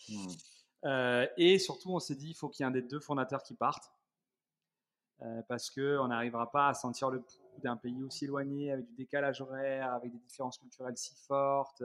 Mmh. 0.10 1.28
et 1.38 1.60
surtout, 1.60 1.92
on 1.92 2.00
s'est 2.00 2.16
dit 2.16 2.30
il 2.30 2.34
faut 2.34 2.50
qu'il 2.50 2.63
y 2.63 2.66
ait 2.66 2.70
un 2.70 2.72
des 2.72 2.82
deux 2.82 3.00
fondateurs 3.00 3.44
qui 3.44 3.54
parte 3.54 3.92
parce 5.48 5.70
qu'on 5.70 6.08
n'arrivera 6.08 6.52
pas 6.52 6.70
à 6.70 6.74
sentir 6.74 7.10
le 7.10 7.22
pouls 7.22 7.44
d'un 7.62 7.78
pays 7.78 8.02
aussi 8.04 8.26
éloigné, 8.26 8.72
avec 8.72 8.86
du 8.86 8.94
décalage 8.94 9.42
horaire, 9.42 9.94
avec 9.94 10.12
des 10.12 10.18
différences 10.18 10.58
culturelles 10.58 10.98
si 10.98 11.16
fortes. 11.28 11.84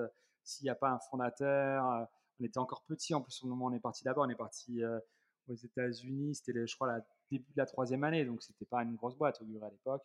S'il 0.48 0.64
n'y 0.64 0.70
a 0.70 0.74
pas 0.74 0.90
un 0.90 0.98
fondateur, 0.98 2.08
on 2.40 2.44
était 2.44 2.58
encore 2.58 2.82
petit 2.82 3.14
en 3.14 3.20
plus 3.20 3.42
au 3.42 3.48
moment 3.48 3.66
où 3.66 3.68
on 3.68 3.72
est 3.72 3.80
parti 3.80 4.04
là-bas. 4.04 4.22
On 4.22 4.28
est 4.28 4.34
parti 4.34 4.82
aux 5.48 5.54
États-Unis, 5.54 6.36
c'était 6.36 6.66
je 6.66 6.74
crois 6.74 6.88
la 6.88 7.00
début 7.30 7.52
de 7.52 7.58
la 7.58 7.66
troisième 7.66 8.04
année, 8.04 8.24
donc 8.24 8.42
c'était 8.42 8.64
pas 8.64 8.82
une 8.82 8.94
grosse 8.96 9.16
boîte 9.16 9.40
au 9.40 9.64
à 9.64 9.70
l'époque. 9.70 10.04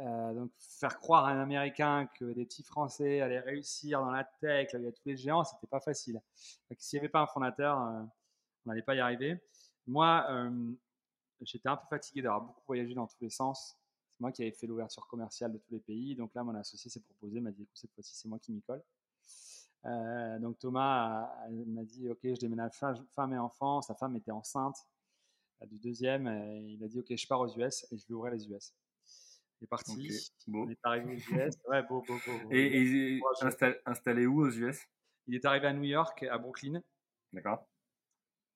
Euh, 0.00 0.34
donc 0.34 0.50
faire 0.58 0.98
croire 0.98 1.26
à 1.26 1.30
un 1.30 1.40
Américain 1.40 2.08
que 2.18 2.24
des 2.24 2.44
petits 2.44 2.64
Français 2.64 3.20
allaient 3.20 3.38
réussir 3.38 4.00
dans 4.00 4.10
la 4.10 4.24
tech, 4.24 4.72
là, 4.72 4.80
il 4.80 4.84
y 4.84 4.88
a 4.88 4.92
tous 4.92 5.06
les 5.06 5.16
géants, 5.16 5.44
c'était 5.44 5.68
pas 5.68 5.80
facile. 5.80 6.20
S'il 6.78 6.96
n'y 6.96 7.00
avait 7.00 7.08
pas 7.08 7.20
un 7.20 7.26
fondateur, 7.28 7.80
euh, 7.80 8.02
on 8.66 8.70
n'allait 8.70 8.82
pas 8.82 8.96
y 8.96 9.00
arriver. 9.00 9.40
Moi, 9.86 10.26
euh, 10.30 10.72
j'étais 11.42 11.68
un 11.68 11.76
peu 11.76 11.86
fatigué 11.88 12.22
d'avoir 12.22 12.40
beaucoup 12.40 12.62
voyagé 12.66 12.94
dans 12.94 13.06
tous 13.06 13.20
les 13.20 13.30
sens. 13.30 13.76
C'est 14.10 14.20
moi 14.20 14.32
qui 14.32 14.42
avais 14.42 14.52
fait 14.52 14.66
l'ouverture 14.66 15.06
commerciale 15.06 15.52
de 15.52 15.58
tous 15.58 15.72
les 15.72 15.80
pays. 15.80 16.16
Donc 16.16 16.34
là, 16.34 16.42
mon 16.42 16.54
associé 16.56 16.90
s'est 16.90 17.00
proposé, 17.00 17.40
m'a 17.40 17.52
dit 17.52 17.62
écoute, 17.62 17.76
cette 17.76 17.92
fois-ci, 17.92 18.16
c'est 18.16 18.28
moi 18.28 18.38
qui 18.38 18.52
m'y 18.52 18.62
colle. 18.62 18.82
Donc 20.40 20.58
Thomas 20.58 21.30
m'a 21.66 21.84
dit 21.84 22.08
ok, 22.08 22.20
je 22.22 22.40
déménage 22.40 22.72
femme 23.14 23.32
et 23.32 23.38
enfant. 23.38 23.82
Sa 23.82 23.94
femme 23.94 24.16
était 24.16 24.30
enceinte 24.30 24.76
du 25.66 25.78
deuxième. 25.78 26.26
il 26.66 26.82
a 26.84 26.88
dit 26.88 27.00
ok, 27.00 27.16
je 27.16 27.26
pars 27.26 27.40
aux 27.40 27.48
US 27.58 27.86
et 27.90 27.96
je 27.96 28.06
vais 28.06 28.14
ouvrir 28.14 28.32
les 28.32 28.48
US. 28.50 28.74
Il 29.60 29.64
est 29.64 29.68
parti. 29.68 30.10
Il 30.46 30.70
est 30.70 30.78
arrivé 30.82 31.16
aux 31.16 31.34
US. 31.34 31.54
Ouais, 31.68 31.82
beau, 31.82 32.02
beau, 32.06 32.14
beau. 32.26 32.50
Et, 32.50 33.20
installé, 33.86 34.26
où 34.26 34.42
aux 34.42 34.50
US? 34.50 34.78
Il 35.26 35.34
est 35.34 35.44
arrivé 35.44 35.66
à 35.66 35.72
New 35.72 35.84
York, 35.84 36.22
à 36.24 36.38
Brooklyn. 36.38 36.82
D'accord. 37.32 37.66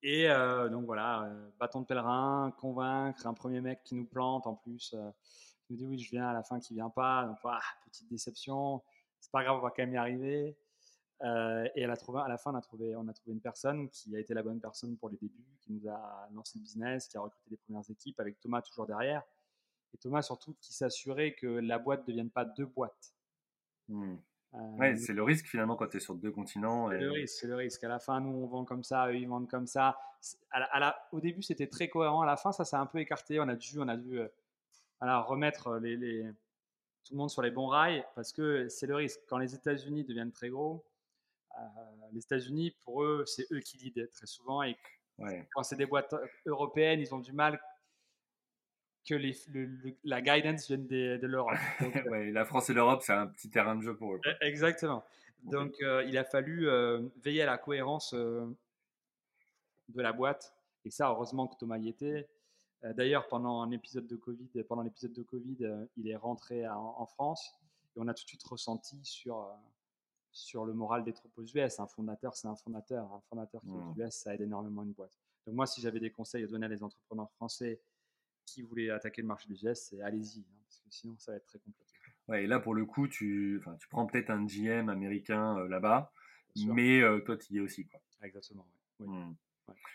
Et 0.03 0.31
euh, 0.31 0.69
donc 0.69 0.85
voilà, 0.85 1.25
euh, 1.25 1.51
bâton 1.59 1.81
de 1.81 1.87
pèlerin, 1.87 2.55
convaincre, 2.59 3.27
un 3.27 3.35
premier 3.35 3.61
mec 3.61 3.83
qui 3.83 3.97
nous 3.97 4.07
plante 4.07 4.47
en 4.47 4.55
plus. 4.55 4.95
Euh, 4.95 5.11
il 5.69 5.73
nous 5.73 5.79
dit 5.79 5.87
oui, 5.87 5.99
je 5.99 6.11
viens 6.11 6.29
à 6.29 6.33
la 6.33 6.43
fin, 6.43 6.61
qui 6.61 6.75
vient 6.75 6.91
pas. 6.91 7.25
Donc 7.27 7.39
ah, 7.45 7.61
petite 7.87 8.09
déception. 8.09 8.83
C'est 9.19 9.33
pas 9.33 9.43
grave, 9.43 9.57
on 9.59 9.61
va 9.61 9.71
quand 9.71 9.83
même 9.83 9.95
y 9.95 9.97
arriver. 9.97 10.57
Et 11.21 11.85
à 11.85 11.87
la, 11.87 11.95
à 11.95 12.29
la 12.29 12.39
fin, 12.39 12.53
on 12.53 12.55
a, 12.55 12.61
trouvé, 12.61 12.95
on 12.97 13.09
a 13.09 13.13
trouvé 13.13 13.35
une 13.35 13.41
personne 13.41 13.89
qui 13.91 14.15
a 14.15 14.21
été 14.21 14.35
la 14.35 14.43
bonne 14.43 14.61
personne 14.61 14.97
pour 14.97 15.09
les 15.09 15.17
débuts, 15.17 15.57
qui 15.61 15.73
nous 15.73 15.89
a 15.89 16.29
lancé 16.33 16.59
le 16.59 16.63
business, 16.63 17.09
qui 17.09 17.17
a 17.17 17.21
recruté 17.21 17.51
les 17.51 17.57
premières 17.57 17.91
équipes, 17.91 18.21
avec 18.21 18.39
Thomas 18.41 18.63
toujours 18.63 18.87
derrière. 18.87 19.23
Et 19.95 19.99
Thomas, 19.99 20.23
surtout, 20.23 20.55
qui 20.61 20.73
s'assurait 20.73 21.33
que 21.33 21.47
la 21.47 21.79
boîte 21.79 22.03
ne 22.03 22.07
devienne 22.13 22.31
pas 22.31 22.45
deux 22.45 22.67
boîtes. 22.67 23.15
Mmh. 23.89 24.17
Euh, 24.55 24.97
c'est 24.97 25.13
le 25.13 25.23
risque 25.23 25.47
finalement 25.47 25.77
quand 25.77 25.89
tu 25.89 25.99
es 25.99 26.01
sur 26.01 26.15
deux 26.15 26.31
continents. 26.31 26.89
C'est 26.91 26.99
le 26.99 27.11
risque, 27.11 27.39
c'est 27.41 27.47
le 27.47 27.57
risque. 27.57 27.85
À 27.85 27.89
la 27.89 27.99
fin, 27.99 28.21
nous, 28.21 28.31
on 28.31 28.47
vend 28.47 28.65
comme 28.65 28.83
ça, 28.83 29.09
eux, 29.09 29.17
ils 29.17 29.29
vendent 29.29 29.49
comme 29.49 29.67
ça. 29.67 29.99
À 30.51 30.79
la, 30.79 31.09
au 31.13 31.21
début, 31.21 31.43
c'était 31.43 31.67
très 31.67 31.89
cohérent. 31.89 32.23
À 32.23 32.27
la 32.27 32.37
fin, 32.37 32.53
ça 32.53 32.65
s'est 32.65 32.77
un 32.77 32.87
peu 32.87 32.99
écarté. 32.99 33.41
On 33.41 33.49
a 33.49 33.57
dû, 33.57 33.79
on 33.79 33.89
a 33.89 33.97
dû 33.97 34.21
euh, 34.21 34.29
remettre 35.01 35.77
les, 35.77 35.97
les, 35.97 36.25
tout 37.05 37.15
le 37.15 37.19
monde 37.19 37.31
sur 37.31 37.43
les 37.43 37.51
bons 37.51 37.67
rails 37.67 38.05
parce 38.15 38.33
que 38.33 38.69
c'est 38.69 38.87
le 38.87 38.95
risque. 38.95 39.21
Quand 39.29 39.39
les 39.39 39.55
États-Unis 39.55 40.05
deviennent 40.05 40.33
très 40.33 40.49
gros, 40.49 40.77
euh, 40.77 40.98
les 42.13 42.21
États-Unis, 42.21 42.75
pour 42.85 43.03
eux, 43.03 43.25
c'est 43.27 43.47
eux 43.53 43.61
qui 43.61 43.77
lead 43.79 44.11
très 44.11 44.27
souvent. 44.27 44.63
Et 44.63 44.77
quand 45.53 45.63
c'est 45.63 45.77
des 45.77 45.87
boîtes 45.87 46.15
européennes, 46.47 47.01
ils 47.01 47.15
ont 47.15 47.19
du 47.19 47.33
mal 47.33 47.61
que 49.09 49.15
les, 49.15 49.37
la 50.05 50.21
guidance 50.21 50.67
vienne 50.67 50.87
de, 50.87 51.27
l'Europe. 51.27 51.57
Euh, 52.13 52.31
la 52.33 52.45
France 52.45 52.69
et 52.71 52.75
l'Europe, 52.75 53.03
c'est 53.03 53.13
un 53.13 53.27
petit 53.27 53.49
terrain 53.49 53.75
de 53.75 53.83
jeu 53.83 53.97
pour 53.97 54.15
eux. 54.15 54.21
E, 54.27 54.35
exactement. 54.43 55.05
Donc, 55.45 55.75
euh, 55.83 56.05
il 56.07 56.19
a 56.19 56.25
fallu 56.25 56.69
euh, 56.69 57.03
veiller 57.23 57.43
à 57.43 57.47
la 57.47 57.59
cohérence 57.59 58.13
de 58.15 58.55
la 59.95 60.13
boîte. 60.13 60.55
Et 60.85 60.91
ça, 60.91 61.09
heureusement 61.09 61.47
que 61.47 61.57
Thomas 61.57 61.79
y 61.79 61.89
était. 61.89 62.29
D'ailleurs, 62.83 63.27
pendant 63.27 63.63
un 63.63 63.71
épisode 63.73 64.07
de 64.07 64.15
Covid, 64.15 64.63
pendant 64.69 64.83
l'épisode 64.83 65.13
de 65.13 65.23
Covid, 65.23 65.87
il 65.97 66.09
est 66.09 66.17
rentré 66.17 66.69
en, 66.69 67.07
France 67.07 67.53
et 67.97 68.01
on 68.01 68.07
a 68.07 68.15
tout 68.15 68.23
de 68.23 68.29
suite 68.29 68.45
ressenti 68.45 68.97
sur 69.03 69.49
sur 70.39 70.65
le 70.65 70.73
moral 70.73 71.05
des 71.05 71.13
troupes 71.13 71.37
aux 71.37 71.45
US. 71.45 71.81
Un 71.81 71.87
fondateur, 71.87 72.37
c'est 72.37 72.49
un 72.49 72.55
fondateur. 72.55 73.13
Un 73.13 73.21
fondateur 73.29 73.61
qui 73.63 73.69
est 73.69 73.73
aux 73.73 73.95
mmh. 73.95 74.07
US, 74.07 74.15
ça 74.15 74.35
aide 74.35 74.41
énormément 74.41 74.83
une 74.83 74.93
boîte. 74.93 75.19
Donc 75.47 75.57
moi, 75.57 75.67
si 75.67 75.81
j'avais 75.81 76.01
des 76.01 76.11
conseils 76.11 76.45
à 76.45 76.47
donner 76.47 76.67
à 76.67 76.69
les 76.69 76.83
entrepreneurs 76.83 77.31
français 77.33 77.81
qui 78.47 78.63
voulait 78.63 78.91
attaquer 78.91 79.23
le 79.23 79.29
marché 79.29 79.49
du 79.49 79.55
US, 79.67 79.79
c'est 79.79 80.01
allez-y, 80.01 80.41
hein, 80.41 80.61
parce 80.65 80.81
que 80.81 80.91
sinon 80.91 81.17
ça 81.19 81.33
va 81.33 81.39
être 81.39 81.47
très 81.47 81.59
compliqué. 81.59 81.93
Ouais, 82.29 82.45
et 82.45 82.47
là 82.47 82.61
pour 82.61 82.75
le 82.75 82.85
coup, 82.87 83.09
tu, 83.09 83.63
tu 83.81 83.89
prends 83.89 84.07
peut-être 84.07 84.31
un 84.31 84.47
GM 84.47 84.89
américain 84.89 85.59
euh, 85.59 85.69
là-bas, 85.69 86.13
mais 86.57 87.01
euh, 87.01 87.21
toi 87.21 87.37
tu 87.37 87.55
y 87.55 87.57
es 87.59 87.61
aussi. 87.61 87.87
Quoi. 87.87 88.01
Exactement, 88.23 88.67
mmh. 89.01 89.33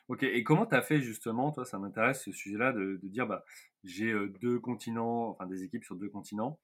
Ok, 0.08 0.24
et 0.24 0.44
comment 0.44 0.68
tu 0.68 0.76
as 0.76 0.82
fait 0.82 1.02
justement, 1.02 1.52
toi 1.52 1.66
ça 1.66 1.80
m'intéresse 1.80 2.24
ce 2.24 2.32
sujet-là, 2.32 2.74
de, 2.74 3.00
dire 3.04 3.26
bah, 3.26 3.44
j'ai 3.84 4.12
euh, 4.12 4.32
deux 4.42 4.60
continents, 4.60 5.30
enfin 5.30 5.48
des 5.48 5.64
équipes 5.64 5.84
sur 5.84 5.96
deux 5.96 6.10
continents. 6.10 6.60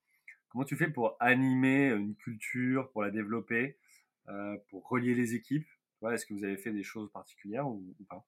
Comment 0.50 0.66
tu 0.66 0.76
fais 0.76 0.90
pour 0.90 1.16
animer 1.20 1.88
une 1.90 2.16
culture, 2.16 2.90
pour 2.92 3.04
la 3.04 3.12
développer, 3.12 3.78
pour 4.70 4.88
relier 4.88 5.14
les 5.14 5.36
équipes? 5.36 5.68
Est-ce 6.08 6.26
que 6.26 6.34
vous 6.34 6.44
avez 6.44 6.58
fait 6.58 6.72
des 6.72 6.84
choses 6.84 7.12
particulières 7.12 7.68
ou, 7.68 7.96
pas? 8.08 8.26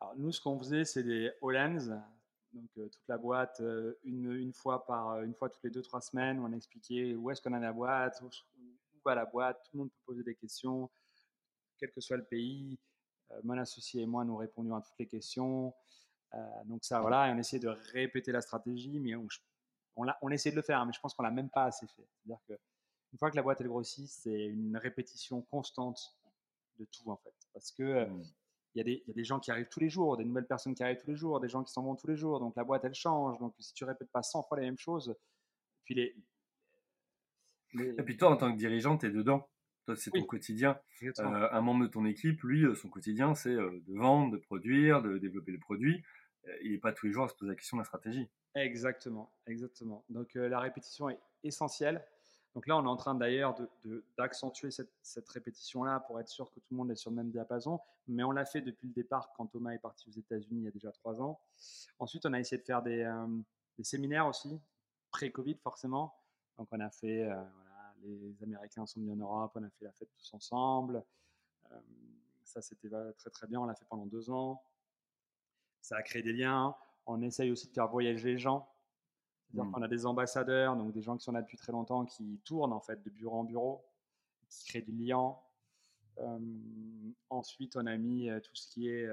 Alors, 0.00 0.16
nous, 0.16 0.32
ce 0.32 0.40
qu'on 0.40 0.58
faisait, 0.58 0.84
c'est 0.84 1.02
des 1.02 1.30
Hollands, 1.40 2.00
donc 2.52 2.70
euh, 2.78 2.88
toute 2.88 3.08
la 3.08 3.18
boîte, 3.18 3.60
euh, 3.60 3.94
une, 4.04 4.32
une, 4.32 4.52
fois 4.52 4.86
par, 4.86 5.10
euh, 5.10 5.22
une 5.24 5.34
fois 5.34 5.48
toutes 5.48 5.62
les 5.62 5.70
deux, 5.70 5.82
trois 5.82 6.00
semaines, 6.00 6.38
on 6.40 6.52
expliquait 6.52 7.14
où 7.14 7.30
est-ce 7.30 7.42
qu'on 7.42 7.52
a 7.52 7.58
la 7.58 7.72
boîte, 7.72 8.20
où, 8.22 8.30
va 9.04 9.14
la 9.14 9.24
boîte, 9.24 9.62
tout 9.64 9.70
le 9.74 9.78
monde 9.80 9.90
peut 9.90 10.02
poser 10.06 10.22
des 10.22 10.34
questions, 10.34 10.90
quel 11.78 11.92
que 11.92 12.00
soit 12.00 12.16
le 12.16 12.24
pays. 12.24 12.76
mon 13.44 13.56
associé 13.56 14.02
et 14.02 14.06
moi, 14.06 14.24
nous 14.24 14.36
répondions 14.36 14.74
à 14.74 14.80
toutes 14.80 14.98
les 14.98 15.06
questions. 15.06 15.72
donc 16.64 16.84
ça, 16.84 17.00
voilà, 17.00 17.32
on 17.32 17.38
essayait 17.38 17.60
de 17.60 17.68
répéter 17.68 18.32
la 18.32 18.40
stratégie, 18.40 18.98
mais 18.98 19.14
on, 19.14 19.28
on, 19.96 20.06
on 20.22 20.30
essayé 20.30 20.50
de 20.50 20.56
le 20.56 20.62
faire, 20.62 20.84
mais 20.86 20.92
je 20.92 21.00
pense 21.00 21.14
qu'on 21.14 21.22
l'a 21.22 21.30
même 21.30 21.50
pas 21.50 21.64
assez 21.64 21.86
fait. 21.86 22.06
C'est-à-dire 22.06 22.42
que 22.48 22.54
une 23.12 23.18
fois 23.18 23.30
que 23.30 23.36
la 23.36 23.42
boîte 23.42 23.60
elle 23.60 23.68
grossit, 23.68 24.08
c'est 24.08 24.46
une 24.46 24.76
répétition 24.76 25.42
constante 25.42 26.16
de 26.78 26.84
tout 26.84 27.10
en 27.10 27.16
fait, 27.16 27.34
parce 27.52 27.72
que 27.72 28.04
mmh 28.04 28.22
il 28.76 29.02
y, 29.06 29.10
a 29.10 29.14
des, 29.14 29.24
gens 29.24 29.40
qui 29.40 29.50
arrivent 29.50 29.70
tous 29.70 29.80
les 29.80 29.88
jours, 29.88 30.18
des 30.18 30.24
nouvelles 30.26 30.46
personnes 30.46 30.74
qui 30.74 30.82
arrivent 30.82 30.98
tous 30.98 31.08
les 31.08 31.16
jours, 31.16 31.40
des 31.40 31.48
gens 31.48 31.64
qui 31.64 31.72
s'en 31.72 31.82
vont 31.82 31.96
tous 31.96 32.08
les 32.08 32.16
jours. 32.16 32.40
Donc 32.40 32.54
la 32.56 32.64
boîte, 32.64 32.84
elle 32.84 32.94
change. 32.94 33.38
Donc 33.38 33.54
si 33.58 33.72
tu 33.72 33.84
répètes 33.84 34.10
pas 34.10 34.22
100 34.22 34.42
fois 34.42 34.60
les 34.60 34.66
mêmes 34.66 34.78
choses, 34.78 35.16
puis 35.84 35.94
les, 35.94 36.14
Et 37.74 38.02
puis 38.02 38.18
toi, 38.18 38.30
en 38.30 38.36
tant 38.36 38.52
que 38.52 38.58
dirigeant, 38.58 38.98
tu 38.98 39.06
es 39.06 39.10
dedans. 39.10 39.48
Toi, 39.86 39.96
c'est 39.96 40.10
ton 40.10 40.24
quotidien. 40.24 40.78
Euh, 41.02 41.48
un 41.52 41.60
membre 41.62 41.84
de 41.84 41.90
ton 41.90 42.04
équipe, 42.04 42.42
lui, 42.42 42.64
euh, 42.64 42.74
son 42.74 42.90
quotidien, 42.90 43.34
c'est 43.34 43.54
euh, 43.54 43.82
de 43.86 43.94
vendre, 43.94 44.32
de 44.32 44.36
produire, 44.36 45.00
de 45.00 45.16
développer 45.16 45.52
le 45.52 45.58
produit. 45.58 46.02
Il 46.62 46.72
n'est 46.72 46.78
pas 46.78 46.92
tous 46.92 47.06
les 47.06 47.12
jours 47.12 47.24
à 47.24 47.28
se 47.28 47.34
poser 47.34 47.50
la 47.50 47.56
question 47.56 47.76
de 47.76 47.82
la 47.82 47.86
stratégie. 47.86 48.28
Exactement, 48.54 49.30
exactement. 49.46 50.04
Donc 50.08 50.34
la 50.34 50.60
répétition 50.60 51.10
est 51.10 51.20
essentielle. 51.42 52.04
Donc 52.56 52.66
là, 52.68 52.78
on 52.78 52.84
est 52.84 52.88
en 52.88 52.96
train 52.96 53.14
d'ailleurs 53.14 53.54
d'accentuer 54.16 54.70
cette, 54.70 55.28
répétition-là 55.28 56.00
pour 56.00 56.18
être 56.20 56.28
sûr 56.30 56.50
que 56.50 56.60
tout 56.60 56.68
le 56.70 56.78
monde 56.78 56.90
est 56.90 56.96
sur 56.96 57.10
le 57.10 57.16
même 57.16 57.30
diapason. 57.30 57.80
Mais 58.08 58.24
on 58.24 58.30
l'a 58.30 58.46
fait 58.46 58.62
depuis 58.62 58.88
le 58.88 58.94
départ 58.94 59.30
quand 59.36 59.46
Thomas 59.46 59.72
est 59.72 59.78
parti 59.78 60.08
aux 60.08 60.12
États-Unis 60.12 60.60
il 60.60 60.64
y 60.64 60.68
a 60.68 60.70
déjà 60.70 60.90
trois 60.90 61.20
ans. 61.20 61.38
Ensuite, 61.98 62.24
on 62.24 62.32
a 62.32 62.40
essayé 62.40 62.56
de 62.56 62.64
faire 62.64 62.80
des, 62.80 63.02
euh, 63.02 63.26
séminaires 63.82 64.26
aussi, 64.26 64.58
pré-Covid 65.10 65.56
forcément. 65.56 66.14
Donc 66.56 66.68
on 66.72 66.80
a 66.80 66.88
fait, 66.88 67.24
euh, 67.24 67.44
les 68.02 68.42
Américains 68.42 68.86
sont 68.86 69.00
venus 69.00 69.12
en 69.12 69.18
Europe, 69.18 69.52
on 69.56 69.62
a 69.62 69.68
fait 69.68 69.84
la 69.84 69.92
fête 69.92 70.08
tous 70.16 70.32
ensemble. 70.32 71.04
Euh, 71.70 71.78
ça, 72.42 72.62
c'était 72.62 72.88
très 73.18 73.28
très 73.28 73.46
bien. 73.46 73.60
On 73.60 73.66
l'a 73.66 73.74
fait 73.74 73.84
pendant 73.84 74.06
deux 74.06 74.30
ans. 74.30 74.62
Ça 75.86 75.98
a 75.98 76.02
créé 76.02 76.20
des 76.20 76.32
liens. 76.32 76.74
On 77.06 77.22
essaye 77.22 77.52
aussi 77.52 77.68
de 77.68 77.72
faire 77.72 77.86
voyager 77.86 78.32
les 78.32 78.38
gens. 78.38 78.68
Mmh. 79.52 79.72
On 79.72 79.82
a 79.82 79.86
des 79.86 80.04
ambassadeurs, 80.04 80.74
donc 80.74 80.92
des 80.92 81.00
gens 81.00 81.16
qui 81.16 81.22
sont 81.22 81.30
là 81.30 81.42
depuis 81.42 81.56
très 81.56 81.70
longtemps, 81.70 82.04
qui 82.04 82.40
tournent 82.44 82.72
en 82.72 82.80
fait 82.80 83.00
de 83.04 83.08
bureau 83.08 83.38
en 83.38 83.44
bureau, 83.44 83.84
qui 84.48 84.64
créent 84.66 84.82
du 84.82 84.90
lien. 84.90 85.36
ensuite, 87.30 87.76
on 87.76 87.86
a 87.86 87.96
mis 87.96 88.28
tout 88.42 88.56
ce 88.56 88.66
qui 88.66 88.88
est 88.88 89.08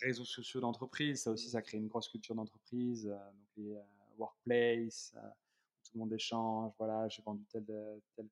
réseaux 0.00 0.24
sociaux 0.24 0.60
d'entreprise. 0.60 1.22
Ça 1.22 1.32
aussi, 1.32 1.50
ça 1.50 1.60
crée 1.60 1.78
une 1.78 1.88
grosse 1.88 2.08
culture 2.08 2.36
d'entreprise. 2.36 3.06
donc 3.06 3.48
les 3.56 3.76
workplace, 4.16 5.12
tout 5.82 5.90
le 5.94 5.98
monde 5.98 6.12
échange. 6.12 6.72
Voilà, 6.78 7.08
j'ai 7.08 7.22
vendu 7.22 7.44
tel, 7.46 7.64
tel 8.14 8.28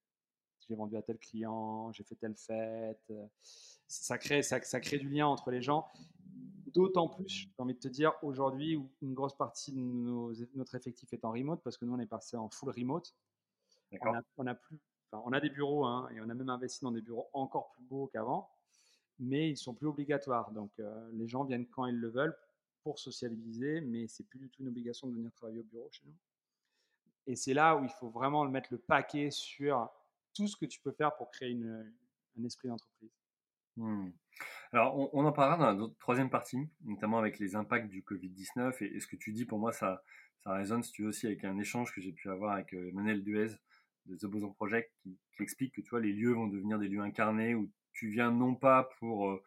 j'ai 0.69 0.77
vendu 0.77 0.97
à 0.97 1.03
tel 1.03 1.19
client, 1.19 1.91
j'ai 1.91 2.05
fait 2.05 2.15
telle 2.15 2.37
fête. 2.37 3.13
Ça 3.43 4.17
crée, 4.17 4.45
ça, 4.45 4.63
ça 4.63 4.79
crée 4.79 4.99
du 4.99 5.09
lien 5.09 5.27
entre 5.27 5.51
les 5.51 5.61
gens. 5.61 5.91
D'autant 6.75 7.09
plus, 7.09 7.29
j'ai 7.29 7.51
envie 7.59 7.75
de 7.75 7.79
te 7.79 7.89
dire, 7.89 8.13
aujourd'hui 8.23 8.77
où 8.77 8.91
une 9.03 9.15
grosse 9.15 9.37
partie 9.37 9.73
de 9.73 9.79
notre 10.55 10.75
effectif 10.75 11.13
est 11.13 11.25
en 11.25 11.33
remote, 11.33 11.63
parce 11.63 11.77
que 11.77 11.85
nous, 11.85 11.95
on 11.95 11.99
est 11.99 12.07
passé 12.07 12.37
en 12.37 12.49
full 12.49 12.71
remote. 12.71 13.15
On 14.01 14.15
a, 14.15 14.23
on 14.39 14.47
a, 14.47 14.55
plus, 14.55 14.79
on 15.13 15.33
a 15.33 15.41
des 15.41 15.51
bureaux, 15.51 15.85
hein, 15.85 16.09
et 16.15 16.21
on 16.21 16.29
a 16.31 16.35
même 16.35 16.49
investi 16.49 16.81
dans 16.83 16.93
des 16.93 17.03
bureaux 17.03 17.29
encore 17.35 17.71
plus 17.73 17.85
beaux 17.85 18.07
qu'avant, 18.07 18.51
mais 19.19 19.51
ils 19.51 19.57
sont 19.57 19.75
plus 19.75 19.87
obligatoires. 19.87 20.51
Donc, 20.53 20.73
euh, 20.81 21.11
les 21.13 21.29
gens 21.29 21.45
viennent 21.45 21.67
quand 21.69 21.87
ils 21.87 21.99
le 21.99 22.09
veulent. 22.09 22.37
pour 22.83 22.99
socialiser, 22.99 23.81
mais 23.81 24.09
c'est 24.09 24.25
plus 24.25 24.39
du 24.41 24.51
tout 24.51 24.63
une 24.63 24.69
obligation 24.69 25.07
de 25.07 25.15
venir 25.15 25.33
travailler 25.33 25.61
au 25.61 25.65
bureau 25.65 25.89
chez 25.93 26.05
nous. 26.07 26.17
Et 27.27 27.37
c'est 27.37 27.55
là 27.55 27.77
où 27.77 27.85
il 27.85 27.91
faut 27.91 28.11
vraiment 28.11 28.45
mettre 28.49 28.73
le 28.73 28.79
paquet 28.79 29.31
sur 29.31 29.89
tout 30.35 30.49
ce 30.49 30.57
que 30.57 30.67
tu 30.67 30.81
peux 30.81 30.91
faire 30.93 31.15
pour 31.17 31.31
créer 31.31 31.55
un 31.55 32.45
esprit 32.45 32.69
d'entreprise. 32.69 33.22
Mmh. 33.77 34.11
Alors, 34.73 35.15
on, 35.15 35.25
en 35.25 35.33
parlera 35.33 35.75
dans 35.75 35.87
la 35.87 35.95
troisième 36.01 36.31
partie, 36.31 36.59
notamment 36.85 37.19
avec 37.19 37.39
les 37.39 37.57
impacts 37.57 37.89
du 37.89 38.03
Covid-19. 38.03 38.83
Et, 38.85 39.01
ce 39.01 39.07
que 39.07 39.17
tu 39.17 39.33
dis, 39.33 39.45
pour 39.45 39.59
moi, 39.59 39.73
ça, 39.73 40.03
ça 40.43 40.53
résonne, 40.53 40.83
si 40.83 40.93
tu 40.93 41.03
veux, 41.03 41.09
aussi 41.09 41.27
avec 41.27 41.45
un 41.45 41.59
échange 41.59 41.93
que 41.95 42.01
j'ai 42.01 42.13
pu 42.13 42.31
avoir 42.31 42.53
avec 42.53 42.73
euh, 42.73 42.89
Emmanuel 42.89 43.23
Duez 43.23 43.49
de 44.07 44.17
The 44.17 44.27
Boson 44.27 44.53
Project, 44.53 44.91
qui, 45.03 45.19
explique 45.41 45.75
que 45.75 45.81
tu 45.81 46.01
les 46.01 46.13
lieux 46.13 46.33
vont 46.33 46.47
devenir 46.47 46.79
des 46.79 46.89
lieux 46.89 47.01
incarnés 47.01 47.55
où 47.55 47.71
tu 47.93 48.09
viens 48.09 48.31
non 48.31 48.55
pas 48.55 48.89
pour 48.99 49.29
euh, 49.29 49.43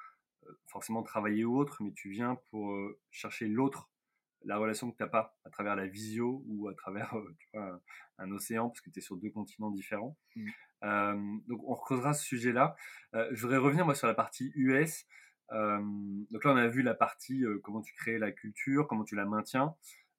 euh, 0.45 0.59
forcément 0.67 1.03
travailler 1.03 1.45
ou 1.45 1.57
autre, 1.57 1.81
mais 1.81 1.91
tu 1.93 2.09
viens 2.09 2.35
pour 2.49 2.77
chercher 3.11 3.47
l'autre, 3.47 3.89
la 4.43 4.57
relation 4.57 4.91
que 4.91 4.97
tu 4.97 5.03
n'as 5.03 5.09
pas 5.09 5.37
à 5.45 5.49
travers 5.49 5.75
la 5.75 5.87
visio 5.87 6.43
ou 6.47 6.67
à 6.67 6.73
travers 6.73 7.13
un, 8.17 8.31
océan, 8.31 8.69
parce 8.69 8.81
que 8.81 8.89
tu 8.89 8.99
es 8.99 9.01
sur 9.01 9.17
deux 9.17 9.31
continents 9.31 9.71
différents. 9.71 10.17
Mmh. 10.35 10.49
Euh, 10.83 11.15
donc 11.47 11.61
on 11.65 11.73
recreusera 11.73 12.13
ce 12.13 12.23
sujet-là. 12.25 12.75
Euh, 13.13 13.27
je 13.31 13.41
voudrais 13.41 13.57
revenir 13.57 13.85
moi 13.85 13.95
sur 13.95 14.07
la 14.07 14.13
partie 14.13 14.51
US. 14.55 15.05
Euh, 15.51 15.79
donc 16.31 16.43
là 16.43 16.51
on 16.53 16.57
a 16.57 16.67
vu 16.67 16.81
la 16.81 16.95
partie 16.95 17.43
comment 17.63 17.81
tu 17.81 17.93
crées 17.93 18.17
la 18.17 18.31
culture, 18.31 18.87
comment 18.87 19.03
tu 19.03 19.15
la 19.15 19.25
maintiens, 19.25 19.75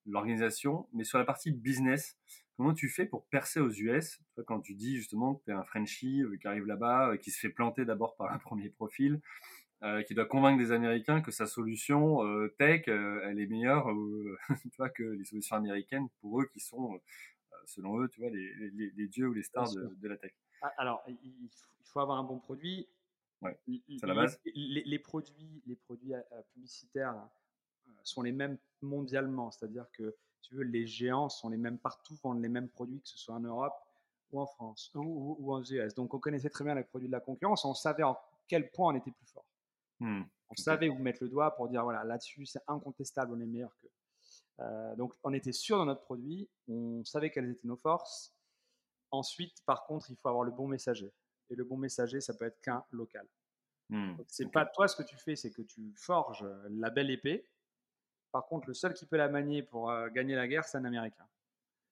l'organisation, 0.06 0.88
mais 0.92 1.04
sur 1.04 1.18
la 1.18 1.24
partie 1.24 1.50
business, 1.50 2.16
comment 2.56 2.74
tu 2.74 2.88
fais 2.88 3.06
pour 3.06 3.26
percer 3.26 3.60
aux 3.60 3.70
US 3.70 4.20
Quand 4.46 4.60
tu 4.60 4.74
dis 4.74 4.96
justement 4.96 5.34
que 5.34 5.44
tu 5.44 5.50
es 5.50 5.54
un 5.54 5.64
Frenchie 5.64 6.22
qui 6.40 6.46
arrive 6.46 6.66
là-bas, 6.66 7.16
qui 7.18 7.30
se 7.30 7.40
fait 7.40 7.50
planter 7.50 7.84
d'abord 7.84 8.16
par 8.16 8.32
un 8.32 8.38
premier 8.38 8.70
profil, 8.70 9.20
qui 10.06 10.14
doit 10.14 10.24
convaincre 10.24 10.58
des 10.58 10.72
Américains 10.72 11.20
que 11.20 11.30
sa 11.30 11.46
solution 11.46 12.18
tech, 12.58 12.88
elle 12.88 13.38
est 13.38 13.46
meilleure 13.46 13.88
tu 14.62 14.76
vois, 14.78 14.88
que 14.88 15.02
les 15.02 15.24
solutions 15.24 15.56
américaines 15.56 16.08
pour 16.20 16.40
eux 16.40 16.46
qui 16.52 16.60
sont, 16.60 16.98
selon 17.66 18.00
eux, 18.00 18.08
tu 18.08 18.20
vois, 18.20 18.30
les, 18.30 18.70
les, 18.96 19.08
dieux 19.08 19.28
ou 19.28 19.32
les 19.32 19.42
stars 19.42 19.70
de, 19.72 20.08
la 20.08 20.16
tech. 20.16 20.32
Ah, 20.62 20.72
alors, 20.78 21.02
il 21.08 21.48
faut 21.84 22.00
avoir 22.00 22.18
un 22.18 22.24
bon 22.24 22.38
produit. 22.38 22.88
Ouais, 23.42 23.58
c'est 23.66 24.06
la 24.06 24.14
base. 24.14 24.40
Les, 24.44 24.98
produits, 24.98 25.62
les 25.66 25.76
produits 25.76 26.14
euh, 26.14 26.22
publicitaires 26.52 27.16
euh, 27.88 27.92
sont 28.02 28.22
les 28.22 28.32
mêmes 28.32 28.58
mondialement, 28.80 29.50
c'est-à-dire 29.50 29.86
que 29.92 30.16
tu 30.42 30.54
veux, 30.54 30.64
les 30.64 30.86
géants 30.86 31.28
sont 31.28 31.48
les 31.48 31.56
mêmes 31.56 31.78
partout, 31.78 32.14
vendent 32.22 32.42
les 32.42 32.48
mêmes 32.48 32.68
produits, 32.68 33.00
que 33.00 33.08
ce 33.08 33.18
soit 33.18 33.34
en 33.34 33.40
Europe 33.40 33.74
ou 34.32 34.40
en 34.40 34.46
France 34.46 34.90
ou, 34.94 35.36
ou, 35.38 35.52
en 35.52 35.62
US. 35.62 35.94
Donc, 35.94 36.14
on 36.14 36.18
connaissait 36.18 36.50
très 36.50 36.64
bien 36.64 36.74
les 36.74 36.84
produits 36.84 37.08
de 37.08 37.12
la 37.12 37.20
concurrence, 37.20 37.64
on 37.64 37.74
savait 37.74 38.02
en 38.02 38.16
quel 38.48 38.70
point 38.70 38.92
on 38.92 38.96
était 38.96 39.10
plus 39.10 39.26
fort. 39.26 39.46
Mmh, 40.00 40.22
on 40.50 40.56
savait 40.56 40.88
où 40.88 40.98
mettre 40.98 41.22
le 41.22 41.28
doigt 41.28 41.54
pour 41.56 41.68
dire 41.68 41.82
voilà, 41.82 42.04
là-dessus, 42.04 42.46
c'est 42.46 42.62
incontestable, 42.68 43.32
on 43.34 43.40
est 43.40 43.46
meilleur 43.46 43.76
que. 43.78 43.86
Euh, 44.60 44.96
donc, 44.96 45.12
on 45.22 45.32
était 45.32 45.52
sûr 45.52 45.78
de 45.80 45.84
notre 45.84 46.02
produit, 46.02 46.48
on 46.68 47.04
savait 47.04 47.30
quelles 47.30 47.50
étaient 47.50 47.68
nos 47.68 47.76
forces, 47.76 48.32
Ensuite, 49.10 49.62
par 49.64 49.84
contre, 49.86 50.10
il 50.10 50.16
faut 50.16 50.28
avoir 50.28 50.44
le 50.44 50.50
bon 50.50 50.68
messager. 50.68 51.12
Et 51.50 51.54
le 51.54 51.64
bon 51.64 51.76
messager, 51.76 52.20
ça 52.20 52.34
peut 52.34 52.44
être 52.44 52.60
qu'un 52.60 52.84
local. 52.90 53.26
Mmh, 53.88 54.16
c'est 54.26 54.50
pas 54.50 54.66
toi 54.66 54.88
ce 54.88 54.96
que 54.96 55.04
tu 55.04 55.16
fais, 55.16 55.36
c'est 55.36 55.52
que 55.52 55.62
tu 55.62 55.92
forges 55.96 56.44
la 56.70 56.90
belle 56.90 57.10
épée. 57.10 57.48
Par 58.32 58.46
contre, 58.46 58.68
le 58.68 58.74
seul 58.74 58.94
qui 58.94 59.06
peut 59.06 59.16
la 59.16 59.28
manier 59.28 59.62
pour 59.62 59.90
euh, 59.90 60.08
gagner 60.08 60.34
la 60.34 60.48
guerre, 60.48 60.64
c'est 60.64 60.76
un 60.76 60.84
Américain. 60.84 61.26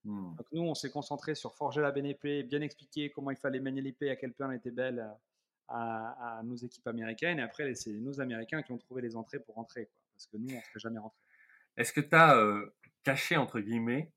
Mmh. 0.04 0.34
Donc 0.36 0.46
nous, 0.52 0.62
on 0.62 0.74
s'est 0.74 0.90
concentré 0.90 1.34
sur 1.34 1.54
forger 1.54 1.80
la 1.80 1.92
belle 1.92 2.06
épée, 2.06 2.42
bien 2.42 2.60
expliquer 2.60 3.10
comment 3.10 3.30
il 3.30 3.36
fallait 3.36 3.60
manier 3.60 3.80
l'épée, 3.80 4.10
à 4.10 4.16
quel 4.16 4.32
point 4.32 4.50
elle 4.50 4.56
était 4.56 4.72
belle 4.72 4.98
euh, 4.98 5.14
à, 5.68 6.42
nos 6.44 6.56
équipes 6.56 6.86
américaines. 6.86 7.38
Et 7.38 7.42
après, 7.42 7.74
c'est 7.74 7.92
nos 7.92 8.20
Américains 8.20 8.62
qui 8.62 8.72
ont 8.72 8.78
trouvé 8.78 9.00
les 9.02 9.16
entrées 9.16 9.38
pour 9.38 9.54
rentrer, 9.54 9.88
parce 10.12 10.26
que 10.26 10.36
nous, 10.36 10.50
on 10.50 10.56
ne 10.56 10.60
serait 10.60 10.80
jamais 10.80 10.98
rentré. 10.98 11.18
Est-ce 11.76 11.92
que 11.92 12.00
tu 12.00 12.14
as 12.14 12.36
euh, 12.36 12.74
caché, 13.02 13.36
entre 13.36 13.60
guillemets, 13.60 14.12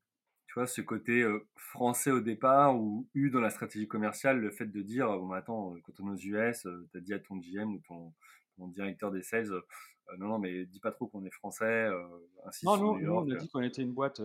tu 0.58 0.64
vois, 0.64 0.66
ce 0.66 0.80
côté 0.80 1.24
français 1.54 2.10
au 2.10 2.20
départ 2.20 2.76
ou 2.76 3.06
eu 3.14 3.30
dans 3.30 3.40
la 3.40 3.50
stratégie 3.50 3.86
commerciale 3.86 4.40
le 4.40 4.50
fait 4.50 4.66
de 4.66 4.82
dire, 4.82 5.06
bon, 5.06 5.30
attends, 5.30 5.76
quand 5.84 5.92
on 6.00 6.08
est 6.08 6.10
aux 6.10 6.16
US, 6.16 6.66
tu 6.90 6.98
as 6.98 7.00
dit 7.00 7.14
à 7.14 7.20
ton 7.20 7.36
GM 7.36 7.74
ou 7.74 7.80
ton, 7.86 8.12
directeur 8.68 9.12
des 9.12 9.22
sales, 9.22 9.52
non, 10.18 10.26
non, 10.26 10.38
mais 10.40 10.64
dis 10.64 10.80
pas 10.80 10.90
trop 10.90 11.06
qu'on 11.06 11.24
est 11.24 11.30
français. 11.30 11.88
non, 12.64 12.76
nous, 12.76 13.08
on 13.08 13.30
a 13.30 13.36
dit 13.36 13.48
qu'on 13.48 13.62
était 13.62 13.82
une 13.82 13.92
boîte. 13.92 14.20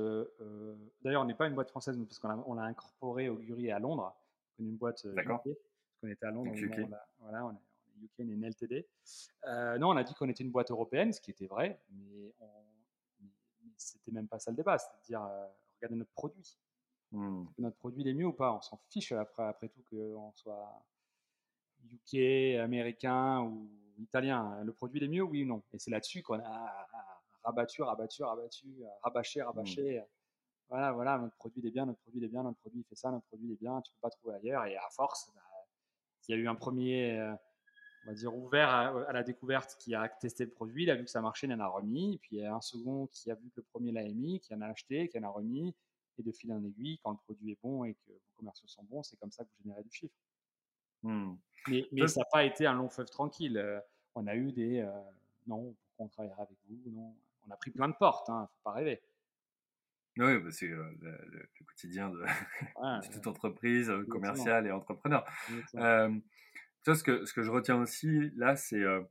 D'ailleurs, 1.04 1.22
on 1.22 1.26
n'est 1.26 1.36
pas 1.36 1.48
une 1.48 1.54
boîte 1.54 1.70
française, 1.70 2.00
parce 2.04 2.18
qu'on 2.18 2.56
l'a 2.56 2.64
incorporé 2.64 3.30
au 3.30 3.36
Guri 3.36 3.70
à 3.70 3.78
Londres. 3.78 4.16
On 4.58 4.64
est 4.64 4.70
une 4.70 4.78
boîte 4.78 5.06
D'accord. 5.08 5.44
parce 5.44 5.56
qu'on 6.02 6.08
était 6.08 6.26
à 6.26 6.32
Londres. 6.32 6.52
On, 6.52 7.24
voilà, 7.26 7.46
on 7.46 7.52
est, 7.52 8.04
UK, 8.04 8.12
on 8.20 8.30
est 8.30 8.34
une 8.34 8.46
LTD. 8.46 8.88
non, 9.80 9.90
on 9.90 9.98
a 9.98 10.04
dit 10.04 10.16
qu'on 10.16 10.30
était 10.30 10.44
une 10.44 10.52
boîte 10.52 10.72
européenne, 10.72 11.14
ce 11.14 11.22
qui 11.22 11.30
était 11.30 11.46
vrai, 11.46 11.80
mais, 11.92 12.34
mais 13.22 13.70
c'était 13.78 14.12
même 14.12 14.28
pas 14.28 14.40
ça 14.40 14.50
le 14.50 14.58
débat. 14.58 14.80
C'est-à-dire, 14.80 15.30
regarder 15.84 15.98
notre 15.98 16.12
produit. 16.12 16.58
Mmh. 17.12 17.46
Notre 17.60 17.78
produit 17.78 18.08
est 18.08 18.14
mieux 18.14 18.28
ou 18.28 18.34
pas? 18.34 18.54
On 18.54 18.62
s'en 18.62 18.80
fiche 18.90 19.12
après, 19.12 19.44
après 19.44 19.70
tout 19.70 19.84
qu'on 19.90 20.32
soit 20.36 20.84
UK, 21.92 22.60
américain 22.60 23.42
ou 23.42 23.70
italien. 24.00 24.62
Le 24.64 24.74
produit 24.74 25.04
est 25.04 25.08
mieux, 25.08 25.24
oui 25.24 25.44
ou 25.44 25.48
non? 25.48 25.64
Et 25.74 25.80
c'est 25.80 25.92
là-dessus 25.92 26.24
qu'on 26.24 26.40
a 26.40 26.88
rabattu, 27.44 27.84
rabattu, 27.84 28.24
rabattu, 28.24 28.84
rabâché, 29.04 29.42
mmh. 29.42 29.46
rabâché. 29.46 30.04
Voilà, 30.70 30.92
voilà, 30.92 31.20
notre 31.20 31.36
produit 31.36 31.68
est 31.68 31.72
bien, 31.72 31.86
notre 31.86 32.00
produit 32.00 32.24
est 32.24 32.30
bien, 32.30 32.42
notre 32.42 32.58
produit 32.60 32.84
fait 32.84 32.96
ça, 32.96 33.12
notre 33.12 33.26
produit 33.28 33.52
est 33.54 33.60
bien, 33.60 33.80
tu 33.82 33.92
peux 33.92 34.00
pas 34.02 34.10
trouver 34.10 34.36
ailleurs. 34.36 34.66
Et 34.66 34.76
à 34.76 34.90
force, 34.90 35.30
bah, 35.36 35.42
il 36.28 36.36
y 36.36 36.40
a 36.40 36.42
eu 36.42 36.48
un 36.48 36.56
premier, 36.56 37.20
euh, 37.20 37.36
on 38.06 38.10
va 38.10 38.14
dire, 38.14 38.36
ouvert 38.36 38.70
à, 38.70 39.14
la 39.14 39.24
découverte 39.24 39.78
qui 39.80 39.96
a 39.96 40.08
testé 40.08 40.46
le 40.46 40.52
produit, 40.52 40.84
il 40.84 40.90
a 40.90 40.96
vu 40.96 41.06
que 41.06 41.10
ça 41.10 41.22
marchait, 41.22 41.48
il 41.48 41.54
en 41.54 41.60
a 41.60 41.68
remis. 41.68 42.20
puis 42.22 42.38
il 42.38 42.40
y 42.40 42.46
a 42.46 42.54
un 42.54 42.62
second 42.62 43.08
qui 43.08 43.32
a 43.32 43.36
vu 43.36 43.50
que 43.50 43.62
le 43.62 43.64
premier 43.64 43.92
l'a 43.92 44.04
émis, 44.04 44.40
qui 44.40 44.54
en 44.54 44.62
a 44.62 44.68
acheté, 44.68 45.08
qui 45.08 45.18
en 45.20 45.24
a 45.24 45.30
remis. 45.30 45.74
Et 46.20 46.24
de 46.24 46.32
fil 46.32 46.52
en 46.52 46.64
aiguille, 46.64 47.00
quand 47.04 47.12
le 47.12 47.18
produit 47.18 47.54
est 47.54 47.58
bon 47.64 47.86
et 47.86 47.96
que 47.96 48.12
vos 48.12 48.20
commerciaux 48.38 48.68
sont 48.68 48.84
bons, 48.84 49.02
c'est 49.02 49.20
comme 49.20 49.32
ça 49.32 49.44
que 49.44 49.50
vous 49.50 49.64
générez 49.64 49.82
du 49.82 49.92
chiffre. 49.92 50.14
Mmh. 51.02 51.34
Mais, 51.70 51.88
mais 51.92 52.08
ça 52.08 52.20
n'a 52.20 52.26
pas 52.32 52.44
été 52.44 52.68
un 52.68 52.74
long 52.74 52.88
fleuve 52.88 53.10
tranquille. 53.10 53.58
Euh, 53.58 53.80
on 54.14 54.28
a 54.28 54.36
eu 54.36 54.52
des 54.52 54.82
euh, 54.82 54.92
non, 55.48 55.76
on 55.98 56.08
travaillera 56.08 56.44
avec 56.44 56.58
vous 56.70 56.92
Non, 56.92 57.16
on 57.48 57.52
a 57.52 57.58
pris 57.58 57.72
plein 57.72 57.88
de 57.88 57.96
portes, 57.96 58.28
il 58.28 58.32
hein, 58.32 58.42
ne 58.42 58.48
faut 58.48 58.62
pas 58.64 58.74
rêver. 58.74 59.02
Oui, 60.18 60.38
bah, 60.38 60.52
c'est 60.52 60.70
euh, 60.70 60.92
le, 61.02 61.50
quotidien 61.66 62.12
de, 62.12 62.24
toute 63.12 63.26
entreprise 63.26 63.92
commerciale 64.08 64.68
et 64.68 64.72
entrepreneur 64.72 65.26
tu 66.84 66.92
vois, 66.92 66.96
ce 66.98 67.04
que, 67.04 67.26
ce 67.26 67.34
que 67.34 67.44
je 67.44 67.52
retiens 67.52 67.78
aussi, 67.78 68.32
là, 68.36 68.56
c'est 68.56 68.82
euh, 68.82 69.02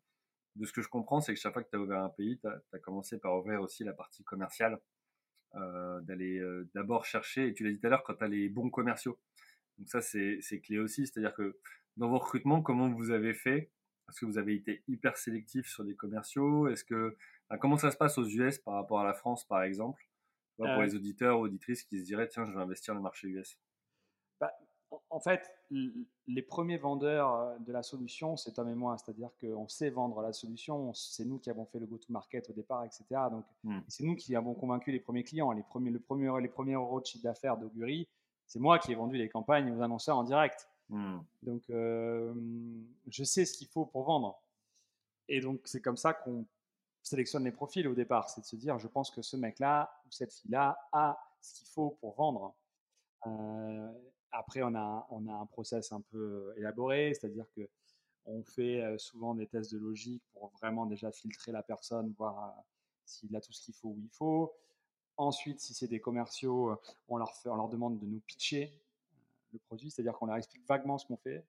de 0.57 0.66
ce 0.66 0.73
que 0.73 0.83
je 0.83 0.89
comprends, 0.89 1.20
c'est 1.20 1.33
que 1.33 1.41
chaque 1.41 1.55
fois 1.55 1.62
que 1.62 1.70
tu 1.70 1.77
as 1.77 1.81
ouvert 1.81 2.03
un 2.03 2.11
pays, 2.11 2.39
tu 2.39 2.47
as, 2.47 2.79
commencé 2.81 3.18
par 3.18 3.37
ouvrir 3.39 3.62
aussi 3.62 3.83
la 3.83 3.95
partie 3.95 4.25
commerciale, 4.25 4.79
euh, 5.55 6.01
d'aller 6.03 6.39
euh, 6.39 6.68
d'abord 6.75 7.07
chercher, 7.07 7.49
et 7.49 7.55
tu 7.55 7.64
l'as 7.64 7.70
dit 7.70 7.81
tout 7.81 7.87
à 7.87 7.91
l'heure, 7.91 8.05
quand 8.05 8.14
tu 8.14 8.25
as 8.25 8.29
les 8.29 8.51
bons 8.51 8.68
commerciaux. 8.68 9.18
Donc 9.79 9.89
ça, 9.89 10.03
c'est 10.03 10.61
clé 10.62 10.79
aussi, 10.79 11.07
c'est-à-dire 11.07 11.35
que 11.35 11.59
dans 11.97 12.11
vos 12.11 12.18
recrutements, 12.18 12.61
comment 12.61 12.91
vous 12.91 13.11
avez 13.11 13.33
fait? 13.33 13.70
Est-ce 14.09 14.20
que 14.20 14.27
vous 14.27 14.39
avez 14.39 14.55
été 14.55 14.83
hyper 14.87 15.16
sélectif 15.16 15.66
sur 15.66 15.85
des 15.85 15.97
commerciaux? 15.97 16.68
Est-ce 16.68 16.85
que 16.85 17.16
comment 17.59 17.79
ça 17.79 17.91
se 17.91 17.97
passe 17.97 18.18
aux 18.18 18.27
US 18.27 18.59
par 18.59 18.75
rapport 18.75 19.01
à 19.01 19.05
la 19.05 19.14
France, 19.14 19.47
par 19.47 19.62
exemple? 19.62 20.03
Pour 20.57 20.83
les 20.83 20.95
auditeurs 20.95 21.41
ou 21.41 21.45
auditrices 21.45 21.83
qui 21.83 21.99
se 21.99 22.05
diraient, 22.05 22.29
tiens, 22.29 22.45
je 22.45 22.53
vais 22.53 22.61
investir 22.61 22.93
dans 22.95 22.99
le 22.99 23.05
marché 23.05 23.29
US. 23.29 23.59
Bah, 24.39 24.53
en 25.11 25.20
fait, 25.20 25.51
les 25.70 26.43
premiers 26.43 26.78
vendeurs 26.78 27.34
euh, 27.34 27.59
de 27.59 27.72
la 27.72 27.82
solution, 27.82 28.36
c'est 28.36 28.53
Tom 28.53 28.68
et 28.68 28.74
moi. 28.74 28.97
C'est-à-dire 28.99 29.30
qu'on 29.40 29.68
sait 29.68 29.90
vendre 29.90 30.20
la 30.20 30.32
solution. 30.32 30.93
C'est 30.95 31.24
nous 31.24 31.38
qui 31.38 31.51
avons 31.51 31.66
fait 31.66 31.78
le 31.78 31.86
go-to-market 31.86 32.51
au 32.51 32.53
départ, 32.53 32.84
etc. 32.84 33.05
Donc, 33.30 33.45
hmm. 33.64 33.80
c'est 33.88 34.05
nous 34.05 34.16
qui 34.16 34.34
avons 34.36 34.55
convaincu 34.55 34.93
les 34.93 35.01
premiers 35.01 35.24
clients. 35.24 35.53
Les 35.53 35.62
premiers, 35.62 35.90
le 35.90 36.01
premier, 36.01 36.30
les 36.40 36.49
premiers 36.49 36.74
euros 36.74 37.01
de 37.01 37.07
chiffre 37.07 37.24
d'affaires 37.24 37.57
d'Augury, 37.57 38.09
c'est 38.47 38.61
moi 38.61 38.78
qui 38.78 38.93
ai 38.93 38.95
vendu 38.95 39.16
les 39.16 39.28
campagnes 39.28 39.72
aux 39.72 39.82
annonceurs 39.82 40.16
en 40.16 40.24
direct. 40.24 40.68
Hmm. 40.88 41.20
Donc, 41.43 41.62
euh, 41.70 42.34
je 43.09 43.24
sais 43.24 43.45
ce 43.45 43.57
qu'il 43.57 43.68
faut 43.68 43.86
pour 43.86 44.05
vendre. 44.05 44.40
Et 45.28 45.40
donc, 45.40 45.61
c'est 45.64 45.80
comme 45.80 45.97
ça 45.97 46.12
qu'on 46.12 46.45
sélectionne 47.03 47.45
les 47.45 47.53
profils 47.53 47.86
au 47.88 47.95
départ. 47.95 48.28
C'est 48.28 48.43
de 48.43 48.47
se 48.47 48.57
dire, 48.57 48.78
je 48.78 48.88
pense 48.88 49.11
que 49.11 49.22
ce 49.22 49.36
mec-là 49.36 49.93
ou 50.07 50.11
cette 50.11 50.32
fille-là 50.32 50.78
a 50.93 51.18
ce 51.40 51.55
qu'il 51.55 51.68
faut 51.68 51.97
pour 52.01 52.14
vendre. 52.14 52.55
Euh, 53.26 53.93
après, 54.33 54.62
on 54.62 54.74
a, 54.74 55.07
on 55.11 55.28
a 55.28 55.33
un 55.33 55.47
process 55.47 55.93
un 55.93 56.01
peu 56.01 56.53
élaboré, 56.57 57.14
c'est-à-dire 57.14 57.47
que 57.55 57.68
on 58.24 58.43
fait 58.45 58.83
souvent 58.99 59.35
des 59.35 59.47
tests 59.47 59.72
de 59.72 59.78
logique 59.78 60.22
pour 60.33 60.49
vraiment 60.61 60.87
déjà 60.87 61.11
filtrer 61.11 61.51
la 61.53 61.62
personne, 61.62 62.14
voir 62.16 62.55
s'il 63.05 63.35
a 63.35 63.41
tout 63.41 63.53
ce 63.53 63.62
qu'il 63.64 63.74
faut 63.74 63.89
où 63.89 64.01
il 64.01 64.11
faut. 64.11 64.55
Ensuite, 65.16 65.61
si 65.61 65.74
c'est 65.74 65.89
des 65.89 66.01
commerciaux, 66.01 66.78
on 67.09 67.16
leur, 67.16 67.35
fait, 67.35 67.49
on 67.49 67.57
leur 67.57 67.68
demande 67.68 67.99
de 67.99 68.07
nous 68.07 68.20
pitcher 68.20 68.80
le 69.53 69.59
produit, 69.59 69.91
c'est-à-dire 69.91 70.14
qu'on 70.14 70.26
leur 70.26 70.37
explique 70.37 70.64
vaguement 70.66 70.99
ce 70.99 71.07
qu'on 71.07 71.16
fait. 71.16 71.45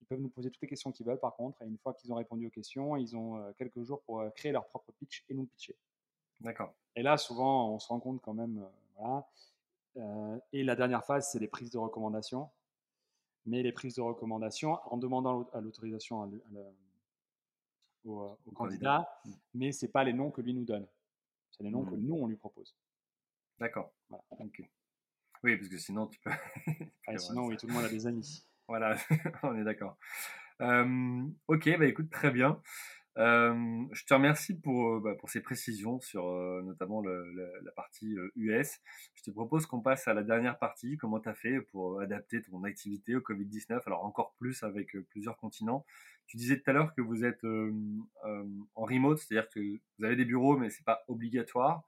Ils 0.00 0.06
peuvent 0.06 0.20
nous 0.20 0.28
poser 0.28 0.50
toutes 0.50 0.62
les 0.62 0.68
questions 0.68 0.92
qu'ils 0.92 1.06
veulent, 1.06 1.20
par 1.20 1.36
contre, 1.36 1.62
et 1.62 1.66
une 1.66 1.78
fois 1.78 1.94
qu'ils 1.94 2.12
ont 2.12 2.16
répondu 2.16 2.48
aux 2.48 2.50
questions, 2.50 2.96
ils 2.96 3.16
ont 3.16 3.52
quelques 3.56 3.82
jours 3.84 4.02
pour 4.02 4.24
créer 4.34 4.52
leur 4.52 4.66
propre 4.66 4.92
pitch 4.92 5.24
et 5.28 5.34
nous 5.34 5.46
pitcher. 5.46 5.76
D'accord. 6.40 6.74
Et 6.96 7.02
là, 7.02 7.16
souvent, 7.16 7.70
on 7.72 7.78
se 7.78 7.88
rend 7.88 8.00
compte 8.00 8.20
quand 8.20 8.34
même, 8.34 8.68
voilà, 8.96 9.26
euh, 9.96 10.38
et 10.52 10.64
la 10.64 10.76
dernière 10.76 11.04
phase, 11.04 11.30
c'est 11.30 11.38
les 11.38 11.48
prises 11.48 11.70
de 11.70 11.78
recommandation. 11.78 12.50
Mais 13.46 13.62
les 13.62 13.72
prises 13.72 13.96
de 13.96 14.00
recommandation 14.00 14.78
en 14.86 14.96
demandant 14.96 15.46
l'autorisation 15.60 16.30
au, 18.04 18.38
candidat, 18.54 19.06
mmh. 19.24 19.30
mais 19.54 19.72
ce 19.72 19.84
n'est 19.84 19.92
pas 19.92 20.02
les 20.02 20.14
noms 20.14 20.30
que 20.30 20.40
lui 20.40 20.54
nous 20.54 20.64
donne. 20.64 20.86
C'est 21.50 21.62
les 21.62 21.70
noms 21.70 21.84
que 21.84 21.94
mmh. 21.94 22.06
nous, 22.06 22.14
on 22.14 22.26
lui 22.26 22.36
propose. 22.36 22.74
D'accord. 23.58 23.92
Oui, 25.42 25.56
parce 25.58 25.68
que 25.68 25.76
sinon, 25.76 26.06
tu 26.06 26.18
peux. 26.20 26.30
sinon, 27.18 27.46
oui, 27.46 27.58
tout 27.58 27.66
le 27.66 27.74
monde 27.74 27.84
a 27.84 27.90
des 27.90 28.06
amis. 28.06 28.46
Voilà, 28.66 28.96
on 29.42 29.58
est 29.58 29.64
d'accord. 29.64 29.98
ok, 30.58 31.78
bah 31.78 31.86
écoute, 31.86 32.08
très 32.10 32.30
bien. 32.30 32.62
Je 33.16 34.04
te 34.04 34.14
remercie 34.14 34.58
pour, 34.58 35.00
bah, 35.00 35.14
pour 35.14 35.30
ces 35.30 35.40
précisions 35.40 36.00
sur 36.00 36.26
notamment 36.62 37.02
la 37.02 37.70
partie 37.76 38.16
US. 38.36 38.80
Je 39.14 39.22
te 39.22 39.30
propose 39.30 39.66
qu'on 39.66 39.80
passe 39.80 40.08
à 40.08 40.14
la 40.14 40.22
dernière 40.22 40.58
partie. 40.58 40.96
Comment 40.96 41.20
tu 41.20 41.28
as 41.28 41.34
fait 41.34 41.60
pour 41.60 42.00
adapter 42.00 42.42
ton 42.42 42.64
activité 42.64 43.14
au 43.14 43.20
Covid-19 43.20 43.80
Alors 43.86 44.04
encore 44.04 44.34
plus 44.38 44.62
avec 44.62 44.96
plusieurs 45.10 45.36
continents. 45.36 45.84
Tu 46.26 46.36
disais 46.36 46.58
tout 46.58 46.70
à 46.70 46.72
l'heure 46.72 46.94
que 46.94 47.02
vous 47.02 47.24
êtes 47.24 47.44
en 47.44 48.84
remote, 48.84 49.18
c'est-à-dire 49.18 49.48
que 49.50 49.60
vous 49.98 50.04
avez 50.04 50.16
des 50.16 50.24
bureaux, 50.24 50.56
mais 50.56 50.70
c'est 50.70 50.84
pas 50.84 51.04
obligatoire. 51.08 51.84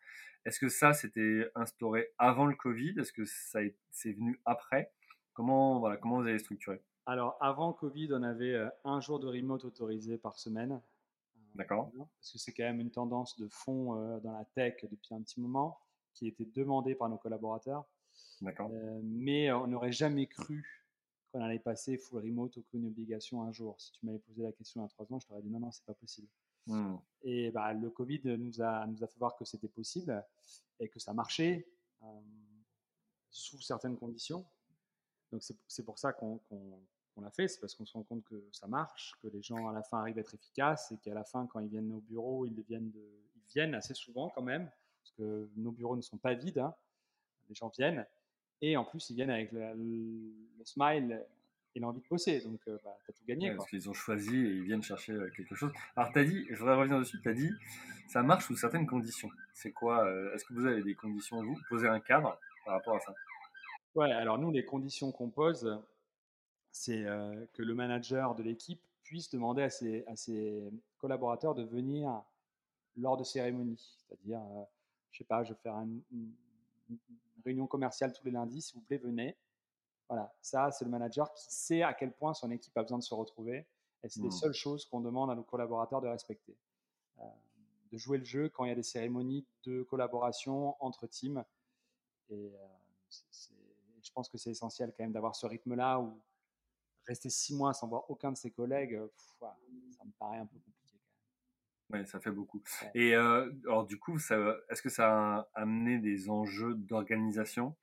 Est-ce 0.46 0.60
que 0.60 0.68
ça, 0.68 0.92
c'était 0.92 1.50
instauré 1.56 2.14
avant 2.18 2.46
le 2.46 2.54
Covid? 2.54 2.94
Est-ce 3.00 3.12
que 3.12 3.24
ça 3.24 3.58
c'est 3.90 4.12
venu 4.12 4.40
après? 4.44 4.92
Comment, 5.32 5.80
voilà, 5.80 5.96
comment 5.96 6.20
vous 6.20 6.28
avez 6.28 6.38
structuré? 6.38 6.80
Alors, 7.04 7.36
avant 7.40 7.72
Covid, 7.72 8.10
on 8.12 8.22
avait 8.22 8.54
euh, 8.54 8.68
un 8.84 9.00
jour 9.00 9.18
de 9.18 9.26
remote 9.26 9.64
autorisé 9.64 10.18
par 10.18 10.36
semaine. 10.38 10.80
Euh, 11.57 11.62
D'accord. 11.62 11.90
Parce 11.96 12.32
que 12.32 12.38
c'est 12.38 12.52
quand 12.52 12.64
même 12.64 12.80
une 12.80 12.90
tendance 12.90 13.38
de 13.38 13.48
fond 13.48 13.96
euh, 13.96 14.20
dans 14.20 14.32
la 14.32 14.44
tech 14.44 14.84
depuis 14.84 15.14
un 15.14 15.22
petit 15.22 15.40
moment 15.40 15.78
qui 16.14 16.28
était 16.28 16.46
demandée 16.46 16.94
par 16.94 17.09
nos 17.09 17.18
collaborateurs. 17.18 17.84
D'accord. 18.40 18.70
mais 19.02 19.52
on 19.52 19.66
n'aurait 19.66 19.92
jamais 19.92 20.26
cru 20.26 20.86
qu'on 21.30 21.42
allait 21.42 21.59
passer 21.59 21.98
full 21.98 22.22
remote 22.22 22.57
aucune 22.57 22.86
obligation 22.86 23.42
un 23.42 23.52
jour. 23.52 23.78
Si 23.78 23.92
tu 23.92 24.07
m'avais 24.07 24.18
posé 24.18 24.42
la 24.42 24.52
question 24.52 24.80
il 24.80 24.84
y 24.84 24.86
a 24.86 24.88
trois 24.88 25.12
ans, 25.12 25.20
je 25.20 25.26
t'aurais 25.26 25.42
dit 25.42 25.50
non, 25.50 25.61
non, 25.61 25.70
c'est 25.70 25.84
pas 25.84 25.94
possible. 25.94 26.28
Hmm. 26.66 26.96
Et 27.22 27.50
bah, 27.50 27.72
le 27.74 27.90
Covid 27.90 28.22
nous 28.38 28.62
a, 28.62 28.86
nous 28.86 29.04
a 29.04 29.07
fait 29.07 29.18
voir 29.18 29.36
que 29.36 29.44
c'était 29.44 29.68
possible 29.68 30.24
et 30.80 30.88
que 30.88 30.98
ça 30.98 31.12
marchait 31.12 31.66
sous 33.30 33.61
certaines 33.61 33.96
conditions. 33.96 34.46
Donc 35.32 35.42
c'est 35.66 35.84
pour 35.84 35.98
ça 35.98 36.12
qu'on 36.12 36.40
l'a 37.20 37.30
fait, 37.30 37.48
c'est 37.48 37.60
parce 37.60 37.74
qu'on 37.74 37.86
se 37.86 37.94
rend 37.94 38.02
compte 38.02 38.24
que 38.24 38.48
ça 38.52 38.66
marche, 38.66 39.14
que 39.22 39.28
les 39.28 39.42
gens 39.42 39.68
à 39.68 39.72
la 39.72 39.82
fin 39.82 40.00
arrivent 40.00 40.18
à 40.18 40.20
être 40.20 40.34
efficaces 40.34 40.92
et 40.92 40.98
qu'à 40.98 41.14
la 41.14 41.24
fin, 41.24 41.46
quand 41.46 41.60
ils 41.60 41.68
viennent 41.68 41.92
au 41.92 42.00
bureau, 42.00 42.46
ils 42.46 42.62
viennent, 42.68 42.90
de, 42.90 43.00
ils 43.36 43.52
viennent 43.52 43.74
assez 43.74 43.94
souvent 43.94 44.30
quand 44.34 44.42
même, 44.42 44.70
parce 45.02 45.12
que 45.16 45.48
nos 45.56 45.72
bureaux 45.72 45.96
ne 45.96 46.02
sont 46.02 46.18
pas 46.18 46.34
vides, 46.34 46.58
hein. 46.58 46.74
les 47.48 47.54
gens 47.54 47.68
viennent, 47.68 48.06
et 48.60 48.76
en 48.76 48.84
plus 48.84 49.10
ils 49.10 49.16
viennent 49.16 49.30
avec 49.30 49.52
le, 49.52 49.74
smile 50.64 51.24
et 51.74 51.80
l'envie 51.80 52.00
de 52.00 52.08
bosser, 52.08 52.40
donc 52.40 52.60
euh, 52.68 52.78
bah, 52.84 52.96
tu 53.04 53.10
as 53.10 53.14
tout 53.14 53.24
gagné. 53.26 53.54
parce 53.54 53.68
qu'ils 53.68 53.88
ont 53.88 53.94
choisi 53.94 54.34
et 54.34 54.50
ils 54.50 54.62
viennent 54.62 54.82
chercher 54.82 55.12
euh, 55.12 55.30
quelque 55.36 55.54
chose. 55.54 55.70
Alors 55.94 56.12
tu 56.12 56.18
as 56.18 56.24
dit, 56.24 56.46
je 56.50 56.56
voudrais 56.56 56.74
revenir 56.74 56.98
dessus, 56.98 57.20
tu 57.20 57.28
as 57.28 57.34
dit, 57.34 57.50
ça 58.08 58.22
marche 58.22 58.46
sous 58.46 58.56
certaines 58.56 58.86
conditions. 58.86 59.30
C'est 59.54 59.72
quoi 59.72 60.04
euh, 60.06 60.34
Est-ce 60.34 60.44
que 60.44 60.54
vous 60.54 60.66
avez 60.66 60.82
des 60.82 60.94
conditions, 60.94 61.42
vous 61.42 61.58
Posez 61.68 61.86
un 61.86 62.00
cadre 62.00 62.38
par 62.64 62.74
rapport 62.74 62.96
à 62.96 63.00
ça? 63.00 63.14
Ouais, 63.94 64.12
alors 64.12 64.38
nous, 64.38 64.50
les 64.50 64.64
conditions 64.64 65.10
qu'on 65.12 65.30
pose, 65.30 65.80
c'est 66.76 67.06
euh, 67.06 67.46
que 67.54 67.62
le 67.62 67.74
manager 67.74 68.34
de 68.34 68.42
l'équipe 68.42 68.80
puisse 69.02 69.30
demander 69.30 69.62
à 69.62 69.70
ses, 69.70 70.04
à 70.06 70.14
ses, 70.14 70.70
collaborateurs 70.98 71.54
de 71.54 71.62
venir 71.62 72.22
lors 72.96 73.16
de 73.16 73.24
cérémonies. 73.24 73.96
C'est-à-dire, 73.98 74.42
je 74.50 74.58
euh, 74.58 74.64
je 75.10 75.18
sais 75.18 75.24
pas, 75.24 75.42
je 75.42 75.54
vais 75.54 75.58
faire 75.62 75.74
une, 75.76 76.02
réunion 77.44 77.66
commerciale 77.66 78.12
tous 78.12 78.24
les 78.24 78.30
lundis, 78.30 78.60
s'il 78.60 78.78
vous 78.78 78.84
plaît, 78.84 78.98
venez. 78.98 79.36
Voilà, 80.08 80.34
ça, 80.42 80.70
c'est 80.70 80.84
le 80.84 80.90
manager 80.90 81.32
qui 81.32 81.44
sait 81.48 81.82
à 81.82 81.94
quel 81.94 82.12
point 82.12 82.34
son 82.34 82.50
équipe 82.50 82.76
a 82.76 82.82
besoin 82.82 82.98
de 82.98 83.04
se 83.04 83.14
retrouver. 83.14 83.66
Et 84.02 84.08
c'est 84.08 84.20
les 84.20 84.28
mmh. 84.28 84.32
seules 84.32 84.54
choses 84.54 84.84
qu'on 84.84 85.00
demande 85.00 85.30
à 85.30 85.34
nos 85.34 85.44
collaborateurs 85.44 86.02
de 86.02 86.08
respecter. 86.08 86.56
Euh, 87.20 87.22
de 87.90 87.96
jouer 87.96 88.18
le 88.18 88.24
jeu 88.24 88.48
quand 88.50 88.64
il 88.64 88.68
y 88.68 88.72
a 88.72 88.74
des 88.74 88.82
cérémonies 88.82 89.46
de 89.64 89.82
collaboration 89.84 90.76
entre 90.80 91.06
teams. 91.06 91.42
Et 92.28 92.52
je 94.02 94.12
pense 94.12 94.28
que 94.28 94.36
c'est 94.36 94.50
essentiel 94.50 94.92
quand 94.94 95.04
même 95.04 95.12
d'avoir 95.12 95.34
ce 95.36 95.46
rythme-là 95.46 96.00
où 96.00 96.20
rester 97.07 97.30
six 97.30 97.54
mois 97.54 97.72
sans 97.72 97.88
voir 97.88 98.09
aucun 98.11 98.32
de 98.32 98.36
ses 98.36 98.50
collègues, 98.50 98.94
euh, 98.94 99.09
ça 99.40 100.04
me 100.04 100.12
paraît 100.18 100.38
un 100.38 100.46
peu 100.46 100.59
compliqué. 100.59 100.98
Oui, 101.90 102.07
ça 102.07 102.18
fait 102.18 102.32
beaucoup. 102.32 102.62
Et 102.94 103.14
euh, 103.14 103.50
alors 103.64 103.86
du 103.86 103.98
coup, 103.98 104.16
est-ce 104.16 104.82
que 104.82 104.88
ça 104.88 105.36
a 105.36 105.48
amené 105.54 105.98
des 105.98 106.28
enjeux 106.28 106.74
d'organisation? 106.74 107.76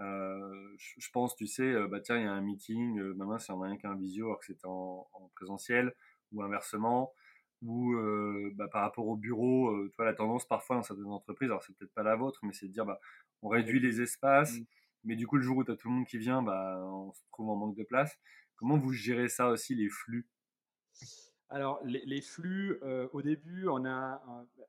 Euh, 0.00 0.74
je, 0.76 1.10
pense, 1.10 1.36
tu 1.36 1.46
sais, 1.46 1.74
bah 1.88 2.00
tiens, 2.00 2.16
il 2.16 2.24
y 2.24 2.26
a 2.26 2.32
un 2.32 2.40
meeting, 2.40 3.00
maintenant 3.14 3.38
si 3.38 3.50
on 3.50 3.62
a 3.62 3.66
rien 3.66 3.76
qu'un 3.76 3.96
visio 3.96 4.26
alors 4.26 4.38
que 4.38 4.46
c'était 4.46 4.66
en, 4.66 5.08
présentiel, 5.34 5.94
ou 6.32 6.42
inversement, 6.42 7.12
ou 7.62 7.96
bah, 8.54 8.68
par 8.68 8.82
rapport 8.82 9.08
au 9.08 9.16
bureau, 9.16 9.88
toi, 9.90 10.04
la 10.04 10.14
tendance 10.14 10.46
parfois 10.46 10.76
dans 10.76 10.82
certaines 10.82 11.06
entreprises, 11.06 11.48
alors 11.48 11.64
c'est 11.64 11.76
peut-être 11.76 11.94
pas 11.94 12.04
la 12.04 12.14
vôtre, 12.14 12.38
mais 12.44 12.52
c'est 12.52 12.68
de 12.68 12.72
dire, 12.72 12.86
bah, 12.86 13.00
on 13.42 13.48
réduit 13.48 13.80
les 13.80 14.00
espaces, 14.00 14.58
mmh. 14.58 14.64
Mais 15.04 15.16
du 15.16 15.26
coup, 15.26 15.36
le 15.36 15.42
jour 15.42 15.58
où 15.58 15.64
tu 15.64 15.70
as 15.70 15.76
tout 15.76 15.88
le 15.88 15.94
monde 15.94 16.06
qui 16.06 16.18
vient, 16.18 16.42
bah, 16.42 16.82
on 16.84 17.12
se 17.12 17.20
trouve 17.32 17.50
en 17.50 17.56
manque 17.56 17.76
de 17.76 17.84
place. 17.84 18.16
Comment 18.56 18.78
vous 18.78 18.92
gérez 18.92 19.28
ça 19.28 19.48
aussi, 19.48 19.74
les 19.74 19.88
flux? 19.88 20.28
Alors, 21.50 21.80
les, 21.84 22.20
flux, 22.20 22.78
euh, 22.82 23.08
au 23.12 23.22
début, 23.22 23.68
on 23.68 23.80
n'a 23.80 24.20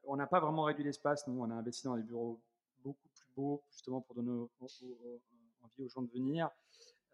on 0.04 0.18
pas 0.28 0.40
vraiment 0.40 0.64
réduit 0.64 0.84
l'espace. 0.84 1.26
Nous, 1.28 1.42
on 1.42 1.50
a 1.50 1.54
investi 1.54 1.86
dans 1.86 1.96
des 1.96 2.04
bureaux 2.04 2.42
beaucoup 2.84 3.08
plus 3.10 3.28
beaux, 3.36 3.64
justement 3.72 4.02
pour 4.02 4.16
donner 4.16 4.32
envie 4.62 5.84
aux 5.84 5.90
gens 5.90 6.02
de 6.02 6.12
venir. 6.12 6.50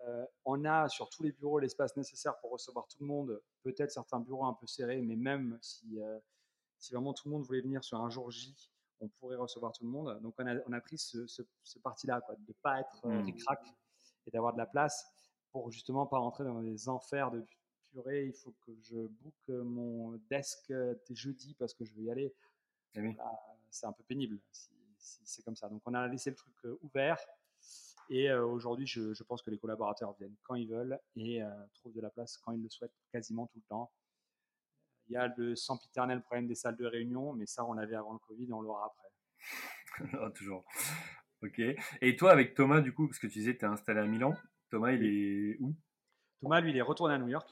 Euh, 0.07 0.25
on 0.45 0.65
a 0.65 0.89
sur 0.89 1.09
tous 1.09 1.23
les 1.23 1.31
bureaux 1.31 1.59
l'espace 1.59 1.95
nécessaire 1.95 2.37
pour 2.39 2.51
recevoir 2.51 2.87
tout 2.87 2.97
le 3.01 3.05
monde. 3.05 3.41
Peut-être 3.63 3.91
certains 3.91 4.19
bureaux 4.19 4.45
un 4.45 4.53
peu 4.53 4.65
serrés, 4.65 5.01
mais 5.01 5.15
même 5.15 5.57
si, 5.61 6.01
euh, 6.01 6.19
si 6.79 6.93
vraiment 6.93 7.13
tout 7.13 7.29
le 7.29 7.33
monde 7.35 7.43
voulait 7.43 7.61
venir 7.61 7.83
sur 7.83 8.01
un 8.01 8.09
jour 8.09 8.31
J, 8.31 8.71
on 9.01 9.07
pourrait 9.19 9.35
recevoir 9.35 9.73
tout 9.73 9.83
le 9.83 9.89
monde. 9.89 10.19
Donc 10.21 10.35
on 10.37 10.47
a, 10.47 10.55
on 10.67 10.73
a 10.73 10.81
pris 10.81 10.97
ce, 10.97 11.27
ce, 11.27 11.79
parti-là, 11.79 12.21
de 12.29 12.47
ne 12.47 12.53
pas 12.61 12.79
être 12.79 13.05
euh, 13.05 13.21
mmh. 13.21 13.35
crack 13.35 13.59
et 14.27 14.31
d'avoir 14.31 14.53
de 14.53 14.57
la 14.57 14.65
place 14.65 15.05
pour 15.51 15.71
justement 15.71 16.05
pas 16.05 16.17
rentrer 16.17 16.43
dans 16.43 16.61
des 16.61 16.89
enfers 16.89 17.31
de 17.31 17.45
purée. 17.91 18.25
Il 18.25 18.33
faut 18.33 18.53
que 18.65 18.71
je 18.81 19.07
book 19.07 19.47
mon 19.47 20.19
desk 20.29 20.71
euh, 20.71 20.95
jeudi 21.09 21.55
parce 21.55 21.73
que 21.73 21.85
je 21.85 21.93
veux 21.93 22.03
y 22.03 22.11
aller. 22.11 22.33
Eh 22.95 23.15
c'est 23.69 23.85
un 23.85 23.93
peu 23.93 24.03
pénible 24.03 24.37
si, 24.51 25.21
c'est 25.23 25.43
comme 25.43 25.55
ça. 25.55 25.69
Donc 25.69 25.81
on 25.85 25.93
a 25.93 26.07
laissé 26.07 26.29
le 26.29 26.35
truc 26.35 26.53
euh, 26.65 26.77
ouvert. 26.81 27.17
Et 28.09 28.29
euh, 28.29 28.45
aujourd'hui, 28.45 28.85
je, 28.85 29.13
je, 29.13 29.23
pense 29.23 29.41
que 29.41 29.49
les 29.49 29.57
collaborateurs 29.57 30.13
viennent 30.13 30.35
quand 30.43 30.55
ils 30.55 30.67
veulent 30.67 30.99
et 31.15 31.41
trouvent 31.75 31.93
de 31.93 32.01
la 32.01 32.09
place 32.09 32.37
quand 32.37 32.51
ils 32.51 32.61
le 32.61 32.69
souhaitent, 32.69 32.97
quasiment 33.11 33.47
tout 33.47 33.57
le 33.57 33.63
temps. 33.69 33.89
Il 35.11 35.15
y 35.15 35.17
a 35.17 35.27
le 35.35 35.57
sempiternel 35.57 36.21
problème 36.21 36.47
des 36.47 36.55
salles 36.55 36.77
de 36.77 36.85
réunion, 36.85 37.33
mais 37.33 37.45
ça, 37.45 37.65
on 37.65 37.73
l'avait 37.73 37.97
avant 37.97 38.13
le 38.13 38.19
Covid 38.19 38.47
et 38.49 38.53
on 38.53 38.61
l'aura 38.61 38.85
après. 38.85 39.09
Toujours. 40.35 40.63
Ok. 41.43 41.61
Et 41.99 42.15
toi, 42.15 42.31
avec 42.31 42.53
Thomas, 42.53 42.79
du 42.79 42.93
coup, 42.93 43.07
parce 43.07 43.19
que 43.19 43.27
tu 43.27 43.39
disais 43.39 43.53
que 43.53 43.59
tu 43.59 43.65
es 43.65 43.67
installé 43.67 43.99
à 43.99 44.05
Milan, 44.05 44.33
Thomas, 44.69 44.93
il 44.93 45.03
est 45.03 45.57
où? 45.59 45.75
Thomas, 46.41 46.61
lui, 46.61 46.69
il 46.69 46.77
est 46.77 46.81
retourné 46.81 47.15
à 47.15 47.17
New 47.17 47.27
York. 47.27 47.49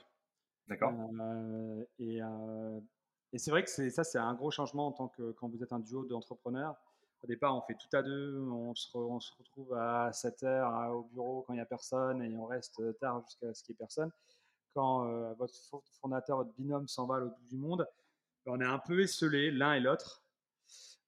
D'accord. 0.69 0.93
Euh, 0.93 1.83
euh, 1.99 2.79
et, 3.33 3.37
c'est 3.37 3.51
vrai 3.51 3.65
que 3.65 3.89
ça, 3.89 4.05
c'est 4.05 4.19
un 4.19 4.33
gros 4.35 4.51
changement 4.51 4.87
en 4.87 4.91
tant 4.93 5.09
que 5.09 5.33
quand 5.33 5.49
vous 5.49 5.61
êtes 5.61 5.73
un 5.73 5.79
duo 5.79 6.05
d'entrepreneurs. 6.05 6.77
Au 7.21 7.27
départ, 7.27 7.57
on 7.57 7.61
fait 7.63 7.75
tout 7.75 7.93
à 7.93 8.01
deux, 8.01 8.39
on 8.39 8.73
se, 8.73 8.87
on 8.95 9.19
se 9.19 9.33
retrouve 9.37 9.73
à 9.73 10.13
7 10.13 10.43
heures 10.43 10.95
au 10.95 11.03
bureau 11.11 11.43
quand 11.45 11.51
il 11.51 11.57
n'y 11.57 11.61
a 11.61 11.65
personne 11.65 12.21
et 12.21 12.37
on 12.37 12.45
reste 12.45 12.81
tard 12.99 13.21
jusqu'à 13.25 13.53
ce 13.53 13.65
qu'il 13.65 13.73
n'y 13.73 13.75
ait 13.75 13.79
personne 13.79 14.11
quand 14.73 15.07
euh, 15.07 15.33
votre 15.33 15.55
fondateur, 16.01 16.37
votre 16.37 16.53
binôme 16.53 16.87
s'en 16.87 17.05
va 17.05 17.15
à 17.15 17.19
l'autre 17.19 17.35
bout 17.37 17.47
du 17.47 17.57
monde, 17.57 17.87
ben, 18.45 18.53
on 18.53 18.61
est 18.61 18.65
un 18.65 18.79
peu 18.79 19.01
esselés 19.01 19.51
l'un 19.51 19.73
et 19.73 19.79
l'autre. 19.79 20.23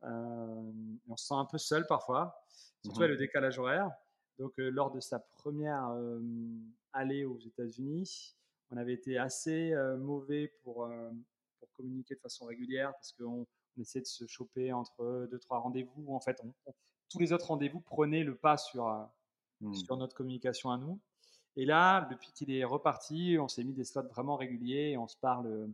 Euh, 0.03 0.71
on 1.07 1.15
se 1.15 1.27
sent 1.27 1.35
un 1.35 1.45
peu 1.45 1.57
seul 1.57 1.85
parfois, 1.85 2.43
surtout 2.83 3.01
mmh 3.01 3.05
le 3.05 3.17
décalage 3.17 3.59
horaire. 3.59 3.91
Donc, 4.39 4.57
euh, 4.59 4.69
lors 4.69 4.91
de 4.91 4.99
sa 4.99 5.19
première 5.19 5.95
allée 6.93 7.25
aux 7.25 7.39
États-Unis, 7.39 8.35
on 8.71 8.77
avait 8.77 8.93
été 8.93 9.17
assez 9.17 9.73
mauvais 9.99 10.47
pour, 10.63 10.89
pour 11.59 11.71
communiquer 11.73 12.15
de 12.15 12.19
façon 12.19 12.45
régulière 12.45 12.93
parce 12.93 13.11
qu'on 13.13 13.45
on 13.77 13.81
essayait 13.81 14.01
de 14.01 14.07
se 14.07 14.25
choper 14.27 14.73
entre 14.73 15.27
deux, 15.29 15.39
trois 15.39 15.59
rendez-vous. 15.59 16.13
En 16.13 16.19
fait, 16.19 16.41
tous 17.09 17.19
les 17.19 17.33
autres 17.33 17.47
rendez-vous 17.47 17.81
prenaient 17.81 18.23
le 18.23 18.35
pas 18.35 18.57
sur, 18.57 18.87
mmh. 19.59 19.73
sur 19.75 19.97
notre 19.97 20.15
communication 20.15 20.71
à 20.71 20.77
nous. 20.77 20.99
Et 21.57 21.65
là, 21.65 22.07
depuis 22.09 22.31
qu'il 22.31 22.51
est 22.51 22.63
reparti, 22.63 23.37
on 23.39 23.47
s'est 23.47 23.63
mis 23.63 23.73
des 23.73 23.83
slots 23.83 24.07
vraiment 24.07 24.37
réguliers 24.37 24.91
et 24.91 24.97
on 24.97 25.07
se 25.07 25.17
parle 25.17 25.47
euh, 25.47 25.67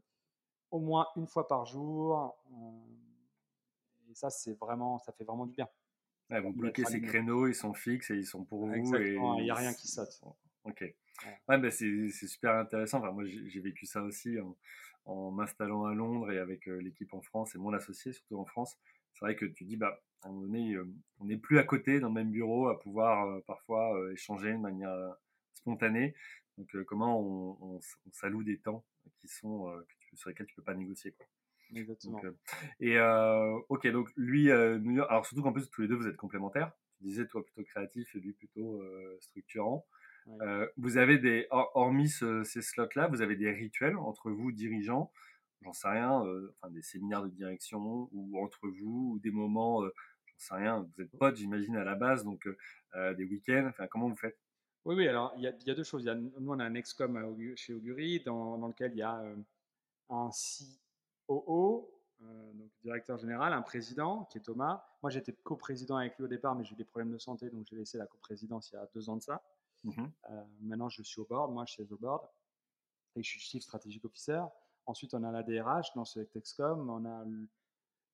au 0.71 0.79
moins 0.79 1.07
une 1.15 1.27
fois 1.27 1.47
par 1.47 1.65
jour. 1.65 2.35
Euh, 2.51 4.09
et 4.09 4.15
ça, 4.15 4.29
c'est 4.29 4.57
vraiment, 4.57 4.97
ça 4.99 5.11
fait 5.11 5.23
vraiment 5.23 5.45
du 5.45 5.53
bien. 5.53 5.67
Ouais, 6.29 6.41
vous 6.41 6.51
bloquez 6.51 6.83
ces 6.85 7.01
créneaux, 7.01 7.47
ils 7.47 7.55
sont 7.55 7.73
fixes 7.73 8.09
et 8.11 8.15
ils 8.15 8.25
sont 8.25 8.43
pour 8.43 8.65
vous. 8.65 8.73
Exactement, 8.73 9.37
il 9.37 9.43
n'y 9.43 9.51
a 9.51 9.55
rien 9.55 9.73
qui 9.73 9.87
saute. 9.87 10.19
Ok. 10.63 10.81
Ouais, 11.47 11.57
bah 11.57 11.71
c'est 11.71 12.09
super 12.09 12.55
intéressant. 12.55 12.99
Enfin, 12.99 13.11
moi, 13.11 13.23
j'ai 13.25 13.59
vécu 13.59 13.85
ça 13.85 14.01
aussi 14.01 14.37
en, 15.05 15.31
m'installant 15.31 15.85
à 15.85 15.93
Londres 15.93 16.31
et 16.31 16.39
avec 16.39 16.67
euh, 16.67 16.81
l'équipe 16.81 17.13
en 17.13 17.21
France 17.21 17.55
et 17.55 17.59
mon 17.59 17.71
associé, 17.71 18.11
surtout 18.11 18.37
en 18.39 18.45
France. 18.45 18.77
C'est 19.13 19.25
vrai 19.25 19.35
que 19.35 19.45
tu 19.45 19.63
dis, 19.63 19.77
bah, 19.77 20.01
à 20.21 20.27
un 20.27 20.31
moment 20.31 20.47
donné, 20.47 20.77
on 21.19 21.25
n'est 21.25 21.37
plus 21.37 21.59
à 21.59 21.63
côté 21.63 21.99
dans 21.99 22.09
le 22.09 22.13
même 22.13 22.31
bureau 22.31 22.67
à 22.67 22.79
pouvoir 22.79 23.41
parfois 23.43 23.95
échanger 24.11 24.51
de 24.51 24.57
manière 24.57 25.15
Donc, 26.57 26.75
euh, 26.75 26.83
comment 26.83 27.19
on, 27.19 27.75
on, 27.75 27.79
s'alloue 28.11 28.43
des 28.43 28.57
temps 28.57 28.83
qui 29.19 29.27
sont, 29.27 29.69
euh, 29.69 29.85
sur 30.13 30.29
lesquels 30.29 30.47
tu 30.47 30.55
peux 30.55 30.63
pas 30.63 30.73
négocier. 30.73 31.11
Quoi. 31.11 31.25
Exactement. 31.75 32.21
et 32.79 32.97
ok, 33.67 33.87
donc 33.87 34.09
lui, 34.15 34.49
alors 34.49 35.25
surtout 35.25 35.43
qu'en 35.43 35.51
plus 35.51 35.69
tous 35.69 35.81
les 35.81 35.89
deux 35.89 35.95
vous 35.95 36.07
êtes 36.07 36.15
complémentaires. 36.15 36.71
Tu 36.97 37.03
disais 37.03 37.27
toi 37.27 37.43
plutôt 37.43 37.63
créatif 37.63 38.15
et 38.15 38.19
lui 38.19 38.31
plutôt 38.31 38.81
structurant. 39.19 39.85
vous 40.77 40.97
avez 40.97 41.17
des, 41.17 41.45
hormis 41.51 42.09
ces 42.09 42.61
slots-là, 42.61 43.09
vous 43.09 43.21
avez 43.21 43.35
des 43.35 43.51
rituels 43.51 43.97
entre 43.97 44.31
vous 44.31 44.53
dirigeants, 44.53 45.11
j'en 45.61 45.73
sais 45.73 45.89
rien, 45.89 46.23
enfin 46.51 46.69
des 46.69 46.81
séminaires 46.81 47.23
de 47.23 47.29
direction 47.29 48.07
ou 48.13 48.41
entre 48.41 48.69
vous 48.69 49.15
ou 49.15 49.19
des 49.19 49.31
moments, 49.31 49.83
j'en 49.83 50.37
sais 50.37 50.55
rien. 50.55 50.87
Vous 50.95 51.01
êtes 51.01 51.11
potes, 51.17 51.35
j'imagine 51.35 51.75
à 51.75 51.83
la 51.83 51.95
base, 51.95 52.23
donc 52.23 52.47
des 52.95 53.25
week-ends. 53.25 53.67
Enfin, 53.67 53.87
comment 53.87 54.07
vous 54.07 54.15
faites? 54.15 54.39
Oui, 54.87 54.95
oui, 54.95 55.07
alors 55.07 55.33
il 55.35 55.43
y, 55.43 55.47
a, 55.47 55.51
il 55.51 55.67
y 55.67 55.71
a 55.71 55.75
deux 55.75 55.83
choses. 55.83 56.03
Il 56.03 56.07
y 56.07 56.09
a, 56.09 56.15
nous, 56.15 56.31
on 56.47 56.59
a 56.59 56.63
un 56.63 56.75
excom 56.75 57.35
chez 57.57 57.73
Augury 57.73 58.21
dans, 58.21 58.57
dans 58.57 58.67
lequel 58.67 58.93
il 58.93 58.99
y 58.99 59.01
a 59.01 59.21
un 60.09 60.29
COO, 61.27 61.91
euh, 62.21 62.53
donc 62.53 62.71
directeur 62.81 63.17
général, 63.17 63.51
un 63.51 63.61
président 63.61 64.23
qui 64.31 64.37
est 64.37 64.41
Thomas. 64.41 64.85
Moi, 65.03 65.09
j'étais 65.09 65.33
coprésident 65.33 65.97
avec 65.97 66.17
lui 66.17 66.23
au 66.23 66.27
départ, 66.27 66.55
mais 66.55 66.63
j'ai 66.63 66.71
eu 66.71 66.77
des 66.77 66.85
problèmes 66.85 67.11
de 67.11 67.17
santé, 67.17 67.49
donc 67.49 67.67
j'ai 67.69 67.75
laissé 67.75 67.97
la 67.97 68.07
coprésidence 68.07 68.71
il 68.71 68.75
y 68.75 68.79
a 68.79 68.87
deux 68.93 69.09
ans 69.09 69.17
de 69.17 69.23
ça. 69.23 69.43
Mmh 69.83 70.05
euh, 70.31 70.43
maintenant, 70.61 70.89
je 70.89 71.03
suis 71.03 71.19
au 71.19 71.25
board, 71.25 71.51
moi, 71.51 71.65
je 71.65 71.73
suis 71.73 71.83
au 71.83 71.97
board, 71.97 72.25
et 73.15 73.23
je 73.23 73.29
suis 73.29 73.41
chief 73.41 73.63
strategic 73.63 74.05
officer. 74.05 74.41
Ensuite, 74.85 75.13
on 75.13 75.23
a 75.23 75.31
la 75.33 75.43
DRH 75.43 75.93
dans 75.95 76.05
ce 76.05 76.21
Excom, 76.33 76.89
on 76.89 77.05
a 77.05 77.25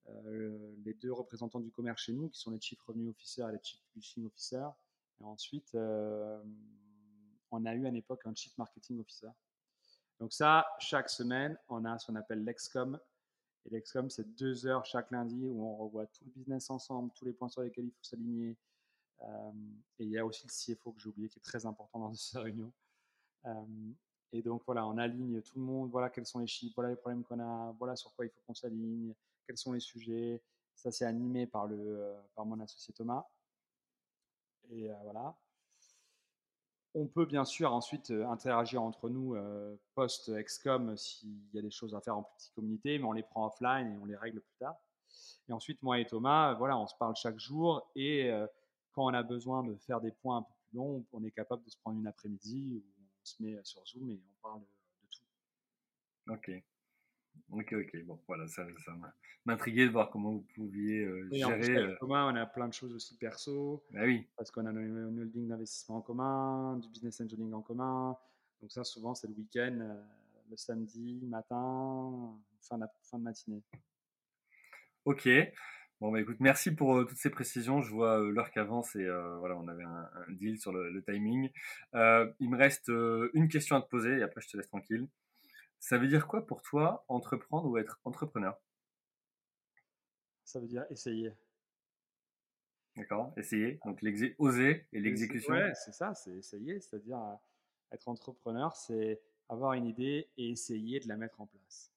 euh, 0.10 0.76
les 0.84 0.96
deux 0.96 1.14
représentants 1.14 1.60
du 1.60 1.72
commerce 1.72 2.02
chez 2.02 2.14
nous, 2.14 2.30
qui 2.30 2.40
sont 2.40 2.50
les 2.50 2.60
chief 2.60 2.82
revenue 2.82 3.10
officer 3.10 3.44
et 3.44 3.52
les 3.52 3.60
chief 3.62 3.80
publishing 3.94 4.26
officer. 4.26 4.66
Ensuite, 5.24 5.76
on 5.76 7.66
a 7.66 7.74
eu 7.74 7.88
à 7.88 7.92
l'époque 7.92 8.22
un 8.26 8.36
chief 8.36 8.58
marketing 8.58 9.00
officer. 9.00 9.30
Donc 10.20 10.34
ça, 10.34 10.66
chaque 10.80 11.10
semaine, 11.10 11.58
on 11.70 11.86
a 11.86 11.98
ce 11.98 12.08
qu'on 12.08 12.16
appelle 12.16 12.44
l'Excom. 12.44 13.00
Et 13.66 13.70
l'Excom, 13.70 14.10
c'est 14.10 14.36
deux 14.36 14.66
heures 14.66 14.86
chaque 14.86 15.12
lundi 15.12 15.48
où 15.48 15.66
on 15.66 15.76
revoit 15.78 16.06
tout 16.08 16.26
le 16.26 16.32
business 16.32 16.70
ensemble, 16.70 17.12
tous 17.14 17.26
les 17.26 17.34
points 17.34 17.50
sur 17.50 17.62
lesquels 17.62 17.86
il 17.86 17.92
faut 17.92 18.04
s'aligner. 18.04 18.58
Et 20.00 20.04
il 20.04 20.10
y 20.10 20.18
a 20.18 20.26
aussi 20.26 20.46
le 20.46 20.76
CFO 20.76 20.92
que 20.92 21.00
j'ai 21.00 21.10
oublié 21.10 21.30
qui 21.30 21.40
est 21.40 21.44
très 21.44 21.66
important 21.66 22.00
dans 22.00 22.14
cette 22.14 22.42
réunion. 22.42 22.72
Et 24.32 24.42
donc 24.42 24.64
voilà, 24.66 24.86
on 24.88 24.98
aligne 24.98 25.42
tout 25.42 25.60
le 25.60 25.66
monde, 25.66 25.92
voilà 25.92 26.10
quels 26.10 26.26
sont 26.26 26.40
les 26.40 26.48
chiffres, 26.48 26.74
voilà 26.76 26.90
les 26.90 26.96
problèmes 26.96 27.24
qu'on 27.24 27.40
a, 27.40 27.72
voilà 27.78 27.96
sur 27.96 28.14
quoi 28.16 28.26
il 28.26 28.30
faut 28.30 28.42
qu'on 28.48 28.56
s'aligne, 28.56 29.14
quels 29.46 29.58
sont 29.58 29.74
les 29.74 29.80
sujets. 29.80 30.42
Ça, 30.76 30.92
c'est 30.92 31.06
animé 31.06 31.46
par, 31.46 31.68
le, 31.68 32.16
par 32.34 32.46
mon 32.46 32.60
associé 32.60 32.94
Thomas. 32.94 33.28
Et 34.72 34.90
voilà. 35.04 35.36
On 36.96 37.08
peut 37.08 37.26
bien 37.26 37.46
sûr 37.46 37.74
ensuite 37.74 38.12
interagir 38.12 38.82
entre 38.82 39.10
nous 39.10 39.36
post-excom 39.96 40.96
s'il 40.96 41.54
y 41.54 41.60
a 41.60 41.62
des 41.62 41.72
choses 41.72 41.96
à 41.96 42.02
faire 42.02 42.18
en 42.18 42.24
petite 42.24 42.54
communauté, 42.54 43.00
mais 43.00 43.06
on 43.06 43.14
les 43.14 43.24
prend 43.24 43.48
offline 43.48 43.94
et 43.94 43.98
on 43.98 44.06
les 44.06 44.16
règle 44.16 44.42
plus 44.42 44.58
tard. 44.60 44.76
Et 45.50 45.54
ensuite, 45.54 45.82
moi 45.82 46.00
et 46.00 46.06
Thomas, 46.06 46.54
voilà, 46.54 46.78
on 46.78 46.88
se 46.88 46.96
parle 46.96 47.16
chaque 47.16 47.40
jour 47.40 47.90
et 47.96 48.32
quand 48.92 49.06
on 49.06 49.14
a 49.14 49.24
besoin 49.24 49.64
de 49.64 49.76
faire 49.76 50.02
des 50.02 50.12
points 50.12 50.38
un 50.38 50.42
peu 50.44 50.54
plus 50.70 50.78
longs, 50.78 51.06
on 51.14 51.24
est 51.24 51.32
capable 51.32 51.64
de 51.64 51.70
se 51.70 51.78
prendre 51.78 51.98
une 51.98 52.08
après-midi 52.08 52.76
où 52.76 52.84
on 53.00 53.26
se 53.26 53.42
met 53.42 53.60
sur 53.64 53.86
Zoom 53.88 54.12
et 54.12 54.22
on 54.22 54.42
parle 54.42 54.62
de 54.62 54.68
tout. 55.10 56.32
Ok. 56.32 56.64
Ok, 57.52 57.74
ok. 57.74 58.06
Bon, 58.06 58.20
voilà, 58.28 58.48
ça, 58.48 58.66
ça 58.84 58.94
m'intriguait 59.46 59.86
de 59.86 59.92
voir 59.92 60.10
comment 60.10 60.32
vous 60.32 60.46
pouviez 60.56 61.06
euh, 61.06 61.28
oui, 61.32 61.40
gérer. 61.40 61.94
En 61.94 61.98
commun, 61.98 62.34
on 62.34 62.36
a 62.36 62.46
plein 62.46 62.68
de 62.68 62.74
choses 62.74 62.94
aussi 62.94 63.16
perso. 63.18 63.84
Bah 63.92 64.02
oui. 64.06 64.28
Parce 64.38 64.50
qu'on 64.52 64.66
a 64.66 64.72
un 64.72 65.18
holding 65.18 65.48
d'investissement 65.48 65.98
en 65.98 66.02
commun, 66.02 66.78
du 66.78 66.90
business 66.90 67.22
engineering 67.22 67.54
en 67.54 67.62
commun. 67.62 68.18
Donc 68.62 68.72
ça, 68.72 68.84
souvent, 68.84 69.14
c'est 69.14 69.28
le 69.28 69.34
week-end, 69.34 69.78
euh, 69.82 70.02
le 70.50 70.58
samedi 70.58 71.20
matin, 71.26 72.36
fin 72.62 72.78
de, 72.78 72.86
fin 73.04 73.20
de 73.20 73.24
matinée. 73.24 73.62
Ok. 75.06 75.30
Bon, 76.02 76.12
bah 76.12 76.20
écoute, 76.20 76.38
merci 76.40 76.72
pour 76.72 77.06
toutes 77.06 77.18
ces 77.18 77.30
précisions. 77.30 77.82
Je 77.82 77.92
vois 77.92 78.20
l'heure 78.20 78.52
qu'avance 78.52 78.96
et 78.96 79.06
voilà, 79.40 79.56
on 79.56 79.68
avait 79.70 79.84
un, 79.84 80.10
un 80.28 80.32
deal 80.34 80.60
sur 80.60 80.74
le, 80.74 80.90
le 80.90 81.02
timing. 81.04 81.50
il 81.94 82.50
me 82.50 82.58
reste 82.58 82.90
une 83.34 83.48
question 83.48 83.78
à 83.78 83.82
te 83.82 83.88
poser 83.88 84.18
et 84.18 84.24
après 84.24 84.42
je 84.42 84.50
te 84.50 84.58
laisse 84.58 84.68
tranquille. 84.68 85.08
Ça 85.84 85.98
veut 85.98 86.08
dire 86.08 86.28
quoi 86.28 86.48
pour 86.48 86.62
toi 86.62 87.04
entreprendre 87.10 87.68
ou 87.68 87.78
être 87.78 88.00
entrepreneur? 88.06 88.58
Ça 90.46 90.62
veut 90.62 90.68
dire 90.68 90.86
essayer. 90.90 91.34
D'accord, 92.96 93.34
essayer. 93.36 93.82
Donc 93.84 94.02
oser 94.38 94.88
et 94.94 95.02
l'exécution. 95.02 95.54
Ouais, 95.54 95.74
c'est 95.76 95.92
ça, 95.92 96.14
c'est 96.16 96.32
essayer. 96.38 96.80
C'est-à-dire 96.80 97.18
euh, 97.18 97.36
être 97.92 98.08
entrepreneur, 98.08 98.74
c'est 98.78 99.22
avoir 99.50 99.74
une 99.74 99.86
idée 99.86 100.30
et 100.38 100.52
essayer 100.52 101.02
de 101.02 101.10
la 101.10 101.18
mettre 101.18 101.42
en 101.42 101.48
place. 101.48 101.92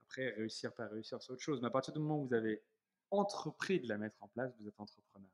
Après, 0.00 0.30
réussir, 0.30 0.72
pas 0.72 0.86
réussir, 0.86 1.20
c'est 1.20 1.30
autre 1.30 1.42
chose. 1.42 1.60
Mais 1.60 1.66
à 1.66 1.70
partir 1.70 1.92
du 1.92 2.00
moment 2.00 2.22
où 2.22 2.28
vous 2.28 2.34
avez 2.34 2.62
entrepris 3.10 3.80
de 3.80 3.88
la 3.90 3.98
mettre 3.98 4.16
en 4.22 4.28
place, 4.28 4.56
vous 4.58 4.66
êtes 4.66 4.80
entrepreneur. 4.80 5.30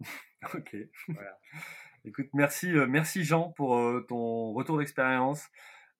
ok. 0.54 0.76
Voilà. 1.08 1.40
Écoute, 2.04 2.28
merci, 2.34 2.70
euh, 2.70 2.86
merci 2.86 3.24
Jean 3.24 3.50
pour 3.50 3.78
euh, 3.78 4.02
ton 4.02 4.52
retour 4.52 4.76
d'expérience. 4.76 5.48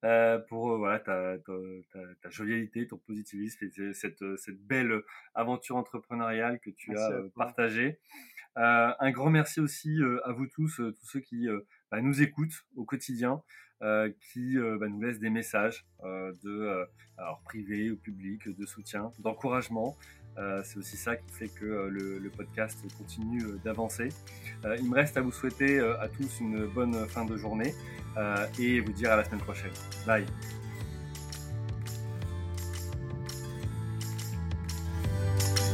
Euh, 0.04 0.38
pour 0.38 0.72
euh, 0.72 0.76
voilà, 0.76 0.98
ta, 0.98 1.38
ta, 1.38 1.98
ta, 2.22 2.28
jovialité, 2.28 2.86
ton 2.86 2.98
positivisme 2.98 3.64
et 3.64 3.94
cette, 3.94 4.36
cette 4.36 4.60
belle 4.60 5.00
aventure 5.34 5.76
entrepreneuriale 5.76 6.60
que 6.60 6.68
tu 6.68 6.94
as 6.94 7.10
euh, 7.10 7.28
partagée. 7.34 8.00
un 8.56 9.10
grand 9.12 9.30
merci 9.30 9.60
aussi 9.60 10.00
à 10.24 10.32
vous 10.32 10.46
tous, 10.46 10.76
tous 10.76 11.06
ceux 11.06 11.20
qui 11.20 11.48
bah, 11.90 12.02
nous 12.02 12.20
écoutent 12.22 12.66
au 12.76 12.84
quotidien, 12.84 13.42
qui 14.20 14.56
bah, 14.58 14.88
nous 14.88 15.00
laissent 15.00 15.20
des 15.20 15.30
messages 15.30 15.86
de 16.02 16.86
alors 17.16 17.40
privé 17.42 17.90
ou 17.90 17.96
public, 17.96 18.46
de 18.46 18.66
soutien, 18.66 19.10
d'encouragement. 19.20 19.96
Euh, 20.36 20.62
c'est 20.64 20.78
aussi 20.78 20.96
ça 20.96 21.14
qui 21.16 21.30
fait 21.30 21.48
que 21.48 21.64
euh, 21.64 21.88
le, 21.88 22.30
podcast 22.36 22.78
continue 22.98 23.44
euh, 23.44 23.60
d'avancer. 23.64 24.08
il 24.78 24.90
me 24.90 24.94
reste 24.94 25.16
à 25.16 25.20
vous 25.20 25.30
souhaiter 25.30 25.78
à 25.78 26.08
tous 26.08 26.40
une 26.40 26.66
bonne 26.66 27.06
fin 27.08 27.24
de 27.24 27.36
journée 27.36 27.74
et 28.58 28.80
vous 28.80 28.92
dire 28.92 29.12
à 29.12 29.16
la 29.16 29.24
semaine 29.24 29.40
prochaine. 29.40 29.70
Bye. 30.06 30.26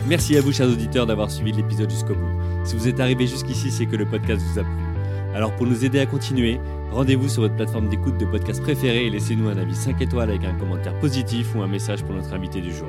Merci 0.08 0.36
à 0.36 0.40
vous, 0.40 0.52
chers 0.52 0.68
auditeurs, 0.68 1.06
d'avoir 1.06 1.30
suivi 1.30 1.52
l'épisode 1.52 1.90
jusqu'au 1.90 2.14
bout. 2.14 2.40
Si 2.64 2.74
vous 2.76 2.88
êtes 2.88 3.00
arrivé 3.00 3.26
jusqu'ici, 3.26 3.70
c'est 3.70 3.86
que 3.86 3.96
le 3.96 4.06
podcast 4.06 4.42
vous 4.42 4.58
a 4.58 4.62
plu. 4.62 4.72
Alors, 5.34 5.54
pour 5.56 5.66
nous 5.66 5.84
aider 5.84 6.00
à 6.00 6.06
continuer, 6.06 6.58
rendez-vous 6.90 7.28
sur 7.28 7.42
votre 7.42 7.54
plateforme 7.54 7.88
d'écoute 7.88 8.18
de 8.18 8.24
podcast 8.24 8.60
préférée 8.62 9.06
et 9.06 9.10
laissez-nous 9.10 9.48
un 9.48 9.56
avis 9.56 9.76
5 9.76 10.00
étoiles 10.00 10.30
avec 10.30 10.44
un 10.44 10.54
commentaire 10.54 10.98
positif 10.98 11.54
ou 11.54 11.62
un 11.62 11.68
message 11.68 12.02
pour 12.02 12.14
notre 12.14 12.32
invité 12.32 12.60
du 12.60 12.72
jour. 12.72 12.88